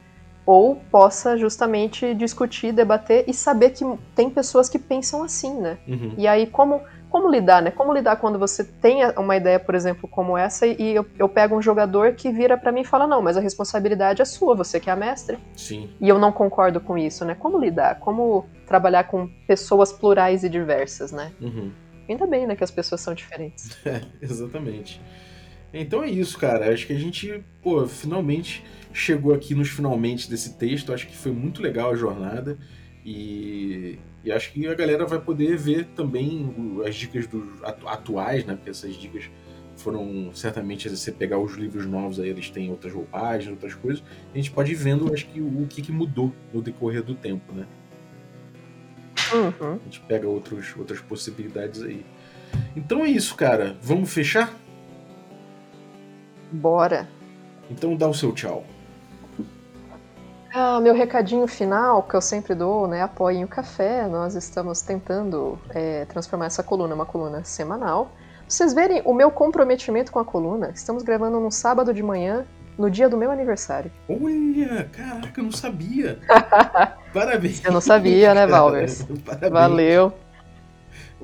Ou 0.44 0.76
possa 0.90 1.36
justamente 1.38 2.14
discutir, 2.14 2.72
debater 2.72 3.24
e 3.28 3.32
saber 3.32 3.70
que 3.70 3.84
tem 4.14 4.28
pessoas 4.28 4.68
que 4.68 4.78
pensam 4.78 5.22
assim, 5.22 5.58
né? 5.60 5.78
Uhum. 5.86 6.14
E 6.18 6.26
aí, 6.26 6.46
como, 6.46 6.80
como 7.12 7.30
lidar, 7.30 7.60
né? 7.60 7.70
Como 7.70 7.92
lidar 7.92 8.16
quando 8.16 8.38
você 8.38 8.64
tem 8.64 9.06
uma 9.18 9.36
ideia, 9.36 9.60
por 9.60 9.74
exemplo, 9.74 10.08
como 10.08 10.36
essa, 10.36 10.66
e 10.66 10.94
eu, 10.94 11.04
eu 11.18 11.28
pego 11.28 11.54
um 11.54 11.60
jogador 11.60 12.14
que 12.14 12.32
vira 12.32 12.56
pra 12.56 12.72
mim 12.72 12.80
e 12.80 12.84
fala, 12.84 13.06
não, 13.06 13.20
mas 13.20 13.36
a 13.36 13.40
responsabilidade 13.40 14.22
é 14.22 14.24
sua, 14.24 14.56
você 14.56 14.80
que 14.80 14.88
é 14.88 14.92
a 14.94 14.96
mestre. 14.96 15.38
Sim. 15.54 15.90
E 16.00 16.08
eu 16.08 16.18
não 16.18 16.32
concordo 16.32 16.80
com 16.80 16.96
isso, 16.96 17.22
né? 17.22 17.34
Como 17.34 17.60
lidar? 17.60 17.98
Como 18.00 18.46
trabalhar 18.66 19.04
com 19.04 19.28
pessoas 19.46 19.92
plurais 19.92 20.42
e 20.42 20.48
diversas, 20.48 21.12
né? 21.12 21.32
Uhum. 21.38 21.70
Ainda 22.08 22.26
bem, 22.26 22.46
né, 22.46 22.56
que 22.56 22.64
as 22.64 22.70
pessoas 22.70 23.02
são 23.02 23.12
diferentes. 23.12 23.76
É, 23.84 24.00
exatamente. 24.22 24.98
Então 25.74 26.02
é 26.02 26.08
isso, 26.08 26.38
cara. 26.38 26.72
Acho 26.72 26.86
que 26.86 26.94
a 26.94 26.98
gente, 26.98 27.44
pô, 27.62 27.86
finalmente 27.86 28.64
chegou 28.90 29.34
aqui 29.34 29.54
nos 29.54 29.68
finalmente 29.68 30.30
desse 30.30 30.56
texto. 30.56 30.94
Acho 30.94 31.06
que 31.06 31.16
foi 31.16 31.32
muito 31.32 31.60
legal 31.60 31.90
a 31.90 31.94
jornada. 31.94 32.56
E, 33.04 33.98
e 34.24 34.30
acho 34.30 34.52
que 34.52 34.66
a 34.66 34.74
galera 34.74 35.04
vai 35.04 35.18
poder 35.18 35.56
ver 35.56 35.86
também 35.96 36.80
as 36.86 36.94
dicas 36.94 37.26
dos 37.26 37.62
atu- 37.64 37.88
atuais, 37.88 38.44
né? 38.44 38.54
Porque 38.54 38.70
essas 38.70 38.94
dicas 38.94 39.28
foram 39.76 40.30
certamente 40.34 40.88
se 40.88 40.96
você 40.96 41.10
pegar 41.10 41.38
os 41.38 41.54
livros 41.54 41.86
novos 41.86 42.20
aí 42.20 42.28
eles 42.28 42.48
têm 42.50 42.70
outras 42.70 42.92
roupagens, 42.92 43.50
outras 43.50 43.74
coisas. 43.74 44.04
A 44.32 44.36
gente 44.36 44.50
pode 44.52 44.70
ir 44.70 44.76
vendo, 44.76 45.12
acho 45.12 45.26
que 45.26 45.40
o, 45.40 45.62
o 45.62 45.66
que, 45.66 45.82
que 45.82 45.90
mudou 45.90 46.32
no 46.52 46.62
decorrer 46.62 47.02
do 47.02 47.14
tempo, 47.14 47.52
né? 47.52 47.66
Uhum. 49.32 49.72
A 49.80 49.84
gente 49.84 50.00
pega 50.00 50.28
outros, 50.28 50.74
outras 50.76 51.00
possibilidades 51.00 51.82
aí. 51.82 52.04
Então 52.76 53.04
é 53.04 53.08
isso, 53.08 53.34
cara. 53.34 53.76
Vamos 53.82 54.12
fechar? 54.12 54.54
Bora. 56.52 57.08
Então 57.70 57.96
dá 57.96 58.06
o 58.08 58.14
seu 58.14 58.30
tchau. 58.32 58.64
Ah, 60.54 60.80
meu 60.80 60.92
recadinho 60.94 61.46
final, 61.46 62.02
que 62.02 62.14
eu 62.14 62.20
sempre 62.20 62.54
dou, 62.54 62.86
né? 62.86 63.02
Apoiem 63.02 63.42
o 63.42 63.48
café. 63.48 64.06
Nós 64.06 64.34
estamos 64.34 64.82
tentando 64.82 65.58
é, 65.70 66.04
transformar 66.04 66.46
essa 66.46 66.62
coluna 66.62 66.92
em 66.92 66.94
uma 66.94 67.06
coluna 67.06 67.42
semanal. 67.42 68.06
Pra 68.06 68.44
vocês 68.48 68.74
verem 68.74 69.00
o 69.06 69.14
meu 69.14 69.30
comprometimento 69.30 70.12
com 70.12 70.18
a 70.18 70.24
coluna, 70.24 70.70
estamos 70.74 71.02
gravando 71.02 71.40
num 71.40 71.50
sábado 71.50 71.94
de 71.94 72.02
manhã, 72.02 72.44
no 72.76 72.90
dia 72.90 73.08
do 73.08 73.16
meu 73.16 73.30
aniversário. 73.30 73.90
Olha, 74.08 74.90
caraca, 74.92 75.40
eu 75.40 75.44
não 75.44 75.52
sabia. 75.52 76.18
Parabéns. 77.14 77.64
Eu 77.64 77.72
não 77.72 77.80
sabia, 77.80 78.34
né. 78.34 78.44
Valvers? 78.48 79.06
Parabéns. 79.24 79.52
Valeu. 79.52 80.12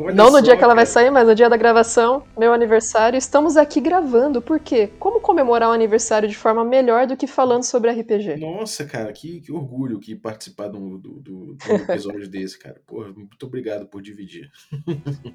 Olha 0.00 0.14
Não 0.14 0.30
no 0.30 0.40
dia 0.40 0.56
que 0.56 0.62
ela 0.62 0.76
vai 0.76 0.86
sair, 0.86 1.10
mas 1.10 1.26
no 1.26 1.34
dia 1.34 1.50
da 1.50 1.56
gravação, 1.56 2.22
meu 2.38 2.52
aniversário. 2.52 3.16
Estamos 3.18 3.56
aqui 3.56 3.80
gravando. 3.80 4.40
Por 4.40 4.60
quê? 4.60 4.86
Como 4.98 5.20
comemorar 5.20 5.70
o 5.70 5.72
aniversário 5.72 6.28
de 6.28 6.36
forma 6.36 6.64
melhor 6.64 7.04
do 7.06 7.16
que 7.16 7.26
falando 7.26 7.64
sobre 7.64 7.90
RPG? 7.90 8.36
Nossa, 8.36 8.84
cara, 8.84 9.12
que, 9.12 9.40
que 9.40 9.50
orgulho 9.50 9.98
que 9.98 10.14
participar 10.14 10.68
do, 10.68 10.98
do, 10.98 11.14
do- 11.20 11.54
do 11.56 11.72
episódio 11.72 12.28
desse, 12.30 12.56
cara. 12.58 12.80
Porra, 12.86 13.08
muito 13.12 13.44
obrigado 13.44 13.86
por 13.86 14.00
dividir. 14.00 14.50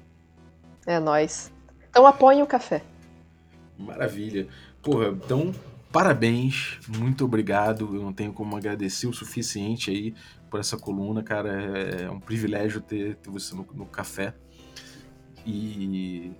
É 0.86 1.00
nóis. 1.00 1.50
Então 1.88 2.06
apoiem 2.06 2.42
o 2.42 2.46
café. 2.46 2.82
Maravilha. 3.78 4.46
Porra, 4.82 5.08
então, 5.08 5.50
parabéns, 5.90 6.78
muito 6.86 7.24
obrigado. 7.24 7.96
Eu 7.96 8.02
não 8.02 8.12
tenho 8.12 8.34
como 8.34 8.54
agradecer 8.54 9.06
o 9.06 9.12
suficiente 9.14 9.90
aí 9.90 10.14
por 10.50 10.60
essa 10.60 10.76
coluna, 10.76 11.22
cara. 11.22 11.50
É 12.02 12.10
um 12.10 12.20
privilégio 12.20 12.82
ter, 12.82 13.16
ter 13.16 13.30
você 13.30 13.54
no, 13.54 13.66
no 13.72 13.86
café. 13.86 14.34
E 15.46 16.32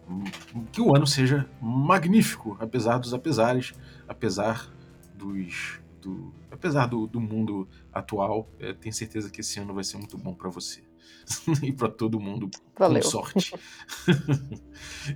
que 0.72 0.80
o 0.80 0.94
ano 0.96 1.06
seja 1.06 1.48
magnífico, 1.60 2.56
apesar 2.58 2.98
dos 2.98 3.12
apesares, 3.12 3.72
apesar 4.08 4.70
dos. 5.14 5.80
Do, 6.00 6.34
apesar 6.50 6.86
do, 6.86 7.06
do 7.06 7.18
mundo 7.18 7.66
atual, 7.90 8.50
é, 8.58 8.74
tenho 8.74 8.94
certeza 8.94 9.30
que 9.30 9.40
esse 9.40 9.58
ano 9.58 9.72
vai 9.72 9.82
ser 9.82 9.96
muito 9.96 10.18
bom 10.18 10.34
pra 10.34 10.50
você. 10.50 10.82
e 11.62 11.72
pra 11.72 11.88
todo 11.88 12.20
mundo 12.20 12.50
Valeu. 12.78 13.02
com 13.02 13.08
sorte. 13.08 13.54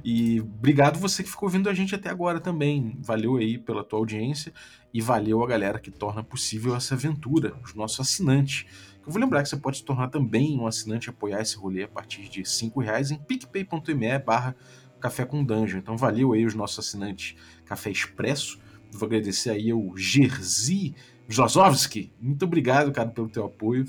e 0.05 0.41
obrigado 0.41 0.99
você 0.99 1.23
que 1.23 1.31
ficou 1.31 1.47
ouvindo 1.47 1.69
a 1.69 1.75
gente 1.75 1.95
até 1.95 2.09
agora 2.09 2.41
também. 2.41 2.97
Valeu 3.01 3.37
aí 3.37 3.59
pela 3.59 3.85
tua 3.85 3.99
audiência 3.99 4.53
e 4.93 5.01
valeu 5.01 5.43
a 5.43 5.47
galera 5.47 5.79
que 5.79 5.91
torna 5.91 6.23
possível 6.23 6.75
essa 6.75 6.95
aventura, 6.95 7.55
os 7.63 7.75
nossos 7.75 8.01
assinantes. 8.01 8.67
Eu 9.09 9.13
vou 9.13 9.23
lembrar 9.23 9.43
que 9.43 9.49
você 9.49 9.57
pode 9.57 9.79
se 9.79 9.85
tornar 9.85 10.09
também 10.09 10.61
um 10.61 10.67
assinante 10.67 11.07
e 11.07 11.11
apoiar 11.11 11.41
esse 11.41 11.57
rolê 11.57 11.85
a 11.85 11.89
partir 11.89 12.29
de 12.29 12.43
R$ 12.43 12.85
reais 12.85 13.11
em 13.11 13.17
picpay.me 13.17 14.19
barra 14.19 14.55
café 15.01 15.25
com 15.25 15.43
dungeon. 15.43 15.79
Então 15.79 15.97
valeu 15.97 16.35
aí 16.35 16.45
os 16.45 16.55
nossos 16.55 16.87
assinantes 16.87 17.35
Café 17.65 17.91
Expresso. 17.91 18.61
Vou 18.93 19.07
agradecer 19.07 19.49
aí 19.49 19.71
ao 19.71 19.97
Jerzy 19.97 20.95
Josowski. 21.27 22.13
Muito 22.21 22.45
obrigado, 22.45 22.93
cara, 22.93 23.09
pelo 23.09 23.31
teu 23.31 23.47
apoio. 23.47 23.87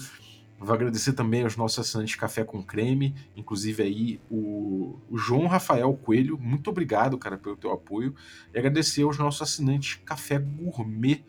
Vou 0.58 0.74
agradecer 0.74 1.12
também 1.12 1.44
aos 1.44 1.58
nossos 1.58 1.80
assinantes 1.80 2.16
Café 2.16 2.46
com 2.46 2.64
Creme, 2.64 3.14
inclusive 3.36 3.84
aí 3.84 4.22
o, 4.32 4.98
João 5.18 5.48
Rafael 5.48 5.94
Coelho. 5.96 6.38
Muito 6.38 6.70
obrigado, 6.70 7.18
cara, 7.18 7.38
pelo 7.38 7.58
teu 7.58 7.74
apoio. 7.74 8.16
E 8.54 8.58
agradecer 8.58 9.02
aos 9.02 9.18
nossos 9.18 9.42
assinantes 9.42 10.00
Café 10.06 10.40
Gourmet. 10.40 11.26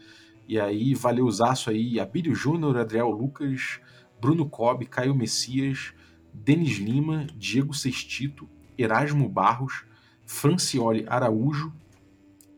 E 0.50 0.58
aí, 0.58 0.96
valeuzaço 0.96 1.70
aí, 1.70 2.00
Abílio 2.00 2.34
Júnior, 2.34 2.76
Adriel 2.76 3.08
Lucas, 3.08 3.78
Bruno 4.20 4.48
Cobb, 4.48 4.84
Caio 4.84 5.14
Messias, 5.14 5.94
Denis 6.34 6.76
Lima, 6.78 7.24
Diego 7.36 7.72
Sextito, 7.72 8.50
Erasmo 8.76 9.28
Barros, 9.28 9.84
Francioli 10.26 11.06
Araújo, 11.08 11.72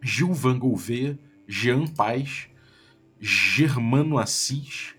Gilvan 0.01 0.59
Gouveia, 0.59 1.19
Jean 1.47 1.87
Paz, 1.87 2.49
Germano 3.21 4.17
Assis, 4.17 4.95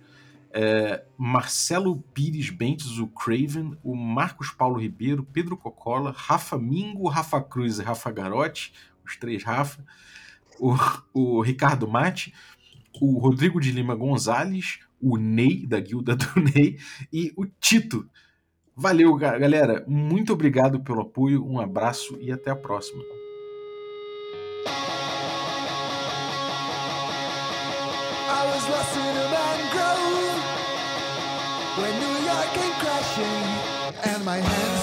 é, 0.52 1.04
Marcelo 1.18 1.98
Pires 2.14 2.52
Bentes, 2.52 3.00
o 3.00 3.08
Craven, 3.08 3.76
o 3.84 3.96
Marcos 3.96 4.52
Paulo 4.52 4.80
Ribeiro, 4.80 5.28
Pedro 5.34 5.58
Cocola, 5.58 6.14
Rafa 6.16 6.60
Mingo, 6.60 7.10
Rafa 7.10 7.42
Cruz 7.42 7.80
e 7.80 7.84
Rafa 7.84 8.12
Garotti, 8.12 8.72
os 9.04 9.18
três 9.18 9.44
Rafa, 9.44 9.84
o, 10.60 10.76
o 11.12 11.42
Ricardo 11.42 11.88
Mate, 11.88 12.34
o 13.02 13.18
Rodrigo 13.20 13.60
de 13.60 13.72
Lima 13.72 13.96
Gonzalez, 13.96 14.80
o 15.02 15.18
Ney, 15.18 15.66
da 15.66 15.80
guilda 15.80 16.16
do 16.16 16.26
Ney, 16.40 16.78
e 17.12 17.34
o 17.36 17.46
Tito. 17.46 18.08
Valeu, 18.76 19.16
ga- 19.16 19.38
galera. 19.38 19.84
Muito 19.88 20.34
obrigado 20.34 20.80
pelo 20.82 21.02
apoio, 21.02 21.46
um 21.46 21.60
abraço 21.60 22.18
e 22.20 22.32
até 22.32 22.52
a 22.52 22.56
próxima. 22.56 23.04
And 34.06 34.26
my 34.26 34.38
hands 34.38 34.83